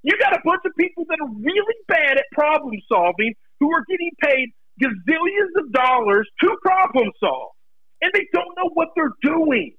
You 0.02 0.12
got 0.18 0.32
a 0.32 0.40
bunch 0.44 0.62
of 0.64 0.72
people 0.78 1.04
that 1.08 1.18
are 1.20 1.28
really 1.40 1.74
bad 1.88 2.16
at 2.18 2.24
problem 2.32 2.74
solving 2.90 3.34
who 3.60 3.70
are 3.74 3.84
getting 3.88 4.10
paid 4.22 4.48
gazillions 4.80 5.64
of 5.64 5.72
dollars 5.72 6.28
to 6.40 6.56
problem 6.62 7.10
solve. 7.20 7.50
And 8.00 8.10
they 8.14 8.26
don't 8.32 8.54
know 8.56 8.70
what 8.74 8.88
they're 8.94 9.12
doing. 9.22 9.72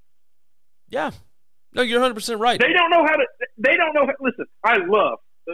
Yeah. 0.90 1.12
No, 1.74 1.82
you're 1.84 2.02
100% 2.02 2.40
right. 2.40 2.60
They 2.60 2.74
don't 2.74 2.90
know 2.90 3.06
how 3.06 3.16
to. 3.16 3.26
They 3.58 3.76
don't 3.78 3.94
know. 3.94 4.06
How, 4.08 4.14
listen, 4.20 4.46
I 4.64 4.78
love. 4.78 5.20
uh, 5.50 5.54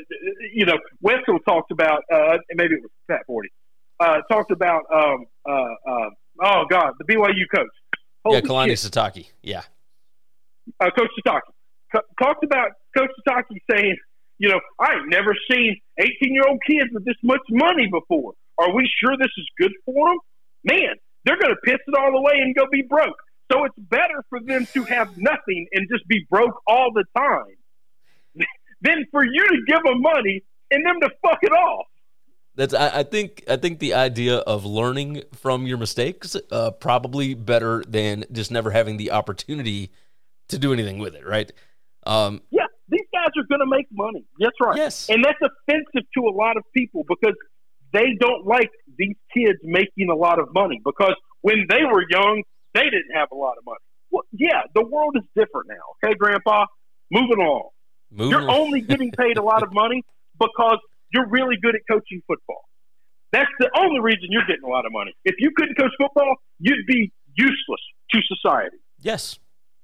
You 0.53 0.65
know, 0.65 0.77
Wesco 1.05 1.37
talked 1.47 1.71
about. 1.71 2.03
Uh, 2.11 2.37
maybe 2.55 2.75
it 2.75 2.81
was 2.81 2.89
Pat 3.09 3.21
Forde. 3.27 3.47
Uh, 3.99 4.21
talked 4.31 4.51
about. 4.51 4.83
Um, 4.93 5.25
uh, 5.47 5.51
uh, 5.51 6.09
oh 6.41 6.63
God, 6.69 6.93
the 6.99 7.05
BYU 7.13 7.43
coach. 7.53 7.67
yeah, 8.31 8.39
Kalani 8.41 8.69
shit. 8.69 8.91
Sitake. 8.91 9.27
Yeah. 9.43 9.61
uh, 10.79 10.89
Coach 10.97 11.09
Sitake 11.19 11.41
talked 11.91 12.43
about 12.43 12.71
Coach 12.95 13.11
Sitake 13.27 13.57
saying, 13.69 13.97
you 14.37 14.49
know, 14.49 14.59
I 14.79 14.95
ain't 14.95 15.09
never 15.09 15.35
seen 15.51 15.79
18 15.97 16.11
year 16.21 16.43
old 16.47 16.59
kids 16.67 16.89
with 16.93 17.05
this 17.05 17.15
much 17.23 17.41
money 17.49 17.87
before. 17.91 18.33
Are 18.57 18.73
we 18.73 18.89
sure 18.99 19.17
this 19.17 19.31
is 19.37 19.47
good 19.59 19.71
for 19.85 20.09
them? 20.09 20.17
Man, 20.63 20.95
they're 21.23 21.37
going 21.37 21.53
to 21.53 21.61
piss 21.63 21.79
it 21.87 21.95
all 21.97 22.17
away 22.17 22.33
and 22.35 22.55
go 22.55 22.65
be 22.71 22.81
broke. 22.81 23.15
So 23.51 23.63
it's 23.65 23.75
better 23.77 24.23
for 24.29 24.39
them 24.39 24.65
to 24.73 24.83
have 24.85 25.17
nothing 25.17 25.67
and 25.71 25.87
just 25.91 26.07
be 26.07 26.25
broke 26.29 26.61
all 26.67 26.91
the 26.93 27.05
time 27.15 27.55
than 28.81 29.05
for 29.11 29.23
you 29.23 29.47
to 29.47 29.57
give 29.67 29.83
them 29.83 30.01
money 30.01 30.43
and 30.71 30.85
them 30.85 30.99
to 31.01 31.09
fuck 31.23 31.39
it 31.41 31.51
off. 31.51 31.85
That's 32.55 32.73
I, 32.73 32.99
I 32.99 33.03
think 33.03 33.43
I 33.49 33.57
think 33.57 33.79
the 33.79 33.93
idea 33.93 34.37
of 34.37 34.65
learning 34.65 35.23
from 35.33 35.67
your 35.67 35.77
mistakes 35.77 36.37
uh, 36.51 36.71
probably 36.71 37.33
better 37.33 37.83
than 37.87 38.23
just 38.31 38.49
never 38.49 38.71
having 38.71 38.97
the 38.97 39.11
opportunity 39.11 39.91
to 40.47 40.57
do 40.57 40.71
anything 40.71 40.97
with 40.97 41.15
it, 41.15 41.25
right? 41.25 41.51
Um, 42.05 42.41
Yeah, 42.51 42.65
these 42.89 43.05
guys 43.13 43.29
are 43.37 43.45
going 43.49 43.61
to 43.61 43.65
make 43.69 43.87
money. 43.91 44.25
That's 44.39 44.55
right. 44.61 44.77
Yes. 44.77 45.09
And 45.09 45.23
that's 45.23 45.39
offensive 45.41 46.07
to 46.17 46.21
a 46.27 46.33
lot 46.33 46.57
of 46.57 46.63
people 46.75 47.03
because 47.07 47.35
they 47.93 48.15
don't 48.19 48.45
like 48.45 48.69
these 48.97 49.15
kids 49.35 49.59
making 49.63 50.09
a 50.11 50.15
lot 50.15 50.39
of 50.39 50.47
money 50.53 50.81
because 50.85 51.15
when 51.41 51.65
they 51.69 51.83
were 51.83 52.03
young, 52.09 52.43
they 52.73 52.83
didn't 52.83 53.13
have 53.15 53.29
a 53.31 53.35
lot 53.35 53.57
of 53.57 53.65
money. 53.65 53.79
Well, 54.11 54.23
yeah, 54.31 54.61
the 54.73 54.85
world 54.85 55.15
is 55.17 55.23
different 55.35 55.67
now. 55.69 55.83
Okay, 56.03 56.15
Grandpa? 56.15 56.65
Moving 57.11 57.39
along. 57.39 57.69
moving 58.11 58.31
You're 58.31 58.41
on- 58.49 58.49
only 58.49 58.81
getting 58.81 59.11
paid 59.11 59.37
a 59.37 59.43
lot 59.43 59.63
of 59.63 59.73
money 59.73 60.03
because 60.39 60.77
you're 61.13 61.27
really 61.27 61.55
good 61.61 61.75
at 61.75 61.81
coaching 61.89 62.21
football. 62.27 62.63
That's 63.31 63.51
the 63.59 63.69
only 63.77 63.99
reason 63.99 64.27
you're 64.29 64.45
getting 64.47 64.63
a 64.63 64.69
lot 64.69 64.85
of 64.85 64.91
money. 64.91 65.13
If 65.25 65.35
you 65.39 65.51
couldn't 65.55 65.75
coach 65.75 65.91
football, 65.99 66.35
you'd 66.59 66.85
be 66.87 67.11
useless 67.35 67.81
to 68.11 68.21
society. 68.27 68.77
yes, 68.99 69.39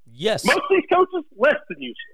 yes. 0.10 0.46
Most 0.46 0.58
of 0.58 0.64
these 0.70 0.84
coaches, 0.92 1.26
less 1.38 1.56
than 1.70 1.82
useless. 1.82 2.11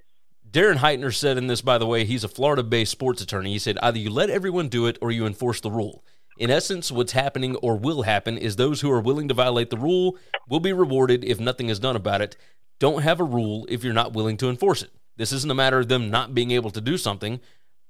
Darren 0.58 0.78
Heitner 0.78 1.14
said 1.14 1.38
in 1.38 1.46
this, 1.46 1.62
by 1.62 1.78
the 1.78 1.86
way, 1.86 2.04
he's 2.04 2.24
a 2.24 2.28
Florida 2.28 2.64
based 2.64 2.92
sports 2.92 3.22
attorney. 3.22 3.52
He 3.52 3.60
said, 3.60 3.78
either 3.84 4.00
you 4.00 4.10
let 4.10 4.32
everyone 4.32 4.70
do 4.70 4.88
it 4.88 4.98
or 5.04 5.12
you 5.12 5.28
enforce 5.28 5.62
the 5.62 5.70
rule. 5.70 6.04
In 6.40 6.50
essence, 6.50 6.92
what's 6.92 7.12
happening 7.12 7.56
or 7.58 7.78
will 7.78 8.02
happen 8.02 8.40
is 8.40 8.56
those 8.56 8.82
who 8.82 8.92
are 8.92 9.00
willing 9.00 9.28
to 9.28 9.36
violate 9.36 9.70
the 9.70 9.78
rule 9.78 10.18
will 10.50 10.60
be 10.60 10.74
rewarded 10.74 11.24
if 11.24 11.40
nothing 11.40 11.70
is 11.70 11.78
done 11.78 11.96
about 11.96 12.22
it. 12.22 12.38
Don't 12.80 13.04
have 13.04 13.20
a 13.20 13.24
rule 13.24 13.68
if 13.70 13.84
you're 13.84 13.94
not 13.94 14.14
willing 14.14 14.36
to 14.38 14.50
enforce 14.50 14.82
it. 14.82 14.90
This 15.16 15.32
isn't 15.32 15.52
a 15.52 15.54
matter 15.54 15.78
of 15.78 15.90
them 15.90 16.10
not 16.10 16.34
being 16.34 16.50
able 16.50 16.72
to 16.72 16.82
do 16.82 16.98
something, 16.98 17.40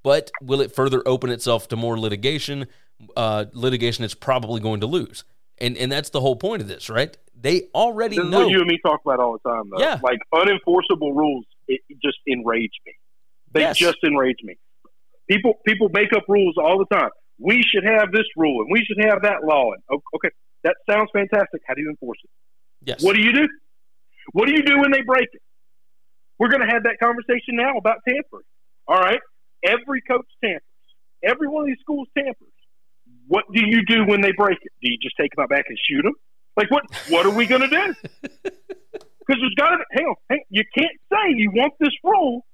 but 0.03 0.29
will 0.41 0.59
it 0.59 0.75
further 0.75 1.01
open 1.05 1.29
itself 1.29 1.69
to 1.69 1.77
more 1.77 1.97
litigation? 1.97 2.67
Uh, 3.15 3.45
litigation 3.53 4.03
it's 4.03 4.13
probably 4.13 4.59
going 4.59 4.81
to 4.81 4.87
lose. 4.87 5.23
And, 5.57 5.77
and 5.77 5.89
that's 5.89 6.09
the 6.09 6.19
whole 6.19 6.35
point 6.35 6.61
of 6.61 6.67
this, 6.67 6.89
right? 6.89 7.15
They 7.33 7.69
already 7.73 8.17
This 8.17 8.25
is 8.25 8.31
know. 8.31 8.39
what 8.41 8.49
you 8.49 8.59
and 8.59 8.67
me 8.67 8.77
talk 8.85 8.99
about 9.05 9.21
all 9.21 9.39
the 9.41 9.49
time, 9.49 9.69
though. 9.69 9.79
Yeah. 9.79 10.01
Like 10.03 10.19
unenforceable 10.33 11.15
rules, 11.15 11.45
it 11.67 11.81
just 12.03 12.17
enrage 12.27 12.71
me. 12.85 12.93
They 13.53 13.61
Yes. 13.61 13.77
just 13.77 13.97
enrage 14.03 14.37
me. 14.43 14.55
People 15.29 15.55
people 15.65 15.89
make 15.89 16.13
up 16.13 16.23
rules 16.27 16.55
all 16.57 16.77
the 16.77 16.85
time. 16.95 17.09
We 17.39 17.61
should 17.63 17.83
have 17.83 18.11
this 18.11 18.25
rule 18.35 18.61
and 18.61 18.71
we 18.71 18.83
should 18.85 19.03
have 19.05 19.21
that 19.23 19.43
law. 19.43 19.71
And 19.73 20.01
okay, 20.15 20.29
that 20.63 20.75
sounds 20.89 21.09
fantastic. 21.13 21.61
How 21.67 21.73
do 21.75 21.81
you 21.81 21.89
enforce 21.89 22.17
it? 22.23 22.29
yes. 22.83 23.03
What 23.03 23.15
do 23.15 23.21
you 23.21 23.31
do? 23.33 23.47
What 24.33 24.47
do 24.47 24.53
you 24.53 24.63
do 24.63 24.79
when 24.79 24.91
they 24.91 25.01
break 25.01 25.27
it? 25.31 25.41
We're 26.39 26.49
going 26.49 26.61
to 26.61 26.67
have 26.67 26.83
that 26.83 26.97
conversation 27.01 27.55
now 27.55 27.77
about 27.77 27.97
tampering. 28.07 28.43
All 28.87 28.99
right, 28.99 29.19
every 29.63 30.01
coach 30.01 30.27
tampers. 30.43 30.61
Every 31.23 31.47
one 31.47 31.63
of 31.63 31.67
these 31.67 31.79
schools 31.81 32.07
tampers. 32.15 32.47
What 33.27 33.45
do 33.53 33.65
you 33.65 33.83
do 33.85 34.05
when 34.05 34.21
they 34.21 34.31
break 34.33 34.57
it? 34.61 34.71
Do 34.81 34.91
you 34.91 34.97
just 35.01 35.15
take 35.19 35.31
them 35.35 35.43
out 35.43 35.49
back 35.49 35.65
and 35.67 35.77
shoot 35.89 36.03
them? 36.03 36.13
Like 36.55 36.69
what? 36.71 36.83
What 37.09 37.25
are 37.25 37.31
we 37.31 37.45
going 37.47 37.61
to 37.61 37.67
do? 37.67 37.93
Because 39.27 39.41
there's 39.41 39.55
got 39.55 39.71
to 39.75 39.83
hang 39.91 40.05
on, 40.05 40.15
hang, 40.29 40.43
you 40.49 40.63
can't 40.77 40.91
say 41.11 41.33
you 41.35 41.51
want 41.51 41.73
this 41.79 41.91
rule 42.03 42.45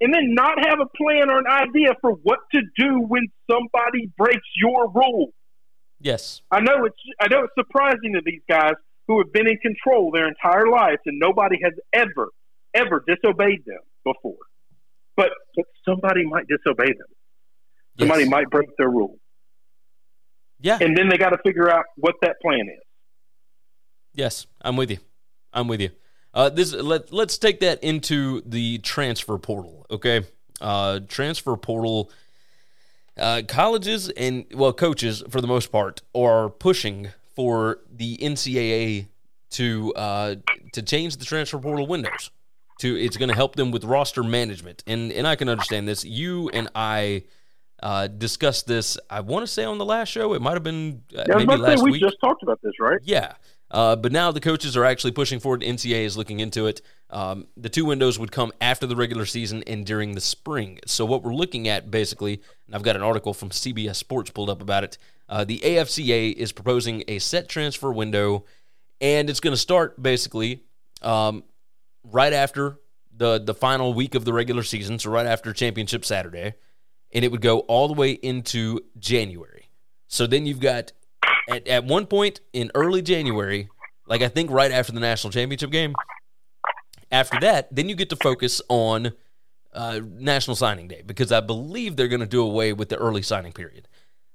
and 0.00 0.14
then 0.14 0.34
not 0.34 0.58
have 0.64 0.78
a 0.80 0.86
plan 0.96 1.30
or 1.30 1.38
an 1.38 1.46
idea 1.48 1.94
for 2.00 2.12
what 2.12 2.38
to 2.54 2.60
do 2.76 3.00
when 3.00 3.26
somebody 3.50 4.10
breaks 4.16 4.46
your 4.62 4.88
rule. 4.92 5.32
yes. 6.00 6.42
I 6.50 6.60
know 6.60 6.84
it's 6.84 6.96
I 7.20 7.28
know 7.28 7.44
it's 7.44 7.54
surprising 7.58 8.12
to 8.14 8.20
these 8.24 8.42
guys 8.48 8.74
who 9.08 9.18
have 9.18 9.32
been 9.32 9.48
in 9.48 9.56
control 9.58 10.10
their 10.12 10.28
entire 10.28 10.68
lives 10.68 10.98
and 11.06 11.18
nobody 11.18 11.56
has 11.62 11.72
ever 11.92 12.28
ever 12.74 13.02
disobeyed 13.06 13.64
them 13.64 13.80
before. 14.04 14.36
But, 15.16 15.30
but 15.56 15.64
somebody 15.88 16.26
might 16.26 16.44
disobey 16.46 16.88
them. 16.92 17.08
Somebody 17.98 18.24
Yes. 18.24 18.30
might 18.30 18.50
break 18.50 18.68
their 18.76 18.90
rule. 18.90 19.18
Yeah. 20.60 20.78
and 20.80 20.94
then 20.96 21.08
they 21.08 21.16
got 21.18 21.30
to 21.30 21.38
figure 21.44 21.70
out 21.70 21.84
what 21.96 22.16
that 22.22 22.36
plan 22.42 22.60
is. 22.68 22.82
Yes, 24.14 24.46
I'm 24.62 24.76
with 24.76 24.90
you. 24.90 24.98
I'm 25.56 25.68
with 25.68 25.80
you. 25.80 25.90
Uh, 26.34 26.50
this 26.50 26.72
let 26.74 27.12
let's 27.12 27.38
take 27.38 27.60
that 27.60 27.82
into 27.82 28.42
the 28.44 28.78
transfer 28.78 29.38
portal. 29.38 29.86
Okay, 29.90 30.22
uh, 30.60 31.00
transfer 31.08 31.56
portal. 31.56 32.10
Uh, 33.18 33.40
colleges 33.48 34.10
and 34.10 34.44
well, 34.52 34.74
coaches 34.74 35.22
for 35.30 35.40
the 35.40 35.46
most 35.46 35.72
part 35.72 36.02
are 36.14 36.50
pushing 36.50 37.08
for 37.34 37.78
the 37.90 38.18
NCAA 38.18 39.06
to 39.52 39.94
uh, 39.94 40.34
to 40.74 40.82
change 40.82 41.16
the 41.16 41.24
transfer 41.24 41.58
portal 41.58 41.86
windows. 41.86 42.30
To 42.80 42.94
it's 42.94 43.16
going 43.16 43.30
to 43.30 43.34
help 43.34 43.56
them 43.56 43.70
with 43.70 43.84
roster 43.84 44.22
management, 44.22 44.84
and 44.86 45.10
and 45.10 45.26
I 45.26 45.34
can 45.36 45.48
understand 45.48 45.88
this. 45.88 46.04
You 46.04 46.50
and 46.50 46.68
I 46.74 47.22
uh, 47.82 48.08
discussed 48.08 48.66
this. 48.66 48.98
I 49.08 49.20
want 49.20 49.46
to 49.46 49.50
say 49.50 49.64
on 49.64 49.78
the 49.78 49.86
last 49.86 50.10
show. 50.10 50.34
It 50.34 50.42
might 50.42 50.52
have 50.52 50.62
been 50.62 51.02
uh, 51.16 51.24
Yeah, 51.26 51.36
maybe 51.36 51.46
was 51.46 51.54
about 51.54 51.56
to 51.56 51.62
last 51.62 51.84
we 51.84 51.92
week. 51.92 52.02
just 52.02 52.20
talked 52.20 52.42
about 52.42 52.60
this, 52.60 52.74
right? 52.78 52.98
Yeah. 53.02 53.32
Uh, 53.70 53.96
but 53.96 54.12
now 54.12 54.30
the 54.30 54.40
coaches 54.40 54.76
are 54.76 54.84
actually 54.84 55.10
pushing 55.10 55.40
forward. 55.40 55.60
NCAA 55.60 56.04
is 56.04 56.16
looking 56.16 56.40
into 56.40 56.66
it. 56.66 56.82
Um, 57.10 57.48
the 57.56 57.68
two 57.68 57.84
windows 57.84 58.18
would 58.18 58.32
come 58.32 58.52
after 58.60 58.86
the 58.86 58.96
regular 58.96 59.26
season 59.26 59.62
and 59.66 59.84
during 59.84 60.14
the 60.14 60.20
spring. 60.20 60.78
So 60.86 61.04
what 61.04 61.22
we're 61.22 61.34
looking 61.34 61.68
at 61.68 61.90
basically, 61.90 62.40
and 62.66 62.74
I've 62.74 62.82
got 62.82 62.96
an 62.96 63.02
article 63.02 63.34
from 63.34 63.50
CBS 63.50 63.96
Sports 63.96 64.30
pulled 64.30 64.50
up 64.50 64.62
about 64.62 64.84
it. 64.84 64.98
Uh, 65.28 65.44
the 65.44 65.60
AFCA 65.64 66.32
is 66.32 66.52
proposing 66.52 67.02
a 67.08 67.18
set 67.18 67.48
transfer 67.48 67.92
window, 67.92 68.44
and 69.00 69.28
it's 69.28 69.40
going 69.40 69.52
to 69.52 69.60
start 69.60 70.00
basically 70.00 70.62
um, 71.02 71.42
right 72.04 72.32
after 72.32 72.78
the 73.16 73.38
the 73.38 73.54
final 73.54 73.94
week 73.94 74.14
of 74.14 74.24
the 74.24 74.32
regular 74.32 74.62
season, 74.62 74.98
so 74.98 75.10
right 75.10 75.26
after 75.26 75.52
Championship 75.52 76.04
Saturday, 76.04 76.54
and 77.12 77.24
it 77.24 77.32
would 77.32 77.40
go 77.40 77.60
all 77.60 77.88
the 77.88 77.94
way 77.94 78.12
into 78.12 78.80
January. 78.98 79.68
So 80.06 80.26
then 80.26 80.46
you've 80.46 80.60
got 80.60 80.92
at, 81.48 81.66
at 81.68 81.84
one 81.84 82.06
point 82.06 82.40
in 82.52 82.70
early 82.74 83.02
January, 83.02 83.68
like 84.06 84.22
I 84.22 84.28
think 84.28 84.50
right 84.50 84.70
after 84.70 84.92
the 84.92 85.00
national 85.00 85.32
championship 85.32 85.70
game. 85.70 85.94
After 87.10 87.38
that, 87.40 87.74
then 87.74 87.88
you 87.88 87.94
get 87.94 88.10
to 88.10 88.16
focus 88.16 88.60
on 88.68 89.12
uh, 89.72 90.00
National 90.04 90.56
Signing 90.56 90.88
Day 90.88 91.02
because 91.06 91.30
I 91.30 91.40
believe 91.40 91.96
they're 91.96 92.08
going 92.08 92.20
to 92.20 92.26
do 92.26 92.42
away 92.42 92.72
with 92.72 92.88
the 92.88 92.96
early 92.96 93.22
signing 93.22 93.52
period. 93.52 93.86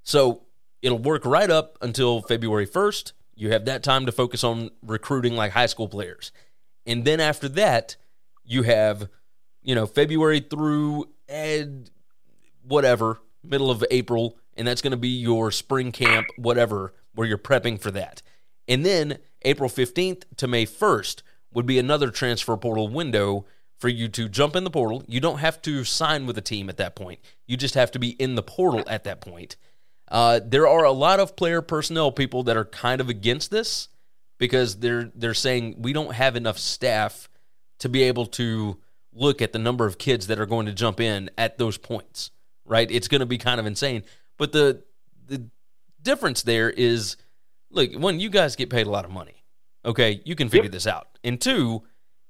So 0.02 0.44
it'll 0.80 0.98
work 0.98 1.26
right 1.26 1.50
up 1.50 1.76
until 1.82 2.22
February 2.22 2.66
1st. 2.66 3.12
You 3.34 3.52
have 3.52 3.64
that 3.66 3.82
time 3.82 4.06
to 4.06 4.12
focus 4.12 4.44
on 4.44 4.70
recruiting 4.82 5.36
like 5.36 5.52
high 5.52 5.66
school 5.66 5.88
players. 5.88 6.32
And 6.86 7.04
then 7.04 7.20
after 7.20 7.48
that, 7.50 7.96
you 8.44 8.62
have, 8.62 9.08
you 9.62 9.74
know, 9.74 9.86
February 9.86 10.40
through 10.40 11.06
and 11.28 11.90
whatever, 12.62 13.20
middle 13.42 13.70
of 13.70 13.84
April, 13.90 14.38
and 14.56 14.66
that's 14.66 14.82
going 14.82 14.92
to 14.92 14.96
be 14.96 15.08
your 15.08 15.50
spring 15.50 15.92
camp, 15.92 16.26
whatever, 16.36 16.92
where 17.14 17.26
you're 17.26 17.38
prepping 17.38 17.80
for 17.80 17.90
that. 17.90 18.22
And 18.68 18.84
then 18.84 19.18
April 19.42 19.68
15th 19.68 20.24
to 20.36 20.46
May 20.46 20.66
1st 20.66 21.22
would 21.52 21.66
be 21.66 21.78
another 21.78 22.10
transfer 22.10 22.56
portal 22.56 22.88
window 22.88 23.44
for 23.78 23.88
you 23.88 24.08
to 24.08 24.28
jump 24.28 24.54
in 24.54 24.64
the 24.64 24.70
portal. 24.70 25.02
You 25.08 25.20
don't 25.20 25.38
have 25.38 25.60
to 25.62 25.84
sign 25.84 26.26
with 26.26 26.38
a 26.38 26.42
team 26.42 26.68
at 26.68 26.76
that 26.76 26.94
point, 26.94 27.20
you 27.46 27.56
just 27.56 27.74
have 27.74 27.90
to 27.92 27.98
be 27.98 28.10
in 28.10 28.34
the 28.34 28.42
portal 28.42 28.84
at 28.86 29.04
that 29.04 29.20
point. 29.20 29.56
Uh, 30.08 30.40
there 30.44 30.68
are 30.68 30.84
a 30.84 30.92
lot 30.92 31.20
of 31.20 31.36
player 31.36 31.62
personnel 31.62 32.12
people 32.12 32.42
that 32.42 32.56
are 32.56 32.66
kind 32.66 33.00
of 33.00 33.08
against 33.08 33.50
this 33.50 33.88
because 34.38 34.76
they're 34.76 35.10
they're 35.14 35.34
saying 35.34 35.76
we 35.78 35.92
don't 35.92 36.14
have 36.14 36.36
enough 36.36 36.58
staff 36.58 37.28
to 37.78 37.88
be 37.88 38.02
able 38.02 38.26
to 38.26 38.78
look 39.12 39.40
at 39.40 39.52
the 39.52 39.58
number 39.58 39.86
of 39.86 39.98
kids 39.98 40.26
that 40.26 40.38
are 40.38 40.46
going 40.46 40.66
to 40.66 40.72
jump 40.72 41.00
in 41.00 41.30
at 41.38 41.58
those 41.58 41.78
points. 41.78 42.30
Right? 42.64 42.90
It's 42.90 43.08
going 43.08 43.20
to 43.20 43.26
be 43.26 43.38
kind 43.38 43.58
of 43.58 43.66
insane. 43.66 44.04
But 44.38 44.52
the 44.52 44.82
the 45.26 45.48
difference 46.02 46.42
there 46.42 46.70
is 46.70 47.16
look, 47.70 47.92
one, 47.94 48.20
you 48.20 48.30
guys 48.30 48.56
get 48.56 48.70
paid 48.70 48.86
a 48.86 48.90
lot 48.90 49.04
of 49.04 49.10
money. 49.10 49.44
Okay, 49.84 50.22
you 50.24 50.36
can 50.36 50.48
figure 50.48 50.70
this 50.70 50.86
out. 50.86 51.18
And 51.24 51.40
two 51.40 51.82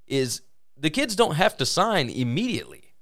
is 0.07 0.43
the 0.77 0.91
kids 0.91 1.15
don't 1.17 1.35
have 1.35 1.57
to 1.59 1.67
sign 1.67 2.09
immediately. 2.09 2.95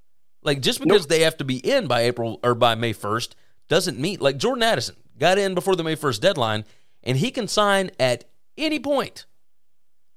Like 0.42 0.60
just 0.60 0.80
because 0.80 1.06
they 1.06 1.20
have 1.20 1.36
to 1.38 1.44
be 1.44 1.58
in 1.58 1.86
by 1.86 2.02
April 2.02 2.40
or 2.42 2.54
by 2.54 2.74
May 2.74 2.94
1st 2.94 3.34
doesn't 3.68 3.98
mean 3.98 4.18
like 4.20 4.38
Jordan 4.38 4.62
Addison 4.62 4.96
got 5.18 5.38
in 5.38 5.54
before 5.54 5.76
the 5.76 5.84
May 5.84 5.96
1st 5.96 6.20
deadline 6.20 6.64
and 7.02 7.16
he 7.16 7.30
can 7.30 7.46
sign 7.46 7.90
at 8.00 8.24
any. 8.56 8.78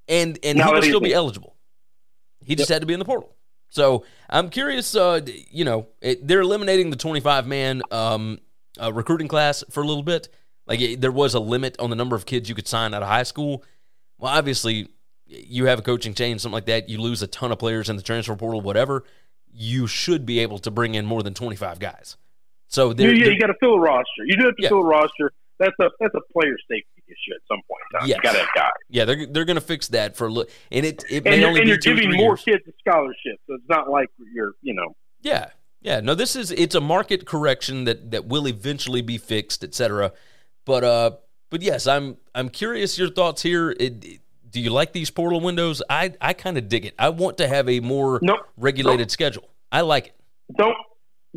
And 0.07 0.39
and 0.43 0.57
Now 0.57 0.67
he 0.67 0.73
will 0.73 0.81
still 0.81 0.99
be 0.99 1.13
eligible. 1.13 1.55
He 2.45 2.55
just 2.55 2.69
had 2.69 2.81
to 2.81 2.85
be 2.85 2.93
in 2.93 2.99
the 2.99 3.05
portal. 3.05 3.35
So 3.69 4.05
I'm 4.29 4.49
curious. 4.49 4.95
Uh, 4.95 5.21
you 5.49 5.65
know, 5.65 5.87
it, 6.01 6.27
they're 6.27 6.41
eliminating 6.41 6.89
the 6.89 6.95
25 6.95 7.47
man 7.47 7.81
um, 7.91 8.39
uh, 8.81 8.91
recruiting 8.91 9.27
class 9.27 9.63
for 9.69 9.81
a 9.81 9.87
little 9.87 10.03
bit. 10.03 10.29
Like 10.66 10.80
it, 10.82 11.01
there 11.01 11.11
was 11.11 11.34
a 11.34 11.39
limit 11.39 11.76
on 11.80 11.89
the 11.89 11.95
number 11.95 12.16
of 12.16 12.26
kids 12.26 12.47
you 12.49 12.55
could 12.55 12.68
sign 12.68 12.93
out 12.93 13.01
of 13.03 13.09
high 13.09 13.24
school. 13.24 13.64
Well, 14.18 14.32
obviously, 14.32 14.88
you 15.26 15.66
have 15.66 15.80
a 15.80 15.82
coaching 15.82 16.14
change, 16.14 16.41
something 16.41 16.53
like 16.53 16.66
that. 16.68 16.89
You 16.89 16.99
lose 17.01 17.22
a 17.22 17.28
ton 17.28 17.51
of 17.51 17.59
players 17.59 17.89
in 17.89 17.95
the 17.95 18.01
transfer 18.01 18.36
portal, 18.36 18.61
whatever. 18.61 19.03
You 19.51 19.88
should 19.88 20.26
be 20.26 20.39
able 20.39 20.59
to 20.59 20.72
bring 20.72 20.95
in 20.95 21.05
more 21.05 21.22
than 21.24 21.34
25 21.34 21.80
guys. 21.80 22.18
So 22.68 22.93
there, 22.93 23.14
yeah, 23.14 23.28
you 23.28 23.39
got 23.39 23.47
to 23.47 23.53
fill 23.59 23.74
a 23.76 23.80
roster. 23.80 24.24
You 24.26 24.38
do 24.38 24.45
have 24.45 24.55
to 24.55 24.64
Yeah. 24.64 24.70
fill 24.70 24.80
a 24.80 24.86
roster. 24.86 25.32
That's 25.59 25.76
a 25.80 25.89
that's 25.99 26.16
a 26.16 26.22
player 26.34 26.55
safety 26.70 26.88
issue 27.07 27.36
at 27.36 27.41
some 27.47 27.59
point 27.70 27.82
in 27.93 27.99
time. 27.99 28.07
Yes. 28.09 28.18
You 28.18 28.22
got 28.24 28.32
to 28.34 28.39
have 28.39 28.47
guys, 28.55 28.70
yeah, 28.89 29.05
they're 29.05 29.28
they're 29.28 29.45
going 29.45 29.55
to 29.55 29.61
fix 29.61 29.89
that 29.89 30.16
for 30.16 30.26
a 30.28 30.32
little, 30.32 30.51
and 30.72 30.84
it 30.86 31.03
it 31.09 31.18
and 31.18 31.26
may 31.26 31.39
you're, 31.39 31.47
only 31.49 31.59
and 31.59 31.70
you're 31.70 31.78
giving 31.78 32.11
more 32.14 32.32
years. 32.32 32.41
kids 32.43 32.64
a 32.68 32.72
scholarship. 32.80 33.39
So 33.47 33.53
it's 33.55 33.70
not 33.70 33.89
like 33.89 34.09
you're 34.34 34.53
you 34.64 34.74
know 34.74 34.95
Yeah, 35.22 35.49
yeah. 35.82 35.99
No, 35.99 36.16
this 36.16 36.36
is 36.36 36.49
it's 36.51 36.74
a 36.74 36.82
market 36.82 37.26
correction 37.28 37.84
that 37.84 38.09
that 38.09 38.26
will 38.26 38.47
eventually 38.47 39.03
be 39.03 39.20
fixed, 39.20 39.64
etc. 39.64 40.11
But 40.66 40.84
uh, 40.84 41.11
but 41.49 41.61
yes, 41.61 41.88
I'm 41.88 42.18
I'm 42.36 42.49
curious 42.49 42.97
your 42.97 43.09
thoughts 43.09 43.41
here. 43.41 43.72
It, 43.72 44.03
it- 44.05 44.20
do 44.49 44.59
you 44.61 44.70
like 44.70 44.93
these 44.93 45.09
portal 45.09 45.41
windows? 45.41 45.82
I 45.89 46.14
I 46.22 46.34
kind 46.34 46.59
of 46.59 46.70
dig 46.70 46.86
it. 46.86 46.93
I 46.99 47.09
want 47.09 47.38
to 47.39 47.47
have 47.47 47.68
a 47.68 47.80
more 47.80 48.20
Nope. 48.22 48.41
regulated 48.55 49.09
schedule. 49.09 49.49
I 49.72 49.82
like 49.82 50.07
it. 50.09 50.14
don't 50.55 50.76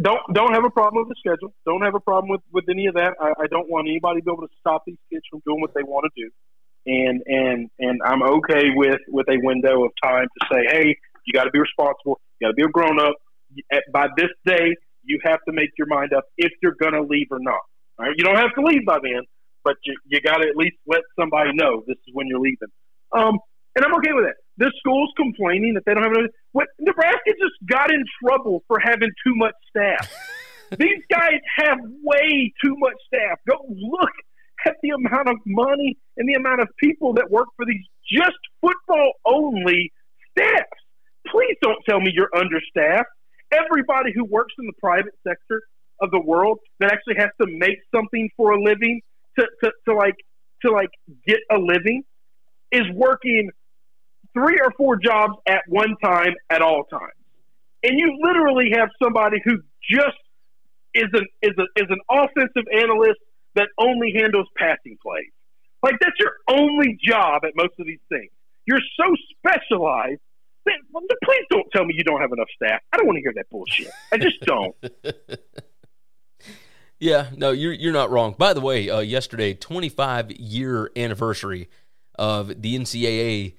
don't 0.02 0.20
don't 0.34 0.52
have 0.52 0.66
a 0.66 0.70
problem 0.70 1.06
with 1.06 1.08
the 1.08 1.14
schedule. 1.18 1.54
Don't 1.64 1.80
have 1.80 1.94
a 1.94 2.00
problem 2.00 2.28
with 2.28 2.42
with 2.52 2.66
any 2.68 2.84
of 2.88 2.94
that. 2.96 3.14
I, 3.18 3.28
I 3.44 3.46
don't 3.46 3.70
want 3.70 3.88
anybody 3.88 4.20
to 4.20 4.24
be 4.26 4.30
able 4.30 4.46
to 4.46 4.52
stop 4.60 4.82
these 4.86 4.98
kids 5.10 5.24
from 5.30 5.40
doing 5.46 5.62
what 5.62 5.72
they 5.74 5.82
want 5.82 6.04
to 6.14 6.22
do. 6.24 6.30
And 6.84 7.22
and 7.24 7.70
and 7.78 8.00
I'm 8.04 8.22
okay 8.22 8.68
with 8.74 9.00
with 9.08 9.26
a 9.30 9.38
window 9.42 9.84
of 9.86 9.92
time 10.04 10.26
to 10.38 10.46
say, 10.52 10.66
hey, 10.70 10.96
you 11.24 11.32
got 11.32 11.44
to 11.44 11.50
be 11.50 11.58
responsible. 11.58 12.20
You 12.38 12.48
got 12.48 12.50
to 12.50 12.54
be 12.54 12.64
a 12.64 12.68
grown 12.68 13.00
up. 13.00 13.14
By 13.94 14.08
this 14.18 14.28
day, 14.44 14.76
you 15.04 15.18
have 15.24 15.38
to 15.48 15.52
make 15.54 15.70
your 15.78 15.86
mind 15.86 16.12
up 16.12 16.24
if 16.36 16.52
you're 16.62 16.76
going 16.78 16.92
to 16.92 17.00
leave 17.02 17.28
or 17.30 17.38
not. 17.40 17.60
Right, 17.98 18.12
you 18.16 18.24
don't 18.24 18.36
have 18.36 18.54
to 18.54 18.62
leave 18.62 18.84
by 18.84 18.98
then, 19.02 19.22
but 19.64 19.76
you 19.84 19.96
you 20.06 20.20
got 20.20 20.38
to 20.38 20.48
at 20.48 20.56
least 20.56 20.76
let 20.86 21.00
somebody 21.18 21.50
know 21.54 21.82
this 21.86 21.96
is 22.06 22.12
when 22.12 22.26
you're 22.26 22.40
leaving. 22.40 22.68
Um, 23.12 23.38
and 23.74 23.84
I'm 23.84 23.94
okay 23.96 24.12
with 24.12 24.24
that. 24.24 24.36
The 24.58 24.72
school's 24.78 25.12
complaining 25.16 25.74
that 25.74 25.84
they 25.86 25.94
don't 25.94 26.02
have 26.02 26.12
enough. 26.12 26.30
What 26.52 26.68
Nebraska 26.78 27.32
just 27.38 27.56
got 27.68 27.90
in 27.90 28.04
trouble 28.22 28.64
for 28.68 28.78
having 28.80 29.10
too 29.24 29.34
much 29.34 29.54
staff. 29.68 30.12
These 30.78 31.04
guys 31.10 31.40
have 31.58 31.78
way 32.02 32.52
too 32.64 32.74
much 32.78 32.96
staff. 33.06 33.38
Go 33.48 33.54
look 33.68 34.12
at 34.66 34.74
the 34.82 34.90
amount 34.90 35.28
of 35.28 35.36
money 35.46 35.96
and 36.16 36.28
the 36.28 36.34
amount 36.34 36.60
of 36.60 36.68
people 36.82 37.14
that 37.14 37.30
work 37.30 37.46
for 37.56 37.64
these 37.64 37.84
just 38.10 38.38
football 38.60 39.12
only 39.24 39.92
staffs. 40.32 40.80
Please 41.28 41.56
don't 41.62 41.78
tell 41.88 42.00
me 42.00 42.10
you're 42.12 42.34
understaffed. 42.34 43.08
Everybody 43.52 44.10
who 44.14 44.24
works 44.24 44.54
in 44.58 44.66
the 44.66 44.72
private 44.80 45.14
sector 45.26 45.62
of 46.00 46.10
the 46.10 46.20
world 46.20 46.58
that 46.80 46.92
actually 46.92 47.16
has 47.18 47.30
to 47.40 47.46
make 47.46 47.78
something 47.94 48.28
for 48.36 48.52
a 48.52 48.62
living 48.62 49.00
to, 49.38 49.46
to, 49.62 49.70
to 49.88 49.94
like 49.94 50.16
to 50.64 50.70
like 50.70 50.90
get 51.26 51.38
a 51.50 51.58
living 51.58 52.02
is 52.72 52.84
working 52.94 53.50
three 54.32 54.58
or 54.60 54.70
four 54.76 54.96
jobs 54.96 55.34
at 55.46 55.62
one 55.68 55.96
time 56.02 56.34
at 56.50 56.62
all 56.62 56.84
times. 56.84 57.12
And 57.82 57.98
you 57.98 58.18
literally 58.22 58.70
have 58.74 58.88
somebody 59.02 59.38
who 59.44 59.58
just 59.90 60.16
is 60.94 61.08
an 61.12 61.26
is 61.42 61.52
a 61.58 61.82
is 61.82 61.88
an 61.90 62.00
offensive 62.10 62.64
analyst 62.72 63.20
that 63.54 63.68
only 63.78 64.12
handles 64.14 64.46
passing 64.56 64.96
plays. 65.02 65.30
Like 65.82 65.94
that's 66.00 66.16
your 66.18 66.32
only 66.48 66.98
job 67.02 67.42
at 67.44 67.52
most 67.54 67.74
of 67.78 67.86
these 67.86 68.00
things. 68.08 68.30
You're 68.66 68.80
so 68.98 69.14
specialized 69.38 70.20
that 70.64 70.74
please 71.24 71.44
don't 71.50 71.66
tell 71.72 71.84
me 71.84 71.94
you 71.96 72.04
don't 72.04 72.20
have 72.20 72.32
enough 72.32 72.48
staff. 72.54 72.80
I 72.92 72.96
don't 72.96 73.06
want 73.06 73.16
to 73.16 73.22
hear 73.22 73.32
that 73.36 73.48
bullshit. 73.50 73.90
I 74.12 74.18
just 74.18 74.40
don't. 74.40 74.74
Yeah, 76.98 77.28
no, 77.36 77.50
you're 77.50 77.72
you're 77.72 77.92
not 77.92 78.10
wrong. 78.10 78.34
By 78.38 78.54
the 78.54 78.60
way, 78.60 78.88
uh, 78.88 79.00
yesterday, 79.00 79.52
25 79.54 80.30
year 80.32 80.90
anniversary 80.96 81.68
of 82.18 82.62
the 82.62 82.78
NCAA 82.78 83.54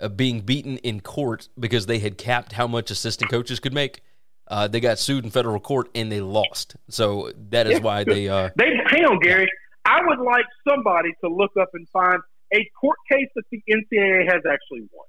uh, 0.00 0.08
being 0.08 0.40
beaten 0.40 0.78
in 0.78 1.00
court 1.00 1.48
because 1.58 1.86
they 1.86 1.98
had 1.98 2.16
capped 2.16 2.52
how 2.52 2.66
much 2.66 2.90
assistant 2.90 3.30
coaches 3.30 3.60
could 3.60 3.74
make. 3.74 4.00
Uh, 4.46 4.66
they 4.66 4.80
got 4.80 4.98
sued 4.98 5.24
in 5.24 5.30
federal 5.30 5.60
court 5.60 5.90
and 5.94 6.10
they 6.10 6.22
lost. 6.22 6.76
So 6.88 7.30
that 7.50 7.66
is 7.66 7.80
why 7.82 8.04
they. 8.04 8.28
Uh, 8.28 8.48
They 8.56 8.70
hang 8.86 9.04
on, 9.04 9.18
Gary. 9.20 9.46
I 9.84 10.00
would 10.06 10.20
like 10.20 10.46
somebody 10.66 11.10
to 11.22 11.28
look 11.30 11.52
up 11.60 11.68
and 11.74 11.86
find 11.90 12.18
a 12.54 12.66
court 12.80 12.96
case 13.12 13.28
that 13.36 13.44
the 13.50 13.62
NCAA 13.70 14.24
has 14.32 14.42
actually 14.50 14.88
won. 14.92 15.06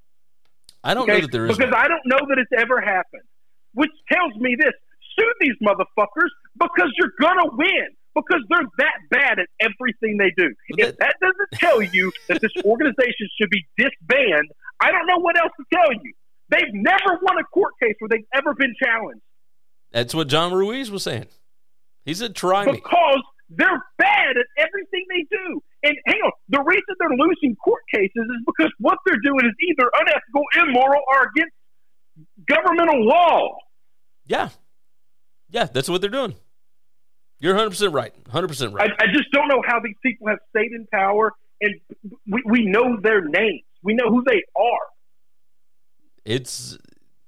I 0.84 0.94
don't 0.94 1.04
Okay? 1.04 1.14
know 1.14 1.22
that 1.22 1.32
there 1.32 1.46
is. 1.46 1.58
because 1.58 1.72
one. 1.72 1.82
I 1.82 1.88
don't 1.88 2.02
know 2.06 2.20
that 2.28 2.38
it's 2.38 2.62
ever 2.62 2.82
happened. 2.82 3.24
Which 3.74 3.92
tells 4.12 4.34
me 4.36 4.56
this: 4.60 4.74
sue 5.18 5.32
these 5.40 5.56
motherfuckers 5.64 6.30
because 6.60 6.92
you're 6.98 7.14
gonna 7.20 7.50
win. 7.54 7.88
because 8.16 8.42
they're 8.50 8.68
that 8.80 8.98
bad 9.12 9.40
at 9.40 9.48
everything 9.62 10.18
they 10.18 10.32
do. 10.36 10.54
If 10.70 10.98
that 10.98 11.16
doesn't 11.22 11.52
tell 11.54 11.82
you 11.82 12.12
that 12.28 12.42
this 12.42 12.52
organization 12.66 13.28
should 13.40 13.50
be 13.50 13.66
disbanded, 13.78 14.52
I 14.80 14.92
don't 14.92 15.08
know 15.08 15.20
what 15.20 15.38
else 15.40 15.52
to 15.58 15.66
tell 15.74 15.92
you. 15.92 16.14
They've 16.50 16.74
never 16.74 17.20
won 17.22 17.38
a 17.38 17.44
court 17.54 17.74
case 17.82 17.96
where 18.00 18.10
they've 18.10 18.28
ever 18.34 18.54
been 18.56 18.74
challenged 18.84 19.22
That's 19.92 20.16
what 20.16 20.28
John 20.28 20.54
Ruiz 20.54 20.90
was 20.90 21.04
saying. 21.04 21.28
He 22.06 22.14
said, 22.14 22.36
"Try 22.36 22.66
me." 22.66 22.72
because 22.74 23.22
they're 23.50 23.84
bad 23.98 24.38
at 24.38 24.46
everything 24.58 25.06
they 25.10 25.26
do. 25.30 25.62
And 25.84 25.96
hang 26.06 26.20
on, 26.24 26.32
the 26.50 26.62
reason 26.62 26.84
they're 27.00 27.18
losing 27.18 27.56
court 27.56 27.82
cases 27.94 28.12
is 28.16 28.44
because 28.46 28.72
what 28.80 28.98
they're 29.06 29.20
doing 29.24 29.46
is 29.46 29.54
either 29.70 29.90
unethical, 30.00 30.44
immoral, 30.58 31.02
or 31.14 31.30
against 31.34 31.54
governmental 32.48 33.06
law. 33.06 33.56
Yeah, 34.26 34.50
yeah, 35.50 35.66
that's 35.66 35.90
what 35.90 36.02
they're 36.02 36.10
doing. 36.10 36.36
You're 37.40 37.54
100 37.54 37.70
percent 37.70 37.94
right. 37.94 38.14
100 38.26 38.48
percent 38.48 38.74
right. 38.74 38.92
I 39.00 39.06
just 39.08 39.32
don't 39.32 39.48
know 39.48 39.62
how 39.66 39.80
these 39.80 39.96
people 40.04 40.28
have 40.28 40.40
stayed 40.50 40.72
in 40.74 40.88
power, 40.92 41.34
and 41.62 41.76
we, 42.28 42.42
we 42.46 42.66
know 42.66 43.00
their 43.00 43.22
names. 43.22 43.64
We 43.82 43.94
know 43.94 44.10
who 44.10 44.24
they 44.26 44.44
are. 44.58 44.88
It's 46.26 46.78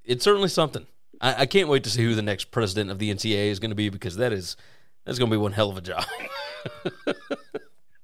it's 0.03 0.23
certainly 0.23 0.49
something. 0.49 0.85
I, 1.21 1.41
I 1.41 1.45
can't 1.45 1.69
wait 1.69 1.83
to 1.85 1.89
see 1.89 2.03
who 2.03 2.15
the 2.15 2.21
next 2.21 2.51
president 2.51 2.91
of 2.91 2.99
the 2.99 3.13
NCAA 3.13 3.47
is 3.47 3.59
going 3.59 3.71
to 3.71 3.75
be 3.75 3.89
because 3.89 4.17
that 4.17 4.33
is 4.33 4.57
that's 5.05 5.17
going 5.17 5.31
to 5.31 5.33
be 5.33 5.41
one 5.41 5.53
hell 5.53 5.69
of 5.69 5.77
a 5.77 5.81
job. 5.81 6.03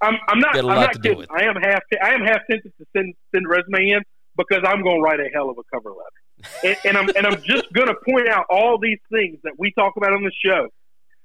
I'm, 0.01 0.15
I'm 0.27 0.39
not. 0.39 0.55
I'm 0.55 0.65
not 0.65 1.01
kidding. 1.01 1.25
I 1.29 1.43
am 1.43 1.55
half. 1.55 1.81
I 2.01 2.13
am 2.13 2.21
half 2.21 2.41
tempted 2.49 2.71
to 2.77 2.85
send 2.95 3.13
send 3.33 3.47
resume 3.47 3.89
in 3.89 4.01
because 4.37 4.61
I'm 4.63 4.83
going 4.83 4.97
to 4.97 5.01
write 5.01 5.19
a 5.19 5.29
hell 5.33 5.49
of 5.49 5.57
a 5.57 5.63
cover 5.73 5.89
letter, 5.89 6.57
and, 6.63 6.77
and 6.85 6.97
I'm 6.97 7.09
and 7.17 7.27
I'm 7.27 7.41
just 7.43 7.71
going 7.73 7.87
to 7.87 7.95
point 8.07 8.29
out 8.29 8.45
all 8.49 8.77
these 8.77 8.99
things 9.11 9.39
that 9.43 9.53
we 9.57 9.71
talk 9.71 9.97
about 9.97 10.13
on 10.13 10.23
the 10.23 10.31
show 10.45 10.69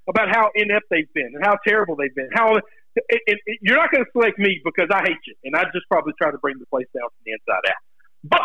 about 0.08 0.28
how 0.30 0.50
inept 0.54 0.86
they've 0.90 1.12
been 1.14 1.32
and 1.34 1.44
how 1.44 1.56
terrible 1.66 1.96
they've 1.96 2.14
been. 2.14 2.28
How 2.34 2.56
it, 2.56 2.64
it, 3.08 3.38
it, 3.46 3.58
you're 3.62 3.76
not 3.76 3.90
going 3.90 4.04
to 4.04 4.10
select 4.12 4.38
me 4.38 4.60
because 4.64 4.88
I 4.92 5.00
hate 5.02 5.22
you, 5.26 5.34
and 5.44 5.56
I 5.56 5.64
just 5.72 5.86
probably 5.90 6.12
try 6.20 6.30
to 6.30 6.38
bring 6.38 6.58
the 6.58 6.66
place 6.66 6.86
down 6.94 7.08
from 7.08 7.22
the 7.24 7.32
inside 7.32 7.70
out. 7.70 7.80
But 8.24 8.42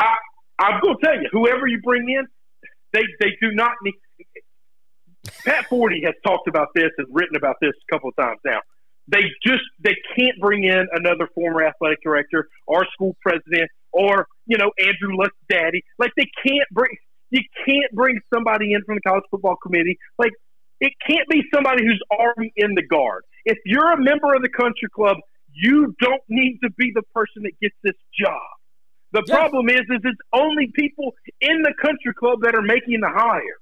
I, 0.00 0.14
I'm 0.58 0.80
going 0.80 0.96
to 1.00 1.06
tell 1.06 1.14
you, 1.14 1.28
whoever 1.32 1.66
you 1.66 1.80
bring 1.82 2.08
in, 2.08 2.26
they 2.92 3.02
they 3.20 3.32
do 3.40 3.52
not 3.52 3.72
need. 3.82 3.94
Pat 5.44 5.66
Forde 5.68 6.04
has 6.04 6.14
talked 6.26 6.48
about 6.48 6.68
this 6.74 6.90
and 6.98 7.06
written 7.10 7.36
about 7.36 7.56
this 7.60 7.72
a 7.72 7.94
couple 7.94 8.10
of 8.10 8.16
times 8.16 8.38
now. 8.44 8.60
They 9.08 9.22
just 9.44 9.64
they 9.82 9.96
can't 10.16 10.38
bring 10.40 10.64
in 10.64 10.86
another 10.92 11.28
former 11.34 11.62
athletic 11.62 11.98
director 12.02 12.48
or 12.66 12.86
school 12.92 13.16
president 13.22 13.70
or 13.92 14.26
you 14.46 14.58
know 14.58 14.70
Andrew 14.78 15.16
Luck's 15.16 15.36
daddy. 15.48 15.82
Like 15.98 16.12
they 16.16 16.28
can't 16.44 16.68
bring 16.70 16.90
you 17.30 17.40
can't 17.66 17.92
bring 17.92 18.20
somebody 18.32 18.72
in 18.72 18.82
from 18.84 18.96
the 18.96 19.00
college 19.02 19.24
football 19.30 19.56
committee. 19.62 19.98
Like 20.18 20.32
it 20.80 20.92
can't 21.06 21.28
be 21.28 21.42
somebody 21.52 21.84
who's 21.84 22.02
already 22.10 22.52
in 22.56 22.74
the 22.74 22.82
guard. 22.82 23.24
If 23.44 23.58
you're 23.64 23.92
a 23.92 24.00
member 24.00 24.34
of 24.34 24.42
the 24.42 24.48
country 24.48 24.88
club, 24.94 25.16
you 25.52 25.94
don't 26.00 26.22
need 26.28 26.58
to 26.62 26.70
be 26.76 26.92
the 26.94 27.02
person 27.14 27.42
that 27.42 27.52
gets 27.60 27.74
this 27.82 27.94
job. 28.18 28.40
The 29.12 29.22
problem 29.26 29.68
is, 29.70 29.80
is 29.80 30.00
it's 30.04 30.20
only 30.32 30.70
people 30.74 31.14
in 31.40 31.62
the 31.62 31.72
country 31.80 32.12
club 32.18 32.40
that 32.42 32.54
are 32.54 32.62
making 32.62 33.00
the 33.00 33.08
hire. 33.08 33.58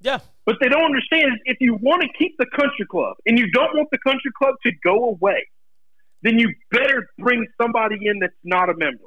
yeah, 0.00 0.20
But 0.46 0.56
they 0.60 0.68
don't 0.68 0.84
understand 0.84 1.40
if 1.44 1.56
you 1.60 1.74
want 1.74 2.02
to 2.02 2.08
keep 2.16 2.36
the 2.38 2.46
country 2.46 2.86
club 2.88 3.16
and 3.26 3.38
you 3.38 3.50
don't 3.50 3.74
want 3.74 3.88
the 3.90 3.98
country 3.98 4.30
club 4.38 4.54
to 4.62 4.70
go 4.84 5.10
away, 5.10 5.44
then 6.22 6.38
you 6.38 6.54
better 6.70 7.06
bring 7.18 7.46
somebody 7.60 7.96
in 8.02 8.20
that's 8.20 8.32
not 8.44 8.70
a 8.70 8.74
member 8.76 9.04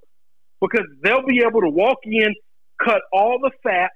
because 0.61 0.85
they'll 1.01 1.25
be 1.25 1.41
able 1.47 1.61
to 1.61 1.69
walk 1.69 1.99
in, 2.03 2.33
cut 2.83 3.01
all 3.13 3.39
the 3.39 3.51
fat, 3.63 3.91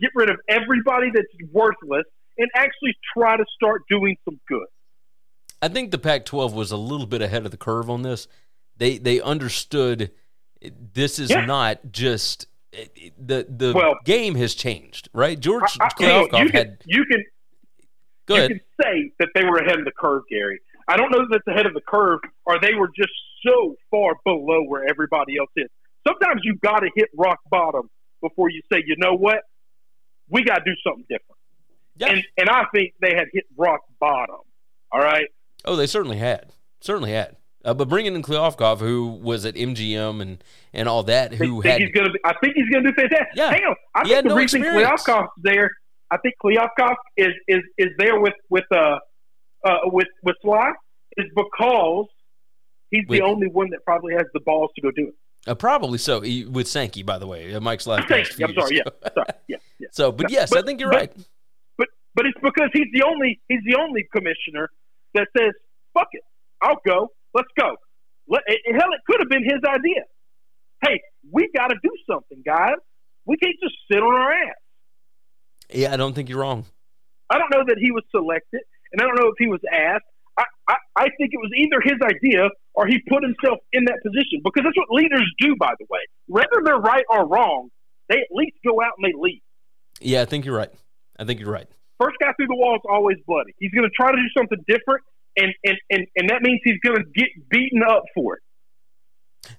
get 0.00 0.10
rid 0.14 0.28
of 0.28 0.36
everybody 0.48 1.10
that's 1.14 1.52
worthless, 1.52 2.04
and 2.38 2.48
actually 2.54 2.94
try 3.16 3.36
to 3.36 3.44
start 3.54 3.82
doing 3.88 4.16
some 4.24 4.38
good. 4.48 4.66
I 5.62 5.68
think 5.68 5.90
the 5.90 5.98
Pac-12 5.98 6.52
was 6.54 6.70
a 6.70 6.76
little 6.76 7.06
bit 7.06 7.22
ahead 7.22 7.44
of 7.44 7.50
the 7.50 7.56
curve 7.56 7.88
on 7.90 8.02
this. 8.02 8.28
They 8.76 8.98
they 8.98 9.20
understood 9.20 10.10
this 10.92 11.18
is 11.18 11.30
Yeah. 11.30 11.46
not 11.46 11.80
just 11.92 12.46
the 12.72 13.46
the 13.48 13.72
Well- 13.74 13.96
game 14.04 14.34
has 14.34 14.54
changed, 14.54 15.08
right? 15.14 15.38
George 15.40 15.62
I- 15.80 15.84
I- 15.86 15.90
you, 16.00 16.06
know, 16.06 16.22
you 16.24 16.50
can, 16.50 16.52
had 16.52 16.82
you 16.86 17.04
can 17.06 17.24
go 18.26 18.34
you 18.34 18.40
ahead. 18.40 18.50
can 18.50 18.60
say 18.82 19.12
that 19.18 19.28
they 19.34 19.44
were 19.44 19.56
ahead 19.56 19.78
of 19.78 19.84
the 19.86 19.92
curve, 19.98 20.24
Gary. 20.28 20.60
I 20.88 20.96
don't 20.96 21.10
know 21.10 21.26
that 21.28 21.36
it's 21.36 21.46
ahead 21.48 21.66
of 21.66 21.72
the 21.74 21.80
curve 21.80 22.20
or 22.44 22.60
they 22.60 22.74
were 22.74 22.88
just 22.96 23.12
so 23.44 23.76
far 23.90 24.14
below 24.24 24.62
where 24.64 24.84
everybody 24.88 25.38
else 25.38 25.50
is. 25.56 25.68
Sometimes 26.06 26.42
you've 26.44 26.60
got 26.60 26.80
to 26.80 26.90
hit 26.94 27.08
rock 27.16 27.40
bottom 27.50 27.88
before 28.20 28.50
you 28.50 28.60
say, 28.72 28.82
you 28.86 28.94
know 28.98 29.14
what, 29.14 29.42
we 30.28 30.44
got 30.44 30.58
to 30.58 30.64
do 30.64 30.76
something 30.86 31.04
different. 31.08 31.35
Yeah. 31.98 32.08
And 32.08 32.22
and 32.36 32.48
I 32.50 32.64
think 32.74 32.94
they 33.00 33.14
had 33.14 33.28
hit 33.32 33.44
rock 33.56 33.80
bottom. 34.00 34.36
All 34.92 35.00
right. 35.00 35.28
Oh, 35.64 35.76
they 35.76 35.86
certainly 35.86 36.18
had, 36.18 36.52
certainly 36.80 37.12
had. 37.12 37.36
Uh, 37.64 37.74
but 37.74 37.88
bringing 37.88 38.14
in 38.14 38.22
Kliavkoff, 38.22 38.78
who 38.78 39.08
was 39.08 39.44
at 39.44 39.54
MGM 39.54 40.22
and 40.22 40.44
and 40.72 40.88
all 40.88 41.02
that, 41.04 41.34
who 41.34 41.62
think 41.62 41.72
had 41.72 41.80
he's 41.80 41.90
gonna. 41.92 42.10
Be, 42.12 42.18
I 42.24 42.34
think 42.40 42.54
he's 42.54 42.68
gonna 42.70 42.90
do 42.90 42.94
fantastic. 42.94 43.28
Yeah. 43.34 43.50
Hang 43.50 43.64
on. 43.64 43.76
I 43.94 44.02
He 44.06 44.10
think 44.14 44.22
the 44.24 44.28
no 44.28 44.36
reason 44.36 44.62
experience. 44.62 45.02
Kliavkoff's 45.02 45.32
there. 45.42 45.70
I 46.10 46.18
think 46.18 46.34
Kliavkov 46.44 46.94
is 47.16 47.32
is 47.48 47.62
is 47.78 47.88
there 47.98 48.20
with 48.20 48.34
with 48.50 48.64
uh 48.70 48.98
uh 49.64 49.78
with 49.86 50.06
with 50.22 50.36
Sly 50.42 50.70
is 51.16 51.26
because 51.34 52.06
he's 52.90 53.04
With- 53.08 53.18
the 53.18 53.24
only 53.24 53.48
one 53.48 53.70
that 53.70 53.80
probably 53.84 54.14
has 54.14 54.26
the 54.34 54.40
balls 54.40 54.70
to 54.76 54.82
go 54.82 54.90
do 54.92 55.08
it. 55.08 55.14
uh, 55.50 55.54
probably 55.56 55.98
so 55.98 56.20
he, 56.20 56.44
with 56.44 56.68
Sankey, 56.68 57.02
by 57.02 57.18
the 57.18 57.26
way, 57.26 57.52
uh, 57.52 57.58
Mike's 57.60 57.86
last. 57.88 58.06
Past 58.06 58.40
I'm 58.40 58.54
sorry. 58.54 58.76
Yeah. 58.76 58.82
Sorry. 59.12 59.26
Yeah. 59.48 59.56
Yeah. 59.80 59.88
So, 59.92 60.12
but 60.12 60.30
yes, 60.30 60.50
But- 60.50 60.60
I 60.62 60.66
think 60.66 60.78
you're 60.80 60.90
but- 60.90 60.96
right. 60.96 61.12
But 62.16 62.24
it's 62.24 62.38
because 62.42 62.70
he's 62.72 62.88
the 62.92 63.04
only 63.04 63.40
he's 63.46 63.60
the 63.64 63.76
only 63.78 64.08
commissioner 64.10 64.70
that 65.14 65.28
says 65.36 65.52
fuck 65.92 66.08
it, 66.12 66.22
I'll 66.62 66.80
go. 66.84 67.12
Let's 67.34 67.48
go. 67.58 67.76
Let, 68.28 68.42
and 68.48 68.74
hell, 68.74 68.90
it 68.92 69.00
could 69.06 69.20
have 69.20 69.28
been 69.28 69.44
his 69.44 69.60
idea. 69.68 70.02
Hey, 70.82 71.00
we 71.30 71.48
got 71.54 71.68
to 71.68 71.76
do 71.82 71.90
something, 72.10 72.42
guys. 72.44 72.80
We 73.24 73.36
can't 73.36 73.56
just 73.62 73.74
sit 73.90 74.02
on 74.02 74.14
our 74.14 74.32
ass. 74.32 74.56
Yeah, 75.72 75.92
I 75.92 75.96
don't 75.96 76.14
think 76.14 76.28
you're 76.28 76.40
wrong. 76.40 76.64
I 77.28 77.38
don't 77.38 77.50
know 77.52 77.64
that 77.68 77.76
he 77.78 77.90
was 77.90 78.04
selected, 78.10 78.62
and 78.92 79.02
I 79.02 79.04
don't 79.04 79.16
know 79.16 79.28
if 79.28 79.34
he 79.38 79.48
was 79.48 79.60
asked. 79.70 80.04
I, 80.38 80.44
I, 80.68 80.76
I 80.96 81.02
think 81.18 81.30
it 81.32 81.38
was 81.38 81.50
either 81.56 81.80
his 81.82 82.00
idea 82.02 82.48
or 82.74 82.86
he 82.86 82.98
put 83.08 83.22
himself 83.22 83.58
in 83.72 83.84
that 83.86 83.98
position 84.02 84.40
because 84.44 84.64
that's 84.64 84.76
what 84.76 84.90
leaders 84.90 85.28
do, 85.38 85.56
by 85.56 85.72
the 85.78 85.86
way. 85.88 86.00
Whether 86.26 86.62
they're 86.64 86.78
right 86.78 87.04
or 87.10 87.26
wrong, 87.26 87.70
they 88.08 88.16
at 88.16 88.28
least 88.30 88.56
go 88.64 88.80
out 88.82 88.92
and 88.98 89.06
they 89.06 89.14
lead. 89.18 89.42
Yeah, 90.00 90.22
I 90.22 90.24
think 90.24 90.44
you're 90.44 90.56
right. 90.56 90.72
I 91.18 91.24
think 91.24 91.40
you're 91.40 91.50
right. 91.50 91.68
First 91.98 92.16
guy 92.20 92.32
through 92.36 92.48
the 92.48 92.56
wall 92.56 92.76
is 92.76 92.82
always 92.88 93.16
bloody. 93.26 93.54
He's 93.58 93.72
going 93.72 93.88
to 93.88 93.94
try 93.94 94.10
to 94.10 94.16
do 94.16 94.28
something 94.36 94.58
different, 94.68 95.02
and, 95.36 95.52
and, 95.64 95.76
and, 95.90 96.06
and 96.16 96.30
that 96.30 96.42
means 96.42 96.60
he's 96.64 96.78
going 96.84 96.96
to 96.96 97.04
get 97.14 97.28
beaten 97.48 97.82
up 97.82 98.04
for 98.14 98.34
it. 98.34 98.42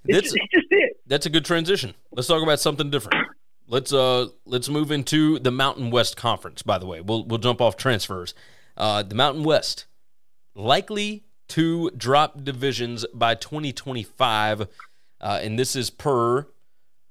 That's 0.04 0.32
just, 0.32 0.36
just 0.52 0.68
did. 0.70 0.90
that's 1.06 1.26
a 1.26 1.30
good 1.30 1.44
transition. 1.44 1.94
Let's 2.12 2.28
talk 2.28 2.42
about 2.42 2.60
something 2.60 2.90
different. 2.90 3.26
Let's 3.66 3.92
uh 3.92 4.28
let's 4.46 4.68
move 4.68 4.90
into 4.90 5.38
the 5.38 5.50
Mountain 5.50 5.90
West 5.90 6.16
Conference. 6.16 6.62
By 6.62 6.78
the 6.78 6.86
way, 6.86 7.00
we'll 7.00 7.24
we'll 7.24 7.38
jump 7.38 7.60
off 7.60 7.76
transfers. 7.76 8.34
Uh, 8.76 9.02
the 9.02 9.14
Mountain 9.14 9.44
West 9.44 9.86
likely 10.54 11.24
to 11.48 11.90
drop 11.90 12.44
divisions 12.44 13.06
by 13.14 13.34
2025, 13.34 14.62
uh, 14.62 15.40
and 15.42 15.58
this 15.58 15.74
is 15.74 15.90
per 15.90 16.46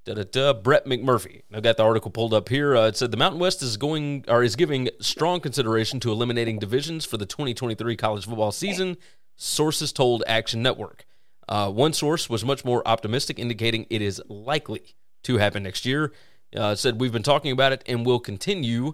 da, 0.08 0.14
da, 0.14 0.24
da, 0.24 0.53
Brett 0.53 0.86
McMurphy. 0.86 1.41
I've 1.53 1.64
got 1.64 1.78
the 1.78 1.84
article 1.84 2.10
pulled 2.12 2.34
up 2.34 2.47
here. 2.49 2.76
Uh, 2.76 2.88
it 2.88 2.97
said 2.97 3.12
the 3.12 3.18
Mountain 3.18 3.39
West 3.39 3.62
is 3.62 3.76
going 3.76 4.24
or 4.28 4.41
is 4.41 4.55
giving 4.55 4.89
strong 5.01 5.41
consideration 5.41 5.99
to 5.99 6.12
eliminating 6.12 6.60
divisions 6.60 7.05
for 7.05 7.18
the 7.18 7.26
2023 7.26 7.95
college 7.97 8.26
football 8.26 8.51
season. 8.51 8.97
Sources 9.36 9.91
told 9.91 10.24
Action 10.26 10.64
Network. 10.64 11.05
Uh, 11.49 11.70
one 11.70 11.93
source 11.93 12.30
was 12.30 12.43
much 12.43 12.64
more 12.64 12.86
optimistic, 12.88 13.38
indicating 13.38 13.86
it 13.89 14.01
is 14.01 14.22
likely 14.30 14.95
to 15.24 15.38
happen 15.38 15.64
next 15.64 15.86
year. 15.86 16.14
Uh, 16.55 16.74
said 16.74 16.99
we've 16.99 17.12
been 17.12 17.24
talking 17.24 17.51
about 17.51 17.74
it 17.74 17.84
and 17.86 18.05
will 18.05 18.20
continue. 18.20 18.93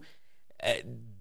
Uh, 0.64 0.74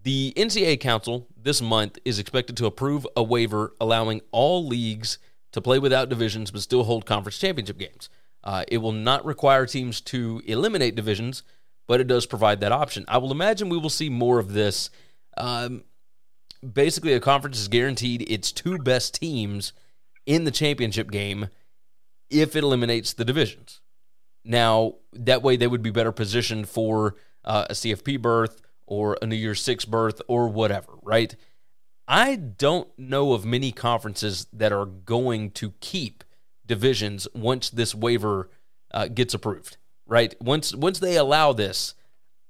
the 0.04 0.32
NCAA 0.36 0.80
Council 0.80 1.28
this 1.36 1.60
month 1.60 1.98
is 2.04 2.18
expected 2.18 2.56
to 2.56 2.66
approve 2.66 3.06
a 3.14 3.22
waiver 3.22 3.74
allowing 3.80 4.22
all 4.32 4.66
leagues 4.66 5.18
to 5.52 5.60
play 5.60 5.78
without 5.78 6.08
divisions 6.08 6.50
but 6.50 6.62
still 6.62 6.84
hold 6.84 7.04
conference 7.04 7.38
championship 7.38 7.76
games. 7.76 8.08
Uh, 8.44 8.64
it 8.68 8.78
will 8.78 8.92
not 8.92 9.24
require 9.24 9.66
teams 9.66 10.00
to 10.00 10.42
eliminate 10.46 10.94
divisions, 10.94 11.42
but 11.86 12.00
it 12.00 12.06
does 12.06 12.26
provide 12.26 12.60
that 12.60 12.72
option. 12.72 13.04
I 13.08 13.18
will 13.18 13.30
imagine 13.30 13.68
we 13.68 13.78
will 13.78 13.90
see 13.90 14.08
more 14.08 14.38
of 14.38 14.52
this. 14.52 14.90
Um, 15.36 15.84
basically, 16.72 17.12
a 17.12 17.20
conference 17.20 17.58
is 17.58 17.68
guaranteed 17.68 18.28
its 18.30 18.50
two 18.52 18.78
best 18.78 19.14
teams 19.14 19.72
in 20.26 20.44
the 20.44 20.50
championship 20.50 21.10
game 21.10 21.48
if 22.30 22.56
it 22.56 22.64
eliminates 22.64 23.12
the 23.12 23.24
divisions. 23.24 23.80
Now, 24.44 24.96
that 25.12 25.42
way 25.42 25.56
they 25.56 25.66
would 25.66 25.82
be 25.82 25.90
better 25.90 26.12
positioned 26.12 26.68
for 26.68 27.16
uh, 27.44 27.66
a 27.70 27.74
CFP 27.74 28.20
berth 28.20 28.60
or 28.86 29.16
a 29.22 29.26
New 29.26 29.36
Year's 29.36 29.62
Six 29.62 29.84
berth 29.84 30.20
or 30.26 30.48
whatever, 30.48 30.94
right? 31.02 31.34
I 32.08 32.36
don't 32.36 32.88
know 32.98 33.32
of 33.32 33.44
many 33.44 33.70
conferences 33.70 34.46
that 34.52 34.72
are 34.72 34.86
going 34.86 35.52
to 35.52 35.72
keep 35.80 36.24
divisions 36.66 37.26
once 37.34 37.70
this 37.70 37.94
waiver 37.94 38.50
uh, 38.92 39.08
gets 39.08 39.34
approved, 39.34 39.76
right? 40.06 40.34
Once 40.40 40.74
once 40.74 40.98
they 40.98 41.16
allow 41.16 41.52
this, 41.52 41.94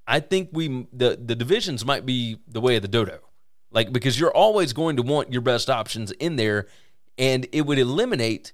I 0.06 0.20
think 0.20 0.50
we 0.52 0.86
the 0.92 1.18
the 1.22 1.34
divisions 1.34 1.84
might 1.84 2.06
be 2.06 2.38
the 2.46 2.60
way 2.60 2.76
of 2.76 2.82
the 2.82 2.88
dodo, 2.88 3.20
Like 3.70 3.92
because 3.92 4.18
you're 4.18 4.34
always 4.34 4.72
going 4.72 4.96
to 4.96 5.02
want 5.02 5.32
your 5.32 5.42
best 5.42 5.70
options 5.70 6.10
in 6.12 6.36
there, 6.36 6.66
and 7.18 7.46
it 7.52 7.66
would 7.66 7.78
eliminate 7.78 8.52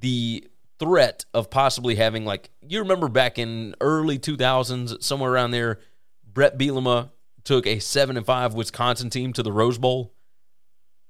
the 0.00 0.46
threat 0.78 1.24
of 1.32 1.50
possibly 1.50 1.94
having 1.94 2.24
like 2.24 2.50
you 2.60 2.80
remember 2.80 3.08
back 3.08 3.38
in 3.38 3.74
early 3.80 4.18
2000s 4.18 5.00
somewhere 5.02 5.32
around 5.32 5.52
there 5.52 5.78
Bret 6.24 6.58
Bielema 6.58 7.10
took 7.44 7.64
a 7.66 7.78
7 7.78 8.16
and 8.16 8.26
5 8.26 8.54
Wisconsin 8.54 9.08
team 9.08 9.32
to 9.34 9.42
the 9.42 9.52
Rose 9.52 9.78
Bowl 9.78 10.13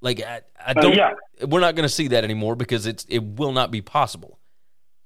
like 0.05 0.21
I, 0.23 0.43
I 0.65 0.71
Uh, 0.71 0.75
don't 0.75 0.95
yeah. 0.95 1.13
we're 1.49 1.61
not 1.61 1.75
going 1.75 1.89
to 1.89 1.95
see 2.01 2.09
that 2.09 2.23
anymore 2.25 2.55
because 2.55 2.87
it's 2.87 3.05
it 3.09 3.23
will 3.41 3.53
not 3.53 3.71
be 3.71 3.81
possible 3.83 4.39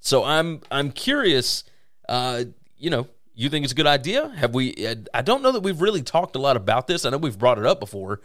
so 0.01 0.25
I'm 0.25 0.61
I'm 0.71 0.91
curious 0.91 1.65
uh 2.09 2.45
you 2.77 2.91
know 2.91 3.07
you 3.35 3.49
think 3.49 3.65
it's 3.65 3.73
a 3.73 3.77
good 3.77 3.87
idea 3.87 4.29
have 4.37 4.53
we 4.55 4.75
uh, 4.87 4.97
I 5.15 5.23
don't 5.23 5.43
know 5.43 5.53
that 5.53 5.63
we've 5.63 5.81
really 5.81 6.03
talked 6.03 6.37
a 6.37 6.39
lot 6.39 6.57
about 6.57 6.87
this 6.87 7.05
I 7.05 7.11
know 7.11 7.19
we've 7.19 7.39
brought 7.39 7.59
it 7.59 7.67
up 7.67 7.81
before 7.81 8.21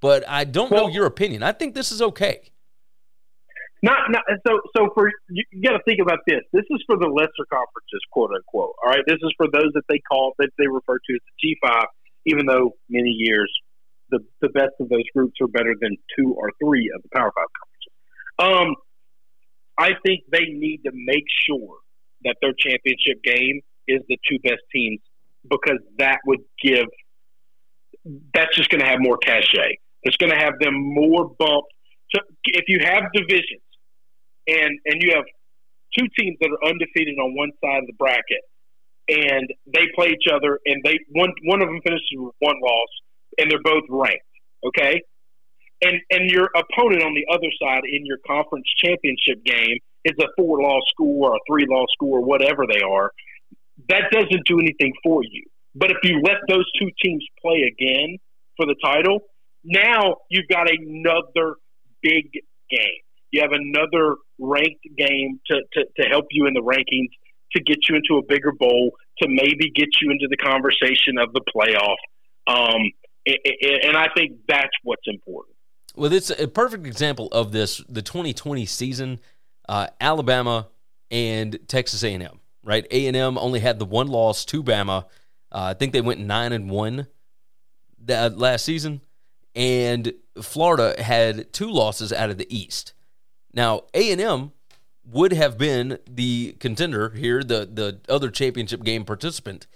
but 0.00 0.22
I 0.28 0.44
don't 0.44 0.70
know 0.70 0.86
your 0.88 1.06
opinion 1.06 1.42
I 1.42 1.52
think 1.52 1.74
this 1.74 1.90
is 1.90 2.00
okay 2.10 2.38
Not, 3.82 4.10
not 4.10 4.22
so. 4.44 4.58
So 4.76 4.90
for 4.92 5.08
you, 5.30 5.44
you 5.52 5.62
got 5.62 5.76
to 5.76 5.82
think 5.84 6.00
about 6.02 6.18
this. 6.26 6.42
This 6.52 6.64
is 6.74 6.82
for 6.84 6.96
the 6.98 7.06
lesser 7.06 7.46
conferences, 7.48 8.02
quote 8.10 8.30
unquote. 8.34 8.74
All 8.82 8.90
right, 8.90 9.04
this 9.06 9.20
is 9.22 9.32
for 9.36 9.46
those 9.52 9.70
that 9.74 9.84
they 9.88 10.00
call 10.10 10.34
that 10.40 10.50
they 10.58 10.66
refer 10.66 10.98
to 10.98 11.10
as 11.14 11.20
the 11.28 11.34
G 11.40 11.56
five. 11.64 11.86
Even 12.26 12.44
though 12.46 12.74
many 12.90 13.10
years 13.10 13.48
the 14.10 14.20
the 14.40 14.48
best 14.50 14.72
of 14.80 14.88
those 14.88 15.04
groups 15.14 15.34
are 15.40 15.48
better 15.48 15.74
than 15.80 15.96
two 16.18 16.34
or 16.34 16.50
three 16.62 16.90
of 16.94 17.02
the 17.02 17.08
Power 17.14 17.32
Five 17.34 17.46
conferences. 17.58 17.94
Um, 18.38 18.74
I 19.78 19.90
think 20.04 20.24
they 20.30 20.46
need 20.46 20.82
to 20.84 20.90
make 20.92 21.24
sure 21.46 21.76
that 22.24 22.36
their 22.42 22.52
championship 22.58 23.22
game 23.22 23.60
is 23.86 24.00
the 24.08 24.18
two 24.28 24.38
best 24.40 24.62
teams 24.74 25.00
because 25.48 25.78
that 25.98 26.18
would 26.26 26.40
give 26.62 26.86
that's 28.34 28.56
just 28.56 28.70
going 28.70 28.80
to 28.80 28.86
have 28.86 28.98
more 29.00 29.18
cachet. 29.18 29.78
It's 30.02 30.16
going 30.16 30.32
to 30.32 30.38
have 30.38 30.54
them 30.60 30.74
more 30.74 31.24
bumped. 31.38 31.72
So 32.14 32.20
if 32.44 32.64
you 32.68 32.80
have 32.82 33.04
divisions 33.12 33.62
and 34.46 34.78
and 34.86 35.02
you 35.02 35.12
have 35.14 35.24
two 35.96 36.06
teams 36.18 36.36
that 36.40 36.50
are 36.50 36.68
undefeated 36.68 37.18
on 37.18 37.34
one 37.34 37.50
side 37.62 37.78
of 37.78 37.86
the 37.86 37.96
bracket 37.98 38.42
and 39.08 39.48
they 39.66 39.86
play 39.94 40.08
each 40.08 40.30
other 40.32 40.60
and 40.64 40.82
they 40.84 40.98
one 41.12 41.32
one 41.44 41.62
of 41.62 41.68
them 41.68 41.80
finishes 41.82 42.08
with 42.12 42.34
one 42.38 42.56
loss 42.62 42.88
and 43.38 43.50
they're 43.50 43.62
both 43.62 43.84
ranked, 43.88 44.24
okay? 44.66 45.00
And 45.80 46.00
and 46.10 46.30
your 46.30 46.50
opponent 46.56 47.02
on 47.02 47.14
the 47.14 47.26
other 47.32 47.50
side 47.62 47.82
in 47.90 48.04
your 48.04 48.18
conference 48.26 48.66
championship 48.82 49.44
game 49.44 49.78
is 50.04 50.14
a 50.20 50.26
four 50.36 50.60
law 50.60 50.78
school 50.88 51.24
or 51.24 51.36
a 51.36 51.38
three 51.48 51.66
law 51.68 51.84
school 51.92 52.14
or 52.14 52.20
whatever 52.20 52.66
they 52.66 52.80
are. 52.80 53.12
That 53.88 54.10
doesn't 54.10 54.44
do 54.46 54.58
anything 54.58 54.92
for 55.04 55.22
you. 55.22 55.44
But 55.74 55.90
if 55.92 55.98
you 56.02 56.20
let 56.24 56.38
those 56.48 56.66
two 56.78 56.90
teams 57.02 57.24
play 57.40 57.62
again 57.62 58.18
for 58.56 58.66
the 58.66 58.74
title, 58.82 59.20
now 59.64 60.16
you've 60.30 60.48
got 60.48 60.66
another 60.68 61.54
big 62.02 62.30
game. 62.70 63.02
You 63.30 63.42
have 63.42 63.52
another 63.52 64.16
ranked 64.38 64.82
game 64.96 65.40
to, 65.46 65.60
to, 65.74 65.84
to 66.00 66.08
help 66.08 66.26
you 66.30 66.46
in 66.46 66.54
the 66.54 66.62
rankings, 66.62 67.10
to 67.52 67.62
get 67.62 67.88
you 67.88 67.96
into 67.96 68.18
a 68.18 68.22
bigger 68.26 68.52
bowl, 68.52 68.92
to 69.22 69.28
maybe 69.28 69.70
get 69.74 69.88
you 70.00 70.10
into 70.10 70.26
the 70.28 70.36
conversation 70.36 71.18
of 71.18 71.32
the 71.32 71.42
playoff. 71.54 71.98
Um, 72.46 72.90
and 73.84 73.96
I 73.96 74.08
think 74.16 74.38
that's 74.48 74.72
what's 74.82 75.06
important. 75.06 75.56
Well, 75.96 76.12
it's 76.12 76.30
a 76.30 76.48
perfect 76.48 76.86
example 76.86 77.28
of 77.32 77.52
this. 77.52 77.82
The 77.88 78.02
2020 78.02 78.66
season, 78.66 79.20
uh, 79.68 79.88
Alabama 80.00 80.68
and 81.10 81.58
Texas 81.68 82.04
A&M. 82.04 82.40
Right, 82.62 82.86
A&M 82.90 83.38
only 83.38 83.60
had 83.60 83.78
the 83.78 83.86
one 83.86 84.08
loss 84.08 84.44
to 84.46 84.62
Bama. 84.62 85.04
Uh, 85.50 85.72
I 85.72 85.74
think 85.74 85.92
they 85.92 86.02
went 86.02 86.20
nine 86.20 86.52
and 86.52 86.68
one 86.68 87.06
that 88.04 88.36
last 88.36 88.64
season, 88.64 89.00
and 89.54 90.12
Florida 90.42 91.02
had 91.02 91.52
two 91.52 91.70
losses 91.70 92.12
out 92.12 92.30
of 92.30 92.36
the 92.36 92.54
East. 92.54 92.92
Now 93.54 93.84
A&M 93.94 94.52
would 95.04 95.32
have 95.32 95.56
been 95.56 95.98
the 96.08 96.56
contender 96.60 97.10
here, 97.10 97.42
the 97.42 97.68
the 97.72 98.00
other 98.08 98.30
championship 98.30 98.82
game 98.84 99.04
participant, 99.04 99.66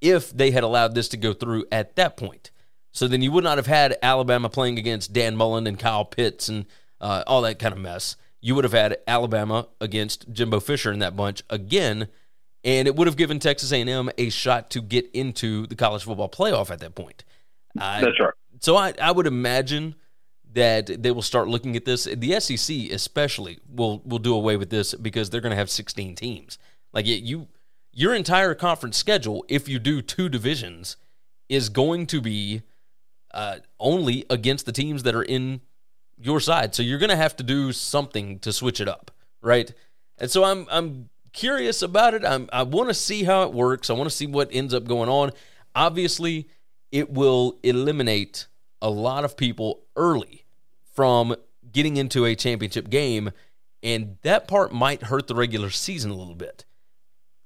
if 0.00 0.30
they 0.30 0.52
had 0.52 0.62
allowed 0.62 0.94
this 0.94 1.08
to 1.08 1.16
go 1.16 1.32
through 1.32 1.66
at 1.72 1.96
that 1.96 2.16
point. 2.16 2.50
So 2.98 3.06
then 3.06 3.22
you 3.22 3.30
would 3.30 3.44
not 3.44 3.58
have 3.58 3.68
had 3.68 3.96
Alabama 4.02 4.48
playing 4.48 4.76
against 4.76 5.12
Dan 5.12 5.36
Mullen 5.36 5.68
and 5.68 5.78
Kyle 5.78 6.04
Pitts 6.04 6.48
and 6.48 6.66
uh, 7.00 7.22
all 7.28 7.42
that 7.42 7.60
kind 7.60 7.72
of 7.72 7.78
mess. 7.78 8.16
You 8.40 8.56
would 8.56 8.64
have 8.64 8.72
had 8.72 8.96
Alabama 9.06 9.68
against 9.80 10.32
Jimbo 10.32 10.58
Fisher 10.58 10.90
in 10.90 10.98
that 10.98 11.14
bunch 11.14 11.44
again, 11.48 12.08
and 12.64 12.88
it 12.88 12.96
would 12.96 13.06
have 13.06 13.16
given 13.16 13.38
Texas 13.38 13.70
A&M 13.70 14.10
a 14.18 14.30
shot 14.30 14.70
to 14.70 14.82
get 14.82 15.08
into 15.12 15.68
the 15.68 15.76
college 15.76 16.02
football 16.02 16.28
playoff 16.28 16.72
at 16.72 16.80
that 16.80 16.96
point. 16.96 17.22
I- 17.78 18.00
That's 18.00 18.18
right. 18.18 18.32
so 18.58 18.74
I, 18.74 18.94
I 19.00 19.12
would 19.12 19.28
imagine 19.28 19.94
that 20.54 21.00
they 21.00 21.12
will 21.12 21.22
start 21.22 21.46
looking 21.46 21.76
at 21.76 21.84
this. 21.84 22.02
The 22.12 22.40
SEC 22.40 22.90
especially 22.90 23.60
will 23.72 24.02
will 24.04 24.18
do 24.18 24.34
away 24.34 24.56
with 24.56 24.70
this 24.70 24.92
because 24.94 25.30
they're 25.30 25.40
going 25.40 25.50
to 25.50 25.56
have 25.56 25.70
16 25.70 26.16
teams. 26.16 26.58
Like 26.92 27.06
you, 27.06 27.46
your 27.92 28.12
entire 28.12 28.56
conference 28.56 28.96
schedule, 28.96 29.44
if 29.48 29.68
you 29.68 29.78
do 29.78 30.02
two 30.02 30.28
divisions, 30.28 30.96
is 31.48 31.68
going 31.68 32.08
to 32.08 32.20
be 32.20 32.62
uh, 33.32 33.56
only 33.78 34.24
against 34.30 34.66
the 34.66 34.72
teams 34.72 35.02
that 35.02 35.14
are 35.14 35.22
in 35.22 35.60
your 36.16 36.40
side. 36.40 36.74
So 36.74 36.82
you're 36.82 36.98
going 36.98 37.10
to 37.10 37.16
have 37.16 37.36
to 37.36 37.42
do 37.42 37.72
something 37.72 38.38
to 38.40 38.52
switch 38.52 38.80
it 38.80 38.88
up, 38.88 39.10
right? 39.40 39.72
And 40.18 40.30
so 40.30 40.44
I'm 40.44 40.66
I'm 40.70 41.08
curious 41.32 41.82
about 41.82 42.14
it. 42.14 42.24
I'm 42.24 42.48
I 42.52 42.62
want 42.62 42.88
to 42.88 42.94
see 42.94 43.24
how 43.24 43.44
it 43.44 43.52
works. 43.52 43.90
I 43.90 43.92
want 43.92 44.10
to 44.10 44.16
see 44.16 44.26
what 44.26 44.48
ends 44.52 44.74
up 44.74 44.84
going 44.84 45.08
on. 45.08 45.30
Obviously, 45.74 46.48
it 46.90 47.10
will 47.10 47.58
eliminate 47.62 48.46
a 48.82 48.90
lot 48.90 49.24
of 49.24 49.36
people 49.36 49.82
early 49.96 50.44
from 50.94 51.36
getting 51.70 51.96
into 51.96 52.24
a 52.24 52.34
championship 52.34 52.90
game, 52.90 53.30
and 53.82 54.16
that 54.22 54.48
part 54.48 54.72
might 54.72 55.04
hurt 55.04 55.26
the 55.26 55.34
regular 55.34 55.70
season 55.70 56.10
a 56.10 56.14
little 56.14 56.34
bit 56.34 56.64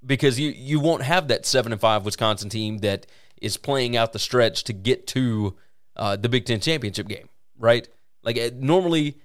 because 0.05 0.39
you 0.39 0.51
you 0.51 0.81
won't 0.81 1.03
have 1.03 1.29
that 1.29 1.47
seven 1.47 1.73
and 1.73 1.81
five 1.81 2.05
Wisconsin 2.05 2.49
team 2.49 2.79
that 2.79 3.07
is 3.41 3.57
playing 3.57 3.97
out 3.97 4.13
the 4.13 4.19
stretch 4.19 4.65
to 4.65 4.73
get 4.73 5.07
to 5.09 5.57
uh, 5.97 6.17
the 6.17 6.29
Big 6.29 6.45
Ten 6.45 6.61
championship 6.61 7.09
game, 7.09 7.29
right? 7.59 7.89
Like 8.23 8.39
uh, 8.39 8.51
normally 8.55 9.17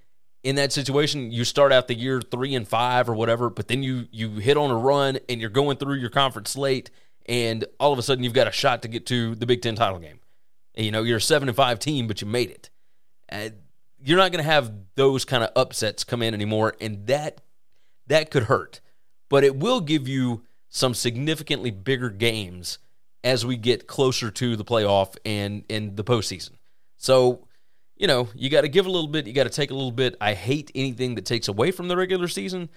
in 0.44 0.56
that 0.56 0.72
situation, 0.72 1.32
you 1.32 1.44
start 1.44 1.72
out 1.72 1.88
the 1.88 1.96
year 1.96 2.22
three 2.22 2.56
and 2.56 2.68
five 2.68 3.10
or 3.10 3.14
whatever, 3.14 3.50
but 3.50 3.68
then 3.68 3.84
you 3.84 4.08
you 4.12 4.32
hit 4.36 4.58
on 4.58 4.72
a 4.72 4.78
run 4.78 5.20
and 5.28 5.42
you're 5.42 5.50
going 5.50 5.78
through 5.78 5.96
your 5.96 6.10
conference 6.10 6.52
slate, 6.52 6.90
and 7.26 7.66
all 7.80 7.94
of 7.94 8.00
a 8.00 8.04
sudden 8.04 8.24
you've 8.24 8.34
got 8.34 8.48
a 8.48 8.52
shot 8.52 8.82
to 8.84 8.88
get 8.88 9.06
to 9.08 9.36
the 9.36 9.46
Big 9.46 9.62
Ten 9.62 9.76
title 9.76 10.00
game. 10.00 10.20
And, 10.76 10.86
you 10.86 10.92
know 10.92 11.04
you're 11.04 11.18
a 11.18 11.22
seven 11.22 11.50
and 11.50 11.56
five 11.56 11.80
team, 11.80 12.08
but 12.08 12.22
you 12.22 12.28
made 12.28 12.52
it. 12.52 12.70
Uh, 13.32 13.50
you're 14.04 14.18
not 14.18 14.32
going 14.32 14.44
to 14.44 14.50
have 14.50 14.72
those 14.96 15.26
kind 15.26 15.44
of 15.44 15.50
upsets 15.56 16.04
come 16.04 16.22
in 16.22 16.34
anymore, 16.34 16.76
and 16.80 17.08
that 17.08 17.42
that 18.08 18.32
could 18.32 18.44
hurt. 18.44 18.80
But 19.30 19.44
it 19.44 19.58
will 19.58 19.82
give 19.82 20.08
you 20.08 20.44
some 20.70 20.94
significantly 20.94 21.72
bigger 21.72 22.10
games 22.10 22.78
as 23.24 23.46
we 23.46 23.58
get 23.58 23.88
closer 23.88 24.30
to 24.32 24.56
the 24.56 24.64
playoff 24.66 25.16
and 25.26 25.64
and 25.70 25.96
the 25.98 26.04
postseason. 26.04 26.52
So, 26.98 27.48
you 27.96 28.08
know, 28.08 28.30
you 28.36 28.50
got 28.50 28.62
to 28.62 28.68
give 28.70 28.86
a 28.86 28.90
little 28.90 29.08
bit, 29.10 29.28
you 29.28 29.34
got 29.34 29.44
to 29.44 29.50
take 29.50 29.72
a 29.72 29.74
little 29.74 29.92
bit. 29.92 30.16
I 30.22 30.34
hate 30.34 30.72
anything 30.76 31.16
that 31.16 31.26
takes 31.26 31.48
away 31.48 31.72
from 31.72 31.88
the 31.88 31.98
regular 31.98 32.28
season, 32.28 32.70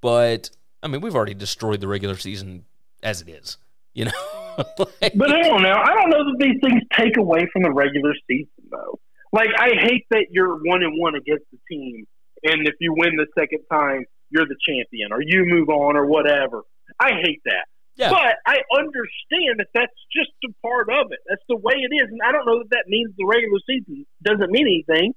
but 0.00 0.50
I 0.82 0.88
mean, 0.88 1.00
we've 1.00 1.14
already 1.14 1.34
destroyed 1.34 1.80
the 1.80 1.88
regular 1.88 2.16
season 2.16 2.64
as 3.02 3.20
it 3.20 3.28
is. 3.28 3.58
You 3.94 4.06
know, 4.06 4.12
Like- 5.02 5.12
But 5.14 5.30
I 5.32 5.42
don't 5.42 5.62
know. 5.62 5.72
I 5.74 5.94
don't 5.94 6.10
know 6.10 6.24
that 6.24 6.36
these 6.38 6.58
things 6.62 6.82
take 6.96 7.16
away 7.16 7.46
from 7.52 7.62
the 7.62 7.70
regular 7.72 8.14
season, 8.28 8.48
though. 8.70 8.98
Like 9.32 9.48
I 9.58 9.70
hate 9.80 10.06
that 10.10 10.26
you're 10.30 10.54
one 10.64 10.82
and 10.82 10.98
one 11.00 11.14
against 11.14 11.44
the 11.50 11.58
team, 11.68 12.06
and 12.42 12.66
if 12.66 12.74
you 12.80 12.94
win 12.96 13.16
the 13.16 13.26
second 13.38 13.60
time, 13.70 14.04
you're 14.30 14.46
the 14.46 14.56
champion, 14.66 15.12
or 15.12 15.20
you 15.20 15.44
move 15.46 15.68
on, 15.68 15.96
or 15.96 16.06
whatever. 16.06 16.62
I 17.00 17.12
hate 17.22 17.42
that. 17.44 17.66
Yeah, 17.96 18.10
But 18.10 18.36
I 18.46 18.56
understand 18.76 19.58
that 19.58 19.68
that's 19.74 19.92
just 20.14 20.30
a 20.44 20.52
part 20.66 20.88
of 20.90 21.12
it. 21.12 21.18
That's 21.28 21.42
the 21.48 21.56
way 21.56 21.74
it 21.76 21.94
is, 21.94 22.08
and 22.10 22.20
I 22.24 22.32
don't 22.32 22.44
know 22.46 22.58
that 22.58 22.70
that 22.70 22.84
means 22.88 23.10
the 23.16 23.24
regular 23.26 23.58
season 23.66 24.06
doesn't 24.22 24.50
mean 24.50 24.66
anything. 24.66 25.14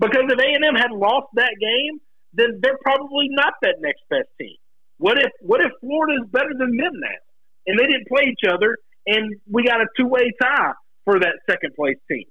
Because 0.00 0.24
if 0.28 0.38
A 0.38 0.48
and 0.54 0.64
M 0.64 0.74
had 0.74 0.90
lost 0.90 1.28
that 1.34 1.54
game, 1.60 2.00
then 2.32 2.58
they're 2.60 2.78
probably 2.82 3.28
not 3.30 3.54
that 3.62 3.76
next 3.80 4.02
best 4.10 4.28
team. 4.40 4.56
What 4.98 5.18
if 5.18 5.30
What 5.40 5.60
if 5.60 5.70
Florida 5.80 6.22
is 6.22 6.28
better 6.30 6.50
than 6.58 6.76
them 6.76 6.92
now, 6.98 7.20
and 7.66 7.78
they 7.78 7.84
didn't 7.86 8.08
play 8.08 8.24
each 8.32 8.48
other, 8.50 8.76
and 9.06 9.36
we 9.50 9.62
got 9.64 9.80
a 9.80 9.86
two 9.96 10.06
way 10.06 10.32
tie 10.42 10.72
for 11.04 11.20
that 11.20 11.34
second 11.48 11.74
place 11.76 11.98
team? 12.10 12.24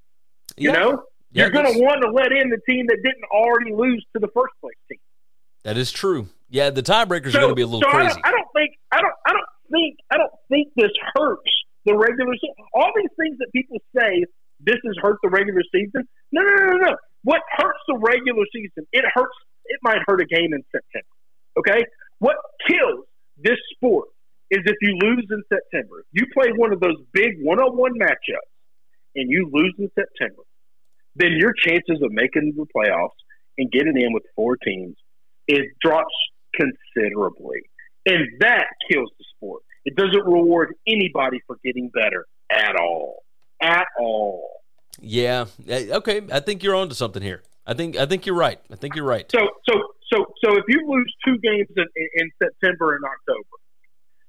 You 0.58 0.72
Yeah. 0.72 0.80
know, 0.80 1.04
Yeah, 1.32 1.44
you're 1.44 1.52
going 1.52 1.72
to 1.74 1.80
want 1.80 2.02
to 2.04 2.12
let 2.12 2.32
in 2.32 2.50
the 2.50 2.60
team 2.70 2.86
that 2.88 2.98
didn't 3.04 3.24
already 3.32 3.74
lose 3.74 4.06
to 4.14 4.20
the 4.20 4.28
first 4.36 4.54
place 4.62 4.76
team. 4.92 5.00
that 5.64 5.78
is 5.78 5.92
true. 5.92 6.28
Yeah, 6.50 6.70
the 6.70 6.84
tiebreakers 6.84 7.30
are 7.34 7.40
going 7.40 7.50
to 7.50 7.56
be 7.56 7.62
a 7.64 7.66
little 7.66 7.82
so 7.82 7.88
I 7.90 8.02
crazy. 8.02 8.14
don't, 8.14 8.26
I 8.28 8.32
don't 8.32 8.48
think 8.56 8.72
I 8.92 9.02
don't 9.02 9.14
I 9.26 9.32
don't 9.34 9.46
think 9.74 9.98
I 10.14 10.18
don't 10.18 10.38
think 10.50 10.70
this 10.78 10.94
hurts 11.18 11.52
the 11.86 11.98
regular 11.98 12.38
season. 12.38 12.64
All 12.74 12.92
these 12.96 13.12
things 13.20 13.38
that 13.40 13.50
people 13.52 13.82
say 13.98 14.24
this 14.62 14.78
has 14.86 14.96
hurt 15.02 15.18
the 15.24 15.30
regular 15.30 15.66
season. 15.74 16.08
No, 16.32 16.44
no, 16.44 16.54
no, 16.72 16.78
no. 16.78 16.94
What 17.24 17.42
hurts 17.58 17.82
the 17.88 17.98
regular 17.98 18.46
season? 18.54 18.86
It 18.94 19.06
hurts. 19.14 19.36
It 19.66 19.80
might 19.82 20.00
hurt 20.08 20.22
a 20.22 20.26
game 20.26 20.54
in 20.54 20.64
September. 20.72 21.16
Okay. 21.58 21.82
What 22.20 22.38
kills 22.70 23.06
this 23.38 23.58
sport 23.76 24.10
is 24.52 24.62
if 24.66 24.78
you 24.82 24.96
lose 25.02 25.28
in 25.32 25.42
September. 25.50 26.06
You 26.12 26.26
play 26.38 26.52
one 26.56 26.72
of 26.72 26.80
those 26.80 27.02
big 27.12 27.42
one-on-one 27.42 27.98
matchups, 28.00 28.54
and 29.16 29.30
you 29.30 29.50
lose 29.52 29.74
in 29.80 29.90
September. 29.98 30.44
then 31.16 31.32
your 31.38 31.54
chances 31.66 32.02
of 32.02 32.12
making 32.12 32.54
the 32.56 32.66
playoffs 32.76 33.18
and 33.58 33.72
getting 33.72 33.98
in 34.00 34.14
with 34.14 34.24
four 34.36 34.58
teams 34.58 34.96
it 35.48 35.68
drops 35.82 36.14
considerably, 36.56 37.60
and 38.06 38.28
that 38.40 38.66
kills 38.90 39.10
the 39.18 39.26
sport. 39.36 39.64
It 39.86 39.96
doesn't 39.96 40.26
reward 40.26 40.76
anybody 40.88 41.40
for 41.48 41.58
getting 41.64 41.90
better 41.90 42.26
at 42.52 42.76
all, 42.76 43.24
at 43.62 43.86
all. 44.00 44.50
Yeah. 45.02 45.46
eh, 45.68 45.88
Okay. 45.92 46.22
I 46.32 46.40
think 46.40 46.64
you're 46.64 46.76
onto 46.76 46.96
something 46.96 47.22
here. 47.22 47.44
I 47.66 47.74
think 47.74 47.98
I 47.98 48.06
think 48.06 48.26
you're 48.26 48.36
right. 48.36 48.60
I 48.72 48.76
think 48.76 48.96
you're 48.96 49.06
right. 49.06 49.26
So, 49.32 49.40
so, 49.70 49.74
so, 50.14 50.26
so 50.44 50.58
if 50.58 50.64
you 50.68 50.86
lose 50.88 51.14
two 51.26 51.38
games 51.40 51.68
in, 51.76 51.86
in 52.16 52.32
September 52.42 52.96
and 52.96 53.04
October, 53.06 53.48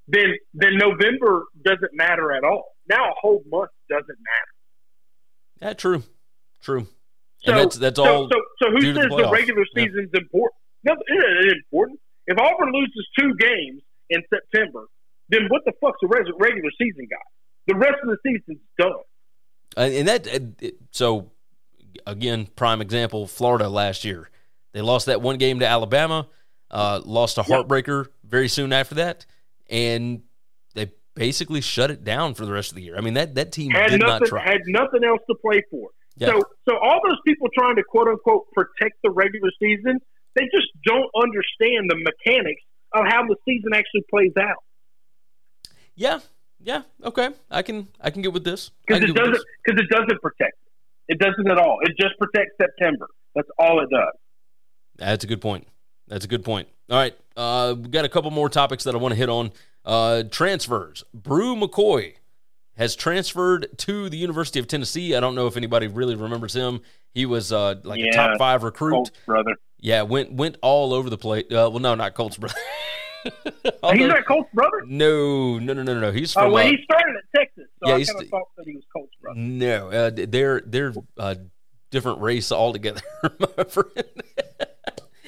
then 0.09 0.35
then 0.55 0.77
November 0.77 1.45
doesn't 1.65 1.93
matter 1.95 2.33
at 2.33 2.45
all. 2.45 2.77
Now 2.89 3.11
a 3.11 3.15
whole 3.21 3.43
month 3.49 3.71
doesn't 3.89 4.07
matter. 4.09 4.53
Yeah, 5.63 5.73
true. 5.75 6.03
True. 6.63 6.87
So 7.45 7.53
and 7.53 7.61
that's 7.61 7.77
that's 7.77 7.97
so, 7.97 8.05
all 8.05 8.29
So, 8.33 8.41
so 8.63 8.71
who 8.71 8.81
says 8.83 8.95
the 8.95 9.17
the, 9.25 9.31
regular 9.31 9.65
Yeah. 9.75 9.85
season's 9.85 10.11
important? 10.15 10.55
No, 10.85 10.93
it 10.93 11.47
isn't 11.47 11.59
important. 11.67 12.01
If 12.27 12.39
Auburn 12.39 12.73
loses 12.73 13.07
two 13.19 13.35
games 13.39 13.83
in 14.11 14.23
September, 14.33 14.85
then 15.29 15.47
what 15.49 15.63
the 15.65 15.73
fuck's 15.81 15.99
the 16.01 16.09
res- 16.09 16.33
regular 16.39 16.71
season 16.81 17.07
got? 17.11 17.21
The 17.67 17.77
rest 17.77 17.97
of 18.03 18.09
the 18.11 18.17
season's 18.27 18.61
done. 18.79 18.93
And 19.77 20.09
that 20.09 20.73
so 20.91 21.31
again, 22.07 22.47
prime 22.57 22.81
example, 22.81 23.27
Florida 23.27 23.69
last 23.69 24.05
year. 24.05 24.29
They 24.73 24.81
lost 24.83 25.07
that 25.07 25.23
one 25.23 25.39
game 25.39 25.61
to 25.61 25.67
Alabama, 25.67 26.29
uh, 26.71 27.01
lost 27.05 27.39
a 27.39 27.43
heartbreaker 27.43 28.09
very 28.25 28.49
soon 28.49 28.73
after 28.73 28.97
that, 28.97 29.25
and 29.71 30.23
they 30.75 30.91
basically 31.15 31.61
shut 31.61 31.91
it 31.91 32.03
down 32.05 32.35
for 32.35 32.45
the 32.45 32.53
rest 32.53 32.73
of 32.73 32.77
the 32.77 32.83
year. 32.83 32.97
I 32.97 33.01
mean 33.01 33.15
that 33.15 33.37
that 33.37 33.53
team 33.53 33.71
Had 33.71 33.91
did 33.91 34.01
not 34.01 34.09
nothing. 34.21 34.27
try. 34.29 34.43
Had 34.45 34.61
nothing 34.67 35.05
else 35.05 35.21
to 35.29 35.37
play 35.37 35.63
for. 35.71 35.91
Yeah. 36.17 36.29
So, 36.29 36.43
so 36.69 36.77
all 36.79 37.01
those 37.07 37.19
people 37.27 37.49
trying 37.57 37.77
to 37.77 37.83
quote 37.83 38.09
unquote 38.09 38.51
protect 38.53 38.97
the 39.03 39.11
regular 39.11 39.51
season, 39.61 40.01
they 40.35 40.45
just 40.45 40.69
don't 40.85 41.11
understand 41.15 41.91
the 41.91 41.97
mechanics 41.97 42.63
of 42.93 43.05
how 43.09 43.27
the 43.27 43.37
season 43.45 43.73
actually 43.75 44.05
plays 44.11 44.33
out. 44.39 44.63
yeah, 45.97 46.21
yeah, 46.61 46.83
okay. 47.05 47.31
I 47.51 47.63
can 47.63 47.89
I 48.01 48.11
can 48.11 48.23
get 48.23 48.33
with 48.33 48.45
this. 48.45 48.71
Because 48.87 49.03
it 49.03 49.15
doesn't. 49.15 49.45
Because 49.65 49.83
it 49.83 49.89
doesn't 49.91 50.21
protect. 50.23 50.57
It. 51.09 51.15
it 51.15 51.19
doesn't 51.19 51.51
at 51.51 51.59
all. 51.59 51.79
It 51.83 51.93
just 52.01 52.19
protects 52.19 52.55
September. 52.61 53.09
That's 53.35 53.49
all 53.59 53.81
it 53.81 53.91
does. 53.91 54.15
That's 54.97 55.25
a 55.25 55.27
good 55.27 55.41
point. 55.41 55.67
That's 56.07 56.25
a 56.25 56.29
good 56.29 56.45
point. 56.45 56.69
All 56.91 56.99
right, 56.99 57.17
uh, 57.37 57.75
we 57.77 57.89
got 57.89 58.05
a 58.05 58.09
couple 58.09 58.31
more 58.31 58.49
topics 58.49 58.85
that 58.85 58.95
I 58.95 58.99
want 58.99 59.13
to 59.13 59.17
hit 59.17 59.29
on. 59.29 59.53
Uh, 59.85 60.23
transfers. 60.31 61.05
Bru 61.13 61.57
McCoy 61.57 62.15
has 62.77 62.97
transferred 62.97 63.69
to 63.79 64.09
the 64.09 64.17
University 64.17 64.59
of 64.59 64.67
Tennessee. 64.67 65.15
I 65.15 65.21
don't 65.21 65.35
know 65.35 65.47
if 65.47 65.57
anybody 65.57 65.87
really 65.87 66.15
remembers 66.15 66.55
him. 66.55 66.81
He 67.13 67.27
was 67.27 67.53
uh, 67.53 67.77
like 67.85 68.01
a 68.01 68.11
top 68.11 68.39
five 68.39 68.63
recruit. 68.63 69.11
Brother. 69.27 69.55
Yeah, 69.85 70.01
went 70.01 70.33
went 70.33 70.57
all 70.63 70.95
over 70.95 71.11
the 71.11 71.19
place. 71.19 71.45
Uh, 71.51 71.69
well, 71.71 71.79
no, 71.79 71.95
not 71.95 72.15
Colts 72.15 72.39
brother. 72.39 72.55
He's 73.93 74.07
not 74.09 74.25
Colts 74.25 74.49
brother. 74.55 74.83
no, 74.87 75.59
no, 75.59 75.75
no, 75.75 75.83
no, 75.83 76.01
no. 76.01 76.11
He's 76.11 76.35
Oh, 76.35 76.41
from. 76.45 76.53
well, 76.53 76.67
uh, 76.67 76.71
he 76.71 76.79
started 76.85 77.17
at 77.17 77.39
Texas, 77.39 77.65
so 77.85 77.89
yeah, 77.91 77.95
I 77.97 78.05
kind 78.05 78.23
of 78.23 78.29
thought 78.31 78.49
that 78.57 78.67
he 78.67 78.77
was 78.77 78.85
Colts 78.91 79.13
brother. 79.21 79.39
no, 79.39 79.91
uh, 79.91 80.11
they're 80.15 80.63
they're 80.65 80.95
uh, 81.19 81.35
different 81.91 82.23
race 82.23 82.51
altogether, 82.51 83.03
my 83.39 83.65
friend. 83.65 84.05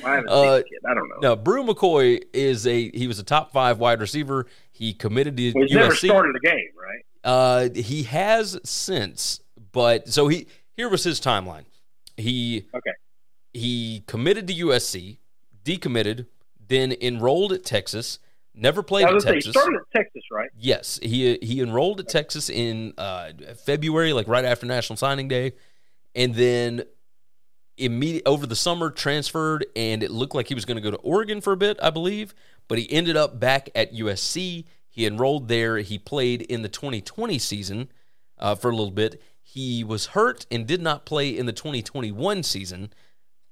I 0.03 0.11
haven't 0.15 0.29
Uh. 0.31 0.63
I 0.89 0.95
don't 0.95 1.09
know. 1.11 1.17
No, 1.21 1.37
Bru 1.37 1.63
McCoy 1.63 2.23
is 2.33 2.67
a 2.67 2.91
he 2.97 3.07
was 3.07 3.19
a 3.19 3.25
top 3.25 3.53
five 3.53 3.79
wide 3.79 4.01
receiver. 4.01 4.47
He 4.73 4.95
committed 4.95 5.37
to 5.37 5.53
Well, 5.55 5.65
he's 5.67 5.77
never 5.77 5.95
started 5.95 6.35
a 6.35 6.41
game, 6.41 6.69
right? 6.81 7.05
Uh, 7.31 7.69
he 7.75 8.05
has 8.05 8.59
since, 8.65 9.41
but 9.73 10.09
so 10.09 10.29
he 10.29 10.47
here 10.79 10.89
was 10.89 11.05
his 11.05 11.21
timeline. 11.21 11.65
He 12.17 12.69
Okay. 12.75 12.91
He 13.57 14.05
committed 14.07 14.47
to 14.49 14.55
USC, 14.55 15.19
decommitted, 15.65 16.27
then 16.69 16.95
enrolled 17.01 17.53
at 17.53 17.65
Texas. 17.65 18.19
Never 18.55 18.83
played 18.83 19.07
at 19.07 19.23
say, 19.23 19.35
he 19.35 19.41
started 19.43 19.81
at 19.81 19.91
Texas, 19.95 20.23
right? 20.31 20.49
Yes, 20.59 20.99
he 21.03 21.39
he 21.43 21.61
enrolled 21.61 22.01
at 22.01 22.09
Texas 22.09 22.49
in 22.49 22.95
uh, 22.97 23.33
February, 23.65 24.13
like 24.13 24.29
right 24.29 24.45
after 24.45 24.65
National 24.65 24.97
Signing 24.97 25.29
Day, 25.29 25.53
and 26.15 26.35
then 26.35 26.85
immediate 27.77 28.27
over 28.27 28.47
the 28.47 28.57
summer 28.57 28.91
transferred, 28.91 29.67
and 29.77 30.03
it 30.03 30.11
looked 30.11 30.35
like 30.35 30.49
he 30.49 30.55
was 30.55 30.65
going 30.65 30.77
to 30.77 30.81
go 30.81 30.91
to 30.91 30.97
Oregon 30.99 31.41
for 31.41 31.53
a 31.53 31.57
bit, 31.57 31.79
I 31.83 31.91
believe, 31.91 32.35
but 32.69 32.79
he 32.79 32.91
ended 32.91 33.17
up 33.17 33.39
back 33.39 33.69
at 33.75 33.93
USC. 33.93 34.65
He 34.89 35.07
enrolled 35.07 35.49
there. 35.49 35.79
He 35.79 35.99
played 35.99 36.43
in 36.43 36.63
the 36.63 36.71
2020 36.71 37.39
season 37.39 37.91
uh, 38.39 38.55
for 38.55 38.71
a 38.71 38.75
little 38.75 38.91
bit. 38.91 39.23
He 39.43 39.85
was 39.85 40.07
hurt 40.07 40.47
and 40.51 40.67
did 40.67 40.81
not 40.81 41.05
play 41.07 41.37
in 41.37 41.47
the 41.47 41.53
2021 41.53 42.43
season, 42.43 42.93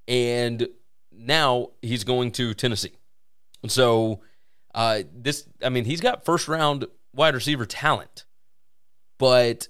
and 0.09 0.69
now 1.13 1.71
he's 1.83 2.05
going 2.05 2.33
to 2.33 2.55
Tennessee. 2.55 2.93
And 3.63 3.71
so 3.71 4.21
uh, 4.75 5.03
this, 5.15 5.47
I 5.63 5.69
mean, 5.69 5.85
he's 5.85 6.01
got 6.01 6.25
first 6.25 6.49
round 6.49 6.87
wide 7.15 7.35
receiver 7.35 7.67
talent, 7.67 8.25
but 9.19 9.69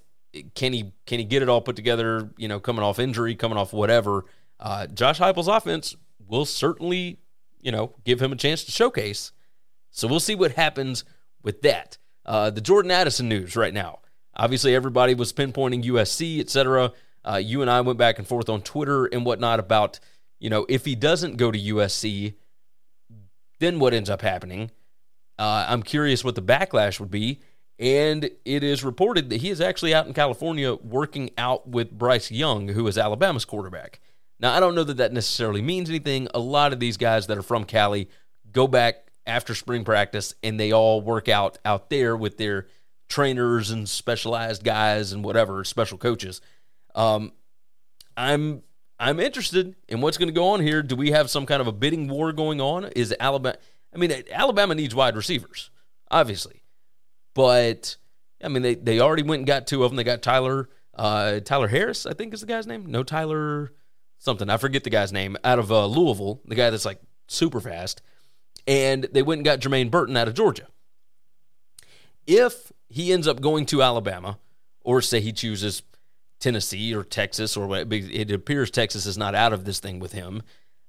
can 0.55 0.73
he 0.73 0.93
can 1.07 1.19
he 1.19 1.25
get 1.25 1.43
it 1.43 1.49
all 1.49 1.61
put 1.61 1.77
together? 1.77 2.31
You 2.37 2.49
know, 2.49 2.59
coming 2.61 2.83
off 2.83 2.99
injury, 2.99 3.35
coming 3.35 3.59
off 3.59 3.73
whatever. 3.73 4.25
Uh, 4.59 4.87
Josh 4.87 5.19
Heupel's 5.21 5.49
offense 5.49 5.95
will 6.27 6.45
certainly, 6.45 7.19
you 7.61 7.71
know, 7.71 7.95
give 8.05 8.21
him 8.21 8.33
a 8.33 8.37
chance 8.37 8.65
to 8.65 8.73
showcase. 8.73 9.33
So 9.91 10.09
we'll 10.09 10.21
see 10.21 10.35
what 10.35 10.53
happens 10.53 11.05
with 11.43 11.63
that. 11.63 11.99
Uh, 12.27 12.51
the 12.51 12.61
Jordan 12.61 12.91
Addison 12.91 13.29
news 13.29 13.55
right 13.55 13.75
now. 13.75 14.01
Obviously, 14.35 14.75
everybody 14.75 15.15
was 15.15 15.33
pinpointing 15.33 15.85
USC, 15.85 16.41
et 16.41 16.51
cetera. 16.51 16.93
Uh, 17.25 17.37
you 17.37 17.63
and 17.63 17.71
I 17.71 17.81
went 17.83 17.99
back 17.99 18.19
and 18.19 18.27
forth 18.27 18.49
on 18.49 18.63
Twitter 18.63 19.07
and 19.07 19.25
whatnot 19.25 19.61
about, 19.61 20.01
you 20.45 20.51
know, 20.51 20.67
if 20.69 20.85
he 20.85 20.95
doesn't 20.95 21.39
go 21.39 21.51
to 21.51 21.59
USC, 21.59 22.35
then 23.61 23.79
what 23.79 23.95
ends 23.95 24.11
up 24.11 24.21
happening? 24.21 24.71
Uh, 25.39 25.65
I'm 25.67 25.83
curious 25.83 26.23
what 26.23 26.35
the 26.35 26.43
backlash 26.43 27.01
would 27.01 27.11
be. 27.11 27.41
And 27.79 28.29
it 28.45 28.63
is 28.63 28.85
reported 28.85 29.31
that 29.31 29.41
he 29.41 29.49
is 29.49 29.63
actually 29.63 29.95
out 29.95 30.07
in 30.07 30.13
California 30.13 30.75
working 30.75 31.31
out 31.39 31.67
with 31.67 31.93
Bryce 31.93 32.31
Young, 32.31 32.69
who 32.69 32.87
is 32.87 32.99
Alabama's 32.99 33.47
quarterback. 33.47 34.01
Now, 34.39 34.53
I 34.53 34.61
don't 34.61 34.75
know 34.75 34.85
that 34.85 34.99
that 34.99 35.15
necessarily 35.15 35.63
means 35.63 35.89
anything. 35.89 36.29
A 36.35 36.41
lot 36.41 36.75
of 36.75 36.79
these 36.79 36.99
guys 36.99 37.27
that 37.29 37.39
are 37.39 37.43
from 37.43 37.65
Cali 37.65 38.11
go 38.53 38.67
back 38.67 39.09
after 39.27 39.55
spring 39.55 39.83
practice 39.83 40.35
and 40.43 40.61
they 40.61 40.73
all 40.73 41.01
work 41.01 41.27
out 41.27 41.57
out 41.65 41.89
there 41.89 42.19
with 42.19 42.37
their 42.37 42.67
trainers 43.09 43.71
and 43.71 43.89
specialized 43.89 44.63
guys 44.63 45.11
and 45.11 45.25
whatever, 45.25 45.65
special 45.65 45.97
coaches. 45.97 46.43
Um, 46.95 47.33
I'm 48.15 48.63
I'm 49.05 49.21
interested 49.21 49.77
in 49.87 50.01
what's 50.01 50.17
going 50.17 50.31
to 50.31 50.35
go 50.35 50.49
on 50.49 50.61
here. 50.61 50.83
Do 50.83 50.97
we 50.97 51.11
have 51.11 51.29
some 51.29 51.45
kind 51.45 51.61
of 51.61 51.67
a 51.67 51.73
bidding 51.73 52.09
war 52.09 52.33
going 52.33 52.59
on? 52.59 52.87
Is 52.97 53.15
Alabama? 53.21 53.59
I 53.95 53.99
mean, 53.99 54.25
Alabama 54.33 54.75
needs 54.75 54.95
wide 54.95 55.15
receivers, 55.15 55.71
obviously, 56.11 56.63
but 57.35 57.97
I 58.43 58.49
mean 58.49 58.63
they 58.63 58.75
they 58.75 59.01
already 59.01 59.23
went 59.23 59.41
and 59.41 59.47
got 59.47 59.67
two 59.67 59.85
of 59.85 59.91
them. 59.91 59.97
They 59.97 60.05
got 60.05 60.23
Tyler 60.23 60.71
uh, 60.95 61.41
Tyler 61.41 61.69
Harris, 61.69 62.07
I 62.07 62.15
think 62.15 62.33
is 62.33 62.41
the 62.41 62.47
guy's 62.47 62.67
name. 62.67 62.87
No 62.87 63.03
Tyler 63.03 63.73
something. 64.19 64.49
I 64.49 64.57
forget 64.57 64.85
the 64.85 64.91
guy's 64.91 65.13
name 65.13 65.37
out 65.45 65.59
of 65.59 65.71
uh, 65.71 65.85
Louisville. 65.85 66.41
The 66.47 66.55
guy 66.55 66.71
that's 66.71 66.87
like 66.87 67.01
super 67.27 67.61
fast, 67.61 68.01
and 68.67 69.05
they 69.13 69.23
went 69.23 69.41
and 69.41 69.45
got 69.45 69.61
Jermaine 69.61 69.91
Burton 69.91 70.17
out 70.17 70.29
of 70.29 70.35
Georgia. 70.35 70.69
If 72.27 72.73
he 72.89 73.13
ends 73.13 73.29
up 73.29 73.43
going 73.43 73.67
to 73.67 73.83
Alabama, 73.83 74.39
or 74.81 75.03
say 75.03 75.21
he 75.21 75.33
chooses 75.33 75.83
Tennessee 76.45 76.95
or 76.95 77.03
Texas, 77.03 77.57
or 77.57 77.67
what, 77.67 77.91
it 77.91 78.31
appears 78.31 78.71
Texas 78.71 79.07
is 79.07 79.17
not 79.17 79.35
out 79.35 79.55
of 79.55 79.65
this 79.65 79.81
thing 79.81 79.99
with 79.99 80.13
him. 80.13 80.43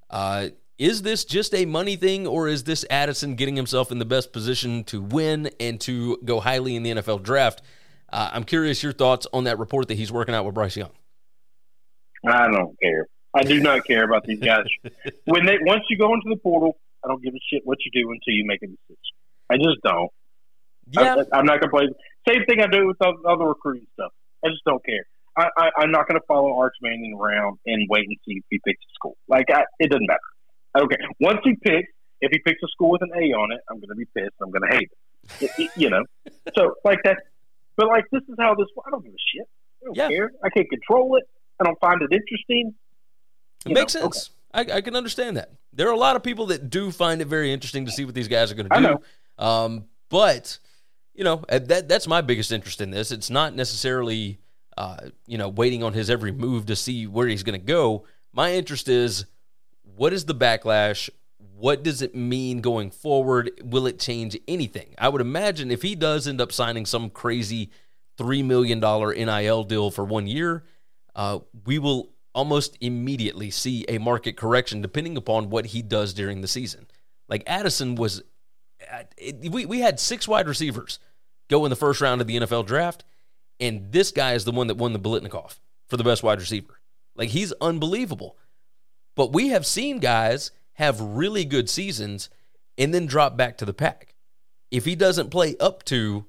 Uh, 0.10 0.50
is 0.78 1.02
this 1.02 1.24
just 1.24 1.56
a 1.56 1.64
money 1.64 1.96
thing, 1.96 2.28
or 2.28 2.50
is 2.50 2.66
this 2.66 2.84
Addison 2.90 3.36
getting 3.36 3.56
himself 3.56 3.90
in 3.90 3.98
the 3.98 4.06
best 4.06 4.34
position 4.34 4.84
to 4.84 5.00
win 5.00 5.50
and 5.58 5.80
to 5.80 6.18
go 6.26 6.42
highly 6.42 6.76
in 6.76 6.84
the 6.84 6.92
NFL 6.92 7.24
draft? 7.24 7.62
Uh, 8.12 8.32
I'm 8.34 8.44
curious 8.44 8.84
your 8.84 8.92
thoughts 8.92 9.28
on 9.32 9.46
that 9.46 9.58
report 9.58 9.88
that 9.88 9.94
he's 9.94 10.12
working 10.12 10.36
out 10.36 10.44
with 10.44 10.56
Bryce 10.56 10.76
Young. 10.76 10.92
I 12.28 12.52
don't 12.52 12.78
care. 12.82 13.08
I 13.34 13.44
do 13.44 13.62
not 13.62 13.86
care 13.86 14.04
about 14.04 14.26
these 14.26 14.42
guys. 14.42 14.66
when 15.24 15.46
they 15.46 15.58
once 15.62 15.84
you 15.90 15.98
go 15.98 16.14
into 16.14 16.28
the 16.30 16.36
portal, 16.36 16.78
I 17.02 17.08
don't 17.08 17.24
give 17.24 17.34
a 17.34 17.40
shit 17.50 17.62
what 17.64 17.78
you 17.86 17.92
do 17.92 18.12
until 18.12 18.34
you 18.34 18.44
make 18.46 18.62
a 18.62 18.68
decision. 18.68 18.98
I 19.50 19.56
just 19.56 19.82
don't. 19.86 20.12
Yeah, 20.92 21.24
I, 21.34 21.40
am 21.40 21.46
not 21.46 21.62
gonna 21.62 21.72
play. 21.72 21.88
Same 22.28 22.44
thing 22.46 22.60
I 22.60 22.68
do 22.68 22.88
with 22.88 22.98
the 23.00 23.14
other 23.26 23.46
recruiting 23.46 23.88
stuff. 23.94 24.12
I 24.44 24.50
just 24.50 24.66
don't 24.66 24.84
care. 24.84 25.06
I, 25.38 25.50
I, 25.58 25.70
I'm 25.80 25.92
not 25.92 26.08
gonna 26.08 26.20
follow 26.28 26.58
Arch 26.58 26.76
Manning 26.82 27.18
around 27.20 27.58
and 27.66 27.88
wait 27.90 28.06
and 28.08 28.16
see 28.26 28.36
if 28.38 28.44
he 28.50 28.60
picks 28.66 28.82
a 28.84 28.92
school. 28.96 29.18
Like 29.28 29.46
I, 29.54 29.64
it 29.80 29.90
doesn't 29.92 30.08
matter. 30.08 30.20
Okay. 30.86 30.98
Once 31.20 31.40
he 31.44 31.56
picks, 31.56 31.88
if 32.22 32.32
he 32.32 32.40
picks 32.40 32.62
a 32.64 32.68
school 32.70 32.92
with 32.92 33.02
an 33.02 33.12
A 33.16 33.34
on 33.34 33.52
it, 33.52 33.60
I'm 33.70 33.80
gonna 33.80 33.96
be 33.96 34.06
pissed. 34.16 34.36
I'm 34.42 34.52
gonna 34.52 34.74
hate 34.76 34.90
it. 35.40 35.44
It- 35.44 35.52
it- 35.60 35.72
you 35.76 35.90
know. 35.90 36.04
So 36.58 36.76
like 36.84 37.00
that. 37.04 37.18
But 37.78 37.88
like 37.88 38.06
this 38.12 38.22
is 38.30 38.36
how 38.40 38.56
this. 38.56 38.68
I 38.86 38.90
don't 38.92 39.04
give 39.04 39.14
a 39.14 39.18
shit. 39.34 39.48
I 39.82 39.86
don't 39.86 39.96
Yeah. 39.98 40.08
care. 40.10 40.32
I 40.44 40.50
can't 40.50 40.70
control 40.70 41.18
it. 41.18 41.24
I 41.60 41.64
don't 41.66 41.80
find 41.80 42.02
it 42.02 42.12
interesting. 42.14 42.74
it 43.66 43.70
You 43.70 43.76
makes 43.76 43.96
know, 43.96 44.02
sense. 44.02 44.30
I, 44.54 44.62
I 44.62 44.82
can 44.82 44.96
understand 44.96 45.36
that. 45.38 45.52
There 45.74 45.88
are 45.90 45.94
a 45.94 45.98
lot 45.98 46.16
of 46.16 46.24
people 46.24 46.46
that 46.48 46.70
do 46.70 46.92
find 46.92 47.22
it 47.22 47.26
very 47.26 47.52
interesting 47.52 47.86
to 47.86 47.92
see 47.92 48.06
what 48.06 48.16
these 48.16 48.30
guys 48.30 48.50
are 48.52 48.56
going 48.56 48.70
to 48.70 48.80
do. 49.38 49.44
Um, 49.44 49.86
but 50.10 50.58
you 51.14 51.24
know 51.26 51.44
that 51.50 51.90
that's 51.90 52.08
my 52.08 52.22
biggest 52.22 52.52
interest 52.54 52.80
in 52.80 52.92
this. 52.92 53.12
It's 53.12 53.30
not 53.30 53.54
necessarily 53.56 54.40
uh, 54.78 54.98
you 55.26 55.38
know, 55.38 55.50
waiting 55.50 55.84
on 55.84 55.94
his 55.94 56.10
every 56.10 56.32
move 56.32 56.66
to 56.68 56.76
see 56.76 57.08
where 57.08 57.28
he's 57.28 57.44
going 57.44 57.60
to 57.60 57.66
go. 57.66 58.06
My 58.34 58.54
interest 58.54 58.88
is 58.90 59.26
what 59.96 60.14
is 60.14 60.26
the 60.26 60.36
backlash? 60.36 61.10
What 61.38 61.84
does 61.84 62.02
it 62.02 62.14
mean 62.14 62.60
going 62.60 62.92
forward? 62.92 63.52
Will 63.64 63.88
it 63.88 64.00
change 64.00 64.38
anything? 64.48 64.94
I 64.98 65.08
would 65.10 65.22
imagine 65.22 65.72
if 65.72 65.82
he 65.82 65.96
does 65.96 66.28
end 66.28 66.42
up 66.42 66.52
signing 66.52 66.86
some 66.86 67.10
crazy 67.10 67.72
$3 68.18 68.44
million 68.44 68.80
NIL 68.80 69.64
deal 69.64 69.92
for 69.92 70.04
one 70.04 70.28
year, 70.28 70.64
uh, 71.16 71.40
we 71.66 71.80
will 71.80 72.10
almost 72.34 72.78
immediately 72.82 73.50
see 73.50 73.86
a 73.88 73.98
market 73.98 74.36
correction 74.36 74.82
depending 74.82 75.16
upon 75.16 75.50
what 75.50 75.68
he 75.68 75.82
does 75.82 76.14
during 76.14 76.42
the 76.42 76.48
season. 76.48 76.86
Like 77.30 77.44
Addison 77.48 77.96
was, 77.96 78.22
we, 79.50 79.66
we 79.66 79.80
had 79.80 80.00
six 80.00 80.28
wide 80.28 80.48
receivers 80.48 81.00
go 81.50 81.66
in 81.66 81.70
the 81.70 81.76
first 81.76 82.02
round 82.02 82.20
of 82.20 82.28
the 82.28 82.38
NFL 82.38 82.66
draft, 82.66 83.06
and 83.60 83.92
this 83.92 84.12
guy 84.12 84.34
is 84.34 84.46
the 84.46 84.52
one 84.52 84.68
that 84.68 84.78
won 84.78 84.94
the 84.94 85.00
Biletnikoff 85.00 85.60
for 85.88 85.98
the 85.98 86.04
best 86.04 86.24
wide 86.24 86.40
receiver. 86.40 86.80
Like 87.16 87.30
he's 87.30 87.54
unbelievable. 87.62 88.38
But 89.16 89.34
we 89.34 89.50
have 89.50 89.66
seen 89.66 90.00
guys 90.00 90.52
have 90.74 91.00
really 91.00 91.46
good 91.46 91.70
seasons 91.70 92.30
and 92.78 92.94
then 92.94 93.06
drop 93.06 93.38
back 93.38 93.58
to 93.58 93.66
the 93.66 93.74
pack. 93.74 94.14
If 94.72 94.86
he 94.86 94.96
doesn't 94.96 95.30
play 95.30 95.56
up 95.60 95.84
to 95.86 96.26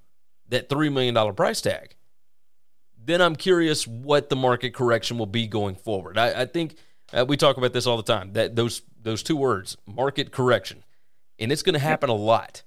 that 0.48 0.68
$3 0.68 0.92
million 0.92 1.34
price 1.34 1.60
tag, 1.60 1.96
then 2.96 3.20
I'm 3.20 3.36
curious 3.36 3.86
what 3.86 4.28
the 4.28 4.36
market 4.36 4.74
correction 4.74 5.18
will 5.18 5.26
be 5.26 5.46
going 5.46 5.74
forward. 5.74 6.18
I, 6.18 6.42
I 6.42 6.46
think 6.46 6.76
uh, 7.12 7.24
we 7.26 7.36
talk 7.36 7.56
about 7.56 7.72
this 7.72 7.86
all 7.86 7.96
the 7.96 8.02
time. 8.02 8.32
That 8.32 8.56
those 8.56 8.82
those 9.00 9.22
two 9.22 9.36
words, 9.36 9.76
market 9.86 10.32
correction, 10.32 10.82
and 11.38 11.52
it's 11.52 11.62
going 11.62 11.74
to 11.74 11.78
happen 11.78 12.10
a 12.10 12.14
lot 12.14 12.64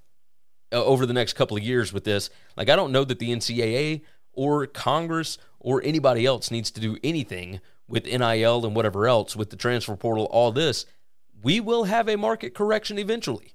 uh, 0.71 0.83
over 0.83 1.05
the 1.05 1.13
next 1.13 1.33
couple 1.33 1.57
of 1.57 1.63
years 1.63 1.91
with 1.91 2.05
this. 2.05 2.29
Like 2.55 2.69
I 2.69 2.77
don't 2.77 2.93
know 2.93 3.03
that 3.03 3.19
the 3.19 3.29
NCAA 3.29 4.01
or 4.39 4.65
Congress 4.65 5.37
or 5.59 5.83
anybody 5.83 6.25
else 6.25 6.49
needs 6.49 6.71
to 6.71 6.79
do 6.79 6.97
anything 7.03 7.59
with 7.89 8.05
NIL 8.05 8.65
and 8.65 8.73
whatever 8.73 9.05
else 9.05 9.35
with 9.35 9.49
the 9.49 9.57
transfer 9.57 9.97
portal. 9.97 10.29
All 10.31 10.53
this, 10.53 10.85
we 11.43 11.59
will 11.59 11.83
have 11.83 12.07
a 12.07 12.15
market 12.15 12.53
correction 12.53 12.97
eventually. 12.97 13.53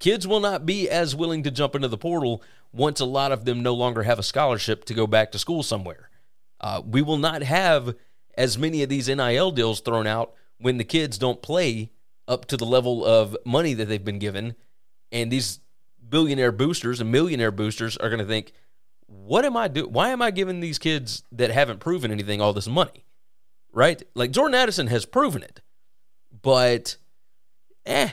Kids 0.00 0.26
will 0.26 0.40
not 0.40 0.66
be 0.66 0.90
as 0.90 1.14
willing 1.14 1.44
to 1.44 1.52
jump 1.52 1.76
into 1.76 1.86
the 1.86 1.96
portal 1.96 2.42
once 2.72 2.98
a 2.98 3.04
lot 3.04 3.30
of 3.30 3.44
them 3.44 3.62
no 3.62 3.74
longer 3.74 4.02
have 4.02 4.18
a 4.18 4.24
scholarship 4.24 4.84
to 4.86 4.94
go 4.94 5.06
back 5.06 5.30
to 5.30 5.38
school 5.38 5.62
somewhere. 5.62 6.10
Uh, 6.60 6.82
we 6.84 7.00
will 7.00 7.16
not 7.16 7.44
have 7.44 7.94
as 8.36 8.58
many 8.58 8.82
of 8.82 8.88
these 8.88 9.06
NIL 9.06 9.52
deals 9.52 9.80
thrown 9.80 10.08
out 10.08 10.34
when 10.58 10.78
the 10.78 10.84
kids 10.84 11.16
don't 11.16 11.42
play 11.42 11.92
up 12.26 12.46
to 12.46 12.56
the 12.56 12.66
level 12.66 13.04
of 13.04 13.36
money 13.44 13.74
that 13.74 13.84
they've 13.84 14.04
been 14.04 14.18
given. 14.18 14.56
And 15.12 15.30
these 15.30 15.60
billionaire 16.08 16.50
boosters 16.50 17.00
and 17.00 17.12
millionaire 17.12 17.52
boosters 17.52 17.96
are 17.98 18.08
going 18.08 18.18
to 18.18 18.26
think, 18.26 18.52
what 19.12 19.44
am 19.44 19.56
I 19.56 19.68
doing? 19.68 19.92
Why 19.92 20.10
am 20.10 20.22
I 20.22 20.30
giving 20.30 20.60
these 20.60 20.78
kids 20.78 21.22
that 21.32 21.50
haven't 21.50 21.80
proven 21.80 22.10
anything 22.10 22.40
all 22.40 22.52
this 22.52 22.68
money? 22.68 23.04
Right? 23.72 24.02
Like 24.14 24.30
Jordan 24.30 24.54
Addison 24.54 24.88
has 24.88 25.06
proven 25.06 25.42
it, 25.42 25.60
but 26.42 26.96
eh, 27.86 28.10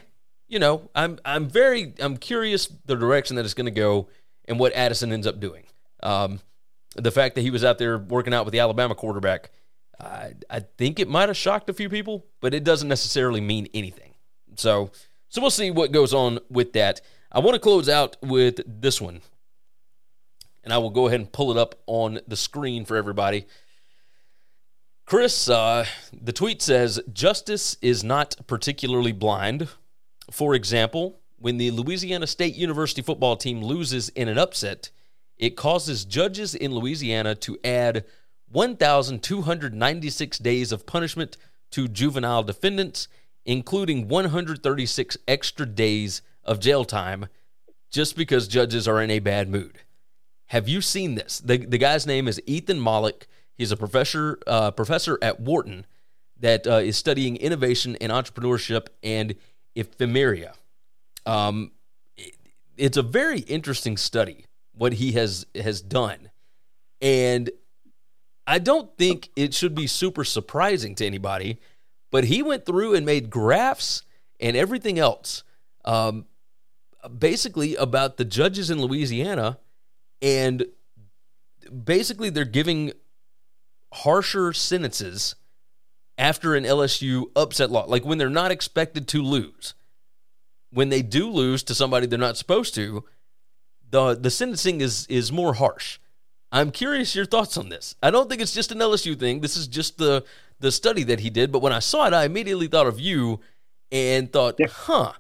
you 0.48 0.60
know, 0.60 0.90
I'm 0.96 1.20
I'm 1.26 1.50
very 1.50 1.94
I'm 2.00 2.18
curious 2.18 2.68
the 2.86 2.96
direction 2.96 3.36
that 3.36 3.46
it's 3.46 3.54
going 3.54 3.66
to 3.66 3.72
go 3.72 4.10
and 4.46 4.60
what 4.60 4.74
Addison 4.74 5.12
ends 5.12 5.28
up 5.28 5.40
doing. 5.40 5.64
Um, 6.02 6.40
the 6.96 7.12
fact 7.12 7.36
that 7.36 7.42
he 7.42 7.52
was 7.52 7.64
out 7.64 7.78
there 7.78 7.98
working 7.98 8.34
out 8.34 8.46
with 8.46 8.52
the 8.52 8.60
Alabama 8.60 8.96
quarterback, 8.96 9.52
I, 10.00 10.34
I 10.50 10.62
think 10.78 11.00
it 11.00 11.08
might 11.08 11.30
have 11.30 11.38
shocked 11.38 11.70
a 11.70 11.74
few 11.74 11.90
people, 11.90 12.26
but 12.42 12.54
it 12.54 12.64
doesn't 12.64 12.88
necessarily 12.88 13.42
mean 13.42 13.68
anything. 13.74 14.16
So 14.56 14.92
so 15.30 15.42
we'll 15.42 15.52
see 15.52 15.72
what 15.72 15.92
goes 15.92 16.14
on 16.14 16.40
with 16.50 16.74
that. 16.74 17.02
I 17.32 17.40
want 17.40 17.54
to 17.54 17.60
close 17.60 17.88
out 17.88 18.18
with 18.24 18.62
this 18.66 19.00
one, 19.00 19.22
and 20.70 20.74
I 20.76 20.78
will 20.78 20.92
go 20.92 21.08
ahead 21.08 21.20
and 21.20 21.32
pull 21.32 21.50
it 21.50 21.58
up 21.58 21.74
on 21.88 22.20
the 22.28 22.36
screen 22.36 22.86
for 22.86 22.96
everybody. 22.96 23.48
Chris, 25.08 25.50
uh, 25.50 25.84
the 26.14 26.32
tweet 26.32 26.62
says, 26.62 27.02
Justice 27.12 27.76
is 27.82 28.04
not 28.04 28.36
particularly 28.46 29.12
blind. 29.12 29.68
For 30.30 30.54
example, 30.54 31.22
when 31.40 31.58
the 31.58 31.72
Louisiana 31.72 32.28
State 32.28 32.54
University 32.54 33.02
football 33.02 33.36
team 33.36 33.64
loses 33.64 34.10
in 34.10 34.28
an 34.28 34.38
upset, 34.38 34.92
it 35.38 35.58
causes 35.58 36.06
judges 36.06 36.54
in 36.54 36.76
Louisiana 36.76 37.34
to 37.34 37.58
add 37.64 38.06
1,296 38.52 40.38
days 40.38 40.72
of 40.72 40.86
punishment 40.86 41.36
to 41.72 41.88
juvenile 41.88 42.44
defendants, 42.44 43.08
including 43.44 44.08
136 44.08 45.18
extra 45.28 45.66
days 45.66 46.22
of 46.44 46.60
jail 46.60 46.86
time 46.86 47.26
just 47.90 48.16
because 48.16 48.48
judges 48.48 48.88
are 48.88 49.02
in 49.02 49.10
a 49.10 49.18
bad 49.18 49.50
mood. 49.50 49.80
Have 50.50 50.68
you 50.68 50.82
seen 50.82 51.16
this? 51.16 51.40
The, 51.40 51.58
the 51.58 51.78
guy's 51.78 52.08
name 52.08 52.28
is 52.28 52.42
Ethan 52.48 52.80
Mollick. 52.80 53.24
He's 53.54 53.72
a 53.72 53.78
professor 53.78 54.40
uh, 54.48 54.72
professor 54.72 55.20
at 55.22 55.40
Wharton 55.40 55.86
that 56.40 56.66
uh, 56.66 56.78
is 56.78 56.98
studying 56.98 57.38
innovation 57.38 57.96
and 58.02 58.12
entrepreneurship 58.12 58.88
and 59.04 59.36
ephemeria. 59.76 60.54
Um, 61.26 61.72
it, 62.18 62.36
it's 62.78 62.98
a 62.98 63.04
very 63.04 63.42
interesting 63.42 63.96
study 63.96 64.46
what 64.74 64.94
he 64.94 65.12
has 65.12 65.46
has 65.54 65.82
done, 65.82 66.32
and 67.00 67.52
I 68.48 68.58
don't 68.58 68.98
think 68.98 69.30
it 69.36 69.54
should 69.54 69.76
be 69.76 69.86
super 69.86 70.24
surprising 70.24 70.96
to 70.96 71.06
anybody. 71.06 71.60
But 72.12 72.24
he 72.24 72.42
went 72.42 72.66
through 72.66 72.96
and 72.96 73.06
made 73.06 73.30
graphs 73.30 74.02
and 74.40 74.58
everything 74.58 74.98
else, 74.98 75.44
um, 75.86 76.26
basically 77.20 77.76
about 77.76 78.18
the 78.18 78.26
judges 78.26 78.72
in 78.72 78.82
Louisiana, 78.82 79.60
and 80.22 80.66
basically 81.84 82.30
they're 82.30 82.46
giving 82.46 82.94
harsher 83.94 84.54
sentences 84.54 85.36
after 86.18 86.56
an 86.56 86.66
LSU 86.66 87.26
upset 87.36 87.72
loss, 87.72 87.88
like 87.88 88.06
when 88.06 88.18
they're 88.18 88.30
not 88.30 88.52
expected 88.52 89.08
to 89.10 89.22
lose. 89.22 89.74
When 90.72 90.90
they 90.90 91.02
do 91.02 91.30
lose 91.30 91.64
to 91.64 91.74
somebody 91.74 92.06
they're 92.06 92.20
not 92.20 92.38
supposed 92.38 92.76
to, 92.76 93.04
the 93.90 94.16
the 94.16 94.30
sentencing 94.30 94.82
is 94.82 95.08
is 95.08 95.32
more 95.32 95.56
harsh. 95.56 96.00
I'm 96.52 96.72
curious 96.72 97.16
your 97.16 97.26
thoughts 97.26 97.58
on 97.58 97.70
this. 97.70 97.96
I 98.04 98.12
don't 98.12 98.30
think 98.30 98.42
it's 98.42 98.54
just 98.54 98.72
an 98.72 98.80
LSU 98.80 99.18
thing. 99.18 99.42
This 99.42 99.58
is 99.58 99.68
just 99.68 99.98
the 99.98 100.24
the 100.60 100.72
study 100.72 101.04
that 101.04 101.22
he 101.22 101.30
did, 101.30 101.52
but 101.52 101.62
when 101.62 101.74
I 101.74 101.80
saw 101.80 102.06
it, 102.06 102.14
I 102.14 102.26
immediately 102.26 102.68
thought 102.68 102.88
of 102.88 103.00
you 103.00 103.40
and 103.92 104.32
thought, 104.32 104.56
yeah. 104.60 104.68
"Huh. 104.68 105.14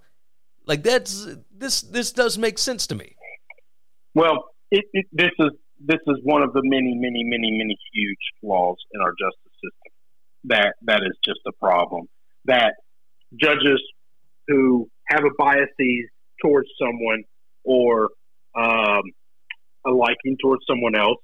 Like 0.66 0.84
that's 0.84 1.28
this 1.52 1.82
this 1.82 2.12
does 2.12 2.38
make 2.38 2.58
sense 2.58 2.86
to 2.88 2.96
me." 2.96 3.16
Well, 4.14 4.52
it, 4.72 4.86
it, 4.94 5.06
this 5.12 5.32
is 5.40 5.52
this 5.80 6.00
is 6.08 6.18
one 6.24 6.44
of 6.44 6.52
the 6.54 6.62
many, 6.64 6.94
many, 6.96 7.24
many, 7.24 7.52
many 7.52 7.78
huge 7.94 8.18
flaws 8.42 8.78
in 8.94 9.02
our 9.02 9.12
justice 9.12 9.54
system 9.56 9.92
that 10.46 10.74
that 10.84 11.02
is 11.04 11.18
just 11.24 11.40
a 11.48 11.52
problem. 11.54 12.08
That 12.46 12.74
judges 13.36 13.82
who 14.48 14.90
have 15.08 15.24
a 15.24 15.32
biases 15.38 16.10
towards 16.42 16.68
someone 16.80 17.24
or 17.64 18.10
um, 18.56 19.04
a 19.86 19.92
liking 19.92 20.38
towards 20.42 20.64
someone 20.68 20.96
else 20.96 21.20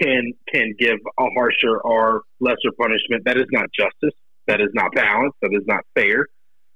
can 0.00 0.32
can 0.52 0.74
give 0.78 0.98
a 1.18 1.24
harsher 1.36 1.78
or 1.82 2.22
lesser 2.40 2.72
punishment. 2.78 3.24
That 3.24 3.38
is 3.38 3.46
not 3.50 3.66
justice. 3.78 4.16
That 4.46 4.60
is 4.60 4.68
not 4.74 4.92
balanced. 4.94 5.36
That 5.42 5.50
is 5.52 5.64
not 5.66 5.80
fair. 5.94 6.26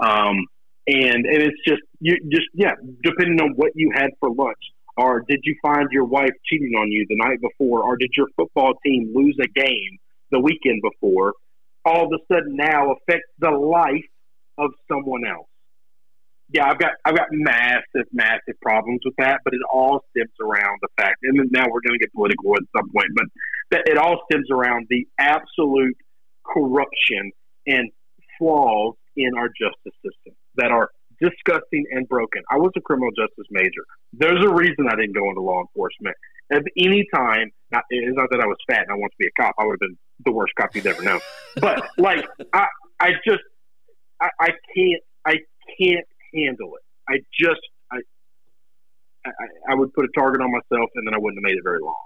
Um, 0.03 0.47
and 0.87 1.27
and 1.27 1.43
it's 1.43 1.61
just 1.67 1.83
you 2.01 2.17
just 2.31 2.47
yeah, 2.55 2.73
depending 3.03 3.41
on 3.41 3.53
what 3.57 3.73
you 3.75 3.93
had 3.95 4.11
for 4.19 4.31
lunch, 4.31 4.59
or 4.97 5.25
did 5.29 5.41
you 5.45 5.57
find 5.63 5.89
your 5.91 6.05
wife 6.05 6.33
cheating 6.47 6.73
on 6.79 6.91
you 6.91 7.07
the 7.09 7.17
night 7.17 7.39
before, 7.41 7.85
or 7.85 7.97
did 7.97 8.11
your 8.17 8.27
football 8.37 8.75
team 8.85 9.13
lose 9.15 9.37
a 9.43 9.49
game 9.49 9.99
the 10.31 10.41
weekend 10.41 10.83
before? 10.83 11.35
all 11.85 12.05
of 12.05 12.13
a 12.13 12.33
sudden 12.33 12.57
now 12.57 12.93
affects 12.93 13.29
the 13.39 13.51
life 13.51 14.11
of 14.59 14.71
someone 14.91 15.23
else. 15.27 15.47
Yeah, 16.53 16.67
I've 16.69 16.79
got 16.79 16.93
I've 17.05 17.17
got 17.17 17.29
massive, 17.31 18.11
massive 18.13 18.59
problems 18.61 19.01
with 19.05 19.15
that, 19.19 19.41
but 19.45 19.55
it 19.55 19.61
all 19.73 20.05
stems 20.11 20.35
around 20.41 20.79
the 20.83 20.89
fact, 20.97 21.17
and 21.23 21.37
now 21.53 21.67
we're 21.71 21.81
going 21.81 21.97
to 21.97 21.99
get 21.99 22.13
political 22.13 22.55
at 22.57 22.63
some 22.77 22.91
point, 22.91 23.07
but 23.15 23.25
that 23.71 23.83
it 23.87 23.97
all 23.97 24.21
stems 24.31 24.49
around 24.51 24.87
the 24.91 25.07
absolute 25.19 25.97
corruption 26.45 27.31
and 27.67 27.91
flaws 28.37 28.95
in 29.17 29.31
our 29.39 29.47
justice 29.49 29.95
system 30.03 30.35
that 30.57 30.73
are 30.73 30.91
disgusting 31.21 31.85
and 31.91 32.09
broken. 32.09 32.43
I 32.51 32.57
was 32.57 32.73
a 32.77 32.81
criminal 32.81 33.11
justice 33.11 33.47
major. 33.51 33.85
There's 34.13 34.43
a 34.45 34.49
reason 34.49 34.89
I 34.89 34.97
didn't 34.97 35.15
go 35.15 35.29
into 35.29 35.41
law 35.41 35.61
enforcement. 35.61 36.17
At 36.53 36.63
any 36.77 37.07
time, 37.15 37.51
not, 37.71 37.85
it's 37.91 38.17
not 38.17 38.29
that 38.31 38.41
I 38.41 38.47
was 38.47 38.57
fat 38.69 38.83
and 38.83 38.91
I 38.91 38.95
wanted 38.95 39.13
to 39.13 39.17
be 39.19 39.27
a 39.27 39.43
cop. 39.43 39.55
I 39.59 39.65
would 39.65 39.75
have 39.75 39.81
been 39.81 39.99
the 40.25 40.33
worst 40.33 40.53
cop 40.59 40.75
you'd 40.75 40.87
ever 40.87 41.03
known. 41.03 41.21
But 41.61 41.89
like, 41.99 42.25
I, 42.53 42.67
I 42.99 43.11
just, 43.25 43.43
I, 44.21 44.31
I 44.41 44.49
can't, 44.75 45.03
I 45.27 45.37
can't 45.79 46.07
handle 46.35 46.73
it. 46.77 46.83
I 47.09 47.19
just, 47.39 47.61
I, 47.93 47.99
I, 49.25 49.31
I 49.71 49.75
would 49.75 49.93
put 49.93 50.05
a 50.05 50.09
target 50.19 50.41
on 50.41 50.51
myself 50.51 50.91
and 50.95 51.07
then 51.07 51.15
I 51.15 51.19
wouldn't 51.19 51.39
have 51.39 51.49
made 51.49 51.59
it 51.59 51.65
very 51.65 51.81
long, 51.81 52.05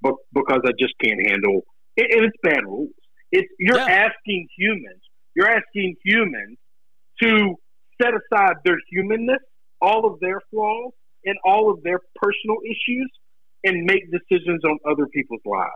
but 0.00 0.14
because 0.32 0.60
I 0.64 0.70
just 0.78 0.94
can't 1.02 1.20
handle. 1.26 1.62
It, 1.96 2.10
and 2.16 2.24
it's 2.24 2.36
bad 2.42 2.64
rules. 2.64 2.90
It's 3.30 3.48
you're 3.58 3.76
yeah. 3.76 4.10
asking 4.10 4.46
humans. 4.56 5.00
You're 5.34 5.48
asking 5.48 5.96
humans 6.04 6.58
to 7.22 7.56
set 8.02 8.12
aside 8.14 8.56
their 8.64 8.78
humanness, 8.90 9.40
all 9.80 10.06
of 10.06 10.18
their 10.20 10.40
flaws, 10.50 10.92
and 11.24 11.36
all 11.44 11.70
of 11.70 11.82
their 11.82 12.00
personal 12.16 12.56
issues, 12.64 13.10
and 13.64 13.84
make 13.84 14.10
decisions 14.10 14.62
on 14.64 14.78
other 14.90 15.06
people's 15.06 15.42
lives. 15.44 15.70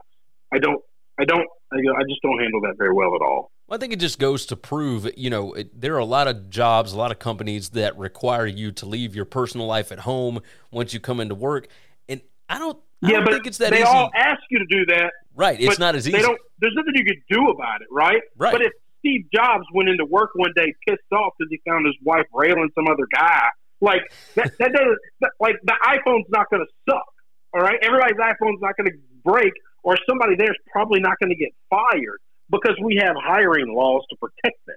I 0.53 0.59
don't 0.59 0.83
I 1.19 1.25
don't. 1.25 1.47
I, 1.73 1.77
I 1.77 2.03
just 2.09 2.21
don't 2.23 2.39
handle 2.39 2.61
that 2.63 2.75
very 2.77 2.93
well 2.93 3.15
at 3.15 3.23
all. 3.23 3.51
I 3.69 3.79
think 3.79 3.93
it 3.93 3.99
just 3.99 4.19
goes 4.19 4.47
to 4.47 4.57
prove, 4.57 5.09
you 5.17 5.29
know, 5.29 5.53
it, 5.55 5.81
there 5.81 5.95
are 5.95 5.99
a 5.99 6.05
lot 6.05 6.29
of 6.29 6.51
jobs, 6.51 6.93
a 6.93 6.99
lot 6.99 7.11
of 7.11 7.19
companies 7.19 7.71
that 7.71 7.99
require 7.99 8.47
you 8.47 8.71
to 8.73 8.87
leave 8.87 9.17
your 9.17 9.25
personal 9.25 9.67
life 9.67 9.91
at 9.91 10.01
home 10.01 10.41
once 10.71 10.95
you 10.95 11.01
come 11.01 11.19
into 11.19 11.35
work, 11.35 11.69
and 12.09 12.21
I 12.49 12.59
don't. 12.59 12.79
I 13.03 13.09
yeah, 13.09 13.17
don't 13.17 13.25
but 13.25 13.33
think 13.35 13.47
it's 13.47 13.59
that 13.59 13.71
they 13.71 13.79
easy. 13.79 13.87
all 13.87 14.11
ask 14.15 14.41
you 14.51 14.59
to 14.59 14.67
do 14.71 14.87
that. 14.87 15.13
right, 15.35 15.61
it's 15.61 15.79
not 15.79 15.95
as 15.95 16.07
easy. 16.09 16.17
They 16.17 16.23
don't. 16.23 16.39
There's 16.61 16.75
nothing 16.77 16.93
you 16.95 17.05
could 17.05 17.23
do 17.29 17.49
about 17.51 17.81
it, 17.81 17.89
right? 17.91 18.23
Right. 18.37 18.53
But 18.53 18.63
if 18.63 18.73
Steve 19.07 19.27
Jobs 19.33 19.65
went 19.73 19.89
into 19.89 20.05
work 20.05 20.31
one 20.35 20.53
day 20.57 20.75
pissed 20.87 21.13
off 21.13 21.35
because 21.39 21.51
he 21.51 21.61
found 21.69 21.87
his 21.87 21.95
wife 22.03 22.27
railing 22.35 22.71
some 22.75 22.89
other 22.89 23.07
guy, 23.15 23.47
like 23.81 24.03
that, 24.35 24.51
that 24.59 24.73
doesn't. 24.73 24.99
That, 25.21 25.31
like 25.39 25.57
the 25.63 25.75
iPhone's 25.87 26.27
not 26.29 26.51
going 26.51 26.67
to 26.67 26.73
suck. 26.91 27.07
All 27.55 27.61
right, 27.61 27.79
everybody's 27.83 28.17
iPhone's 28.17 28.61
not 28.61 28.77
going 28.77 28.91
to 28.91 28.99
break, 29.25 29.53
or 29.85 29.97
somebody 30.09 30.35
there's 30.37 30.59
probably 30.71 31.01
not 31.01 31.19
going 31.21 31.31
to 31.31 31.37
get 31.37 31.51
fired 31.71 32.19
because 32.51 32.75
we 32.83 32.97
have 33.01 33.15
hiring 33.17 33.75
laws 33.75 34.03
to 34.11 34.17
protect 34.17 34.59
them 34.67 34.77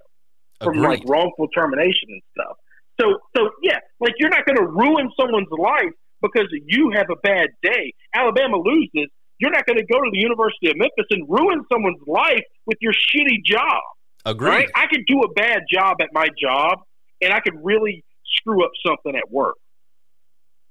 from 0.61 0.77
like 0.77 1.01
wrongful 1.07 1.47
termination 1.49 2.09
and 2.09 2.21
stuff. 2.37 2.57
So, 2.99 3.19
so 3.35 3.49
yeah, 3.63 3.79
like 3.99 4.13
you're 4.19 4.29
not 4.29 4.45
going 4.45 4.57
to 4.57 4.67
ruin 4.67 5.09
someone's 5.19 5.51
life 5.51 5.93
because 6.21 6.47
you 6.65 6.91
have 6.95 7.07
a 7.09 7.15
bad 7.23 7.49
day. 7.63 7.93
Alabama 8.13 8.57
loses. 8.57 9.09
You're 9.39 9.51
not 9.51 9.65
going 9.65 9.79
to 9.79 9.85
go 9.85 9.97
to 10.01 10.09
the 10.11 10.19
University 10.19 10.69
of 10.69 10.75
Memphis 10.75 11.05
and 11.11 11.25
ruin 11.29 11.63
someone's 11.71 12.03
life 12.05 12.43
with 12.65 12.77
your 12.81 12.91
shitty 12.91 13.39
job, 13.45 13.81
Agreed. 14.29 14.49
right? 14.49 14.69
I 14.75 14.87
could 14.87 15.05
do 15.07 15.21
a 15.21 15.31
bad 15.33 15.63
job 15.71 15.97
at 16.01 16.09
my 16.13 16.27
job, 16.41 16.79
and 17.21 17.33
I 17.33 17.39
could 17.39 17.55
really 17.63 18.03
screw 18.37 18.63
up 18.63 18.71
something 18.85 19.15
at 19.15 19.31
work, 19.31 19.55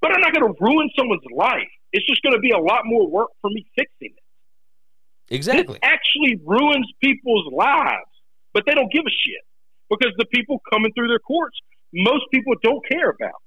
but 0.00 0.12
I'm 0.12 0.20
not 0.20 0.32
going 0.32 0.52
to 0.52 0.58
ruin 0.60 0.90
someone's 0.96 1.22
life. 1.34 1.68
It's 1.92 2.06
just 2.06 2.22
going 2.22 2.34
to 2.34 2.40
be 2.40 2.50
a 2.50 2.58
lot 2.58 2.82
more 2.84 3.08
work 3.08 3.30
for 3.40 3.50
me 3.50 3.66
fixing 3.74 4.14
it. 4.16 5.34
Exactly. 5.34 5.74
This 5.74 5.78
actually 5.82 6.40
ruins 6.44 6.90
people's 7.02 7.52
lives, 7.52 8.06
but 8.54 8.64
they 8.66 8.74
don't 8.74 8.90
give 8.92 9.04
a 9.06 9.10
shit 9.10 9.42
because 9.90 10.12
the 10.18 10.26
people 10.26 10.60
coming 10.70 10.92
through 10.94 11.08
their 11.08 11.18
courts, 11.18 11.56
most 11.92 12.24
people 12.32 12.54
don't 12.62 12.86
care 12.88 13.10
about. 13.10 13.40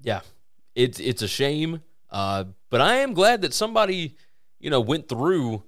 Yeah, 0.00 0.20
it's 0.74 1.00
it's 1.00 1.22
a 1.22 1.28
shame, 1.28 1.82
uh, 2.10 2.44
but 2.70 2.80
I 2.80 2.96
am 2.96 3.14
glad 3.14 3.42
that 3.42 3.54
somebody 3.54 4.16
you 4.60 4.70
know 4.70 4.80
went 4.80 5.08
through 5.08 5.62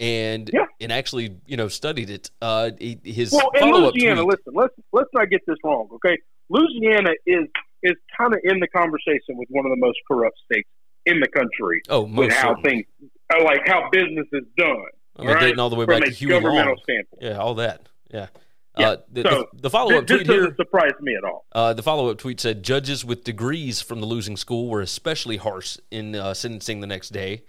and 0.00 0.50
Yeah. 0.52 0.66
and 0.80 0.92
actually 0.92 1.36
you 1.46 1.56
know 1.56 1.68
studied 1.68 2.10
it. 2.10 2.30
Uh, 2.42 2.70
his 3.04 3.32
Well, 3.32 3.50
in 3.60 3.70
Louisiana, 3.70 4.22
tweet. 4.22 4.38
listen, 4.38 4.52
let's 4.54 4.74
let's 4.92 5.10
not 5.12 5.30
get 5.30 5.40
this 5.46 5.56
wrong, 5.64 5.88
okay? 5.94 6.18
Louisiana 6.48 7.10
is 7.26 7.46
is 7.82 7.94
kind 8.16 8.32
of 8.34 8.40
in 8.44 8.60
the 8.60 8.68
conversation 8.68 9.36
with 9.36 9.48
one 9.50 9.64
of 9.66 9.70
the 9.70 9.76
most 9.76 9.98
corrupt 10.08 10.38
states 10.50 10.68
in 11.04 11.20
the 11.20 11.28
country 11.28 11.82
Oh, 11.88 12.02
with 12.02 12.10
most 12.12 12.32
how 12.34 12.48
certainly. 12.56 12.86
things, 13.00 13.10
uh, 13.34 13.44
like 13.44 13.60
how 13.66 13.88
business 13.90 14.26
is 14.32 14.42
done. 14.56 14.76
I 15.18 15.22
mean, 15.22 15.30
right? 15.34 15.40
dating 15.40 15.60
all 15.60 15.70
the 15.70 15.76
way 15.76 15.84
From 15.86 16.00
back 16.00 16.08
a 16.08 16.10
to 16.10 16.16
Huey 16.16 16.30
governmental 16.30 16.72
Long. 16.74 16.78
standpoint. 16.82 17.22
Yeah, 17.22 17.38
all 17.38 17.54
that. 17.54 17.88
Yeah. 18.12 18.26
Yeah, 18.78 18.88
Uh, 18.90 18.96
the, 19.10 19.22
so 19.22 19.48
the, 19.54 19.60
the 19.62 19.70
follow 19.70 19.94
up 19.96 20.06
tweet 20.06 20.26
here. 20.26 20.36
doesn't 20.40 20.56
surprise 20.56 20.92
me 21.00 21.14
at 21.16 21.24
all. 21.24 21.46
Uh, 21.52 21.72
the 21.72 21.82
follow 21.82 22.10
up 22.10 22.18
tweet 22.18 22.40
said 22.40 22.62
judges 22.62 23.04
with 23.06 23.24
degrees 23.24 23.80
from 23.80 24.00
the 24.00 24.06
losing 24.06 24.36
school 24.36 24.68
were 24.68 24.82
especially 24.82 25.38
harsh 25.38 25.78
in 25.90 26.14
uh, 26.14 26.34
sentencing 26.34 26.80
the 26.80 26.86
next 26.86 27.08
day. 27.10 27.42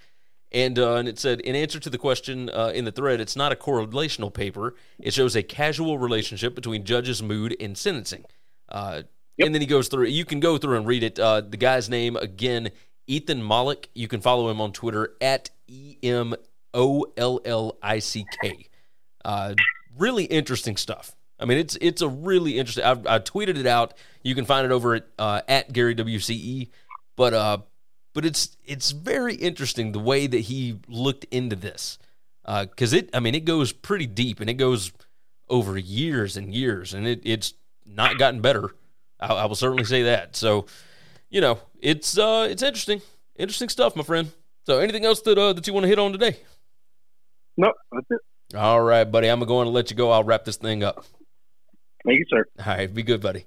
And, 0.52 0.80
uh, 0.80 0.96
and 0.96 1.08
it 1.08 1.20
said, 1.20 1.42
in 1.42 1.56
answer 1.56 1.80
to 1.80 1.90
the 1.90 1.98
question 1.98 2.50
uh, 2.50 2.72
in 2.74 2.86
the 2.86 2.92
thread, 2.92 3.20
it's 3.20 3.36
not 3.36 3.52
a 3.52 3.56
correlational 3.56 4.34
paper. 4.34 4.76
It 5.00 5.14
shows 5.14 5.36
a 5.36 5.44
casual 5.44 6.00
relationship 6.00 6.56
between 6.56 6.86
judges' 6.86 7.22
mood 7.22 7.56
and 7.60 7.78
sentencing. 7.78 8.26
Uh, 8.70 9.04
And 9.40 9.54
then 9.54 9.62
he 9.62 9.68
goes 9.68 9.88
through, 9.88 10.06
you 10.08 10.26
can 10.26 10.40
go 10.40 10.58
through 10.58 10.78
and 10.78 10.88
read 10.88 11.04
it. 11.04 11.20
Uh, 11.20 11.42
the 11.42 11.58
guy's 11.58 11.90
name, 11.90 12.16
again, 12.16 12.72
Ethan 13.08 13.42
Mollick. 13.42 13.88
You 13.94 14.08
can 14.08 14.20
follow 14.22 14.50
him 14.50 14.60
on 14.60 14.72
Twitter 14.72 15.16
at 15.22 15.50
E 15.68 15.98
M 16.02 16.34
O 16.74 17.06
L 17.18 17.40
L 17.46 17.78
I 17.84 18.00
C 18.00 18.26
K. 18.42 18.68
Uh, 19.24 19.54
really 19.98 20.26
interesting 20.26 20.76
stuff. 20.78 21.14
I 21.40 21.46
mean, 21.46 21.58
it's 21.60 21.78
it's 21.82 22.02
a 22.02 22.10
really 22.10 22.58
interesting. 22.58 22.84
I, 22.84 22.92
I 23.16 23.20
tweeted 23.20 23.58
it 23.58 23.68
out. 23.68 23.94
You 24.24 24.34
can 24.34 24.46
find 24.46 24.66
it 24.66 24.72
over 24.72 24.96
at 24.96 25.08
uh, 25.20 25.42
at 25.48 25.72
Gary 25.72 25.94
WCE. 25.94 26.70
But 27.16 27.34
uh, 27.34 27.58
but 28.18 28.26
it's 28.26 28.58
it's 28.66 28.90
very 28.90 29.36
interesting 29.36 29.92
the 29.92 30.00
way 30.00 30.26
that 30.26 30.40
he 30.40 30.80
looked 30.88 31.26
into 31.26 31.56
this 31.56 32.00
because 32.44 32.92
it. 32.92 33.12
I 33.14 33.20
mean, 33.20 33.36
it 33.36 33.46
goes 33.46 33.72
pretty 33.72 34.08
deep 34.08 34.40
and 34.40 34.50
it 34.50 34.56
goes 34.56 34.92
over 35.50 35.78
years 35.78 36.36
and 36.36 36.52
years, 36.52 36.96
and 36.96 37.06
it, 37.06 37.22
it's 37.24 37.54
not 37.86 38.18
gotten 38.18 38.42
better. 38.42 38.72
I, 39.20 39.28
I 39.36 39.46
will 39.46 39.54
certainly 39.54 39.84
say 39.84 40.02
that. 40.02 40.36
So, 40.36 40.66
you 41.30 41.42
know, 41.42 41.60
it's 41.80 42.18
uh, 42.18 42.48
it's 42.50 42.64
interesting, 42.64 43.04
interesting 43.36 43.70
stuff, 43.70 43.96
my 43.96 44.02
friend. 44.02 44.32
So, 44.66 44.80
anything 44.80 45.06
else 45.06 45.22
that 45.22 45.38
uh, 45.38 45.54
that 45.54 45.68
you 45.68 45.74
want 45.74 45.84
to 45.84 45.88
hit 45.88 46.00
on 46.00 46.12
today? 46.12 46.38
No, 47.56 47.72
that's 47.92 48.08
it. 48.10 48.58
All 48.58 48.82
right, 48.82 49.04
buddy. 49.04 49.28
I'm 49.28 49.42
going 49.42 49.68
to 49.68 49.72
let 49.72 49.92
you 49.92 49.96
go. 49.96 50.10
I'll 50.10 50.24
wrap 50.24 50.44
this 50.44 50.58
thing 50.58 50.82
up. 50.82 51.06
Thank 52.04 52.18
you, 52.18 52.26
sir. 52.30 52.46
All 52.66 52.66
right, 52.66 52.92
be 52.92 53.04
good, 53.04 53.22
buddy. 53.22 53.46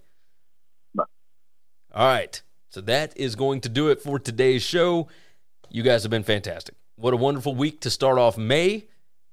Bye. 0.95 1.03
All 1.93 2.07
right. 2.07 2.41
So 2.71 2.81
that 2.83 3.12
is 3.16 3.35
going 3.35 3.61
to 3.62 3.68
do 3.68 3.89
it 3.89 4.01
for 4.01 4.21
today's 4.21 4.62
show. 4.62 5.09
You 5.71 5.83
guys 5.83 6.05
have 6.05 6.11
been 6.11 6.23
fantastic. 6.23 6.77
What 6.95 7.12
a 7.12 7.16
wonderful 7.16 7.57
week 7.57 7.81
to 7.81 7.91
start 7.91 8.16
off 8.16 8.39
May. 8.39 8.87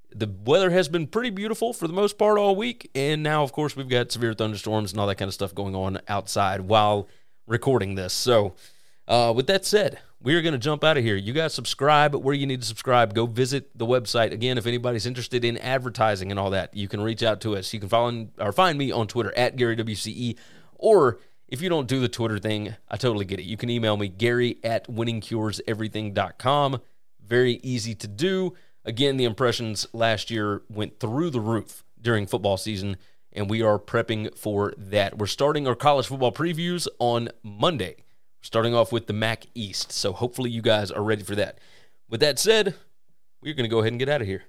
The 0.10 0.34
weather 0.44 0.72
has 0.72 0.90
been 0.90 1.06
pretty 1.06 1.30
beautiful 1.30 1.72
for 1.72 1.88
the 1.88 1.94
most 1.94 2.18
part 2.18 2.40
all 2.40 2.56
week. 2.56 2.90
And 2.96 3.22
now, 3.22 3.44
of 3.44 3.52
course, 3.52 3.76
we've 3.76 3.88
got 3.88 4.12
severe 4.12 4.34
thunderstorms 4.34 4.92
and 4.92 5.00
all 5.00 5.06
that 5.06 5.16
kind 5.16 5.30
of 5.30 5.36
stuff 5.36 5.54
going 5.54 5.76
on 5.76 6.00
outside 6.08 6.62
while 6.62 7.08
recording 7.46 7.94
this. 7.94 8.12
So, 8.12 8.56
uh, 9.08 9.32
with 9.36 9.46
that 9.48 9.66
said, 9.66 10.00
we're 10.20 10.42
going 10.42 10.54
to 10.54 10.60
jump 10.60 10.84
out 10.84 10.98
of 10.98 11.04
here. 11.04 11.16
You 11.16 11.32
guys 11.32 11.54
subscribe 11.54 12.16
where 12.16 12.34
you 12.34 12.48
need 12.48 12.62
to 12.62 12.68
subscribe. 12.68 13.14
Go 13.14 13.28
visit 13.28 13.70
the 13.78 13.86
website. 13.86 14.32
Again, 14.32 14.58
if 14.58 14.66
anybody's 14.66 15.06
interested 15.06 15.46
in 15.46 15.60
advertising 15.60 16.32
and 16.32 16.40
all 16.40 16.50
that, 16.50 16.76
you 16.76 16.88
can 16.88 17.02
reach 17.02 17.22
out 17.22 17.40
to 17.42 17.56
us. 17.56 17.72
You 17.72 17.80
can 17.80 17.90
follow 17.90 18.30
or 18.40 18.52
find 18.52 18.80
me 18.80 18.92
on 18.92 19.06
Twitter 19.06 19.32
at 19.38 19.58
Gary 19.58 19.76
WCE. 19.76 20.38
Or 20.74 21.20
if 21.48 21.62
you 21.62 21.70
don't 21.70 21.88
do 21.88 22.00
the 22.00 22.10
Twitter 22.10 22.40
thing, 22.40 22.76
I 22.90 22.98
totally 22.98 23.26
get 23.26 23.40
it. 23.40 23.44
You 23.44 23.58
can 23.58 23.70
email 23.70 23.98
me, 23.98 24.08
Gary 24.08 24.58
at 24.64 24.88
winningcureseverything.com. 24.88 26.82
Very 27.26 27.60
easy 27.64 27.96
to 27.96 28.08
do. 28.08 28.54
Again, 28.86 29.18
the 29.18 29.26
impressions 29.26 29.88
last 29.94 30.32
year 30.32 30.62
went 30.70 31.00
through 31.00 31.30
the 31.30 31.42
roof 31.42 31.84
during 32.02 32.26
football 32.26 32.58
season, 32.58 32.98
and 33.34 33.50
we 33.50 33.62
are 33.62 33.78
prepping 33.78 34.38
for 34.38 34.74
that. 34.78 35.18
We're 35.18 35.28
starting 35.28 35.68
our 35.68 35.76
college 35.76 36.08
football 36.08 36.32
previews 36.32 36.88
on 37.00 37.30
Monday 37.44 37.98
starting 38.48 38.74
off 38.74 38.92
with 38.92 39.08
the 39.08 39.14
MAC 39.14 39.46
East. 39.56 39.92
So 39.92 40.14
hopefully 40.14 40.50
you 40.50 40.62
guys 40.62 40.90
are 40.90 41.04
ready 41.04 41.24
for 41.24 41.36
that. 41.36 41.60
With 42.10 42.22
that 42.22 42.40
said, 42.40 42.76
we're 43.42 43.54
going 43.54 43.70
to 43.70 43.74
go 43.74 43.80
ahead 43.80 43.92
and 43.92 44.00
get 44.00 44.10
out 44.10 44.22
of 44.22 44.28
here. 44.28 44.44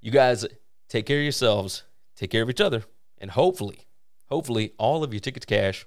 You 0.00 0.10
guys 0.10 0.46
take 0.88 1.06
care 1.06 1.18
of 1.18 1.22
yourselves, 1.22 1.84
take 2.16 2.30
care 2.30 2.42
of 2.42 2.50
each 2.50 2.60
other, 2.60 2.84
and 3.18 3.30
hopefully, 3.30 3.86
hopefully 4.28 4.72
all 4.78 5.04
of 5.04 5.12
your 5.12 5.20
tickets 5.20 5.46
cash 5.46 5.86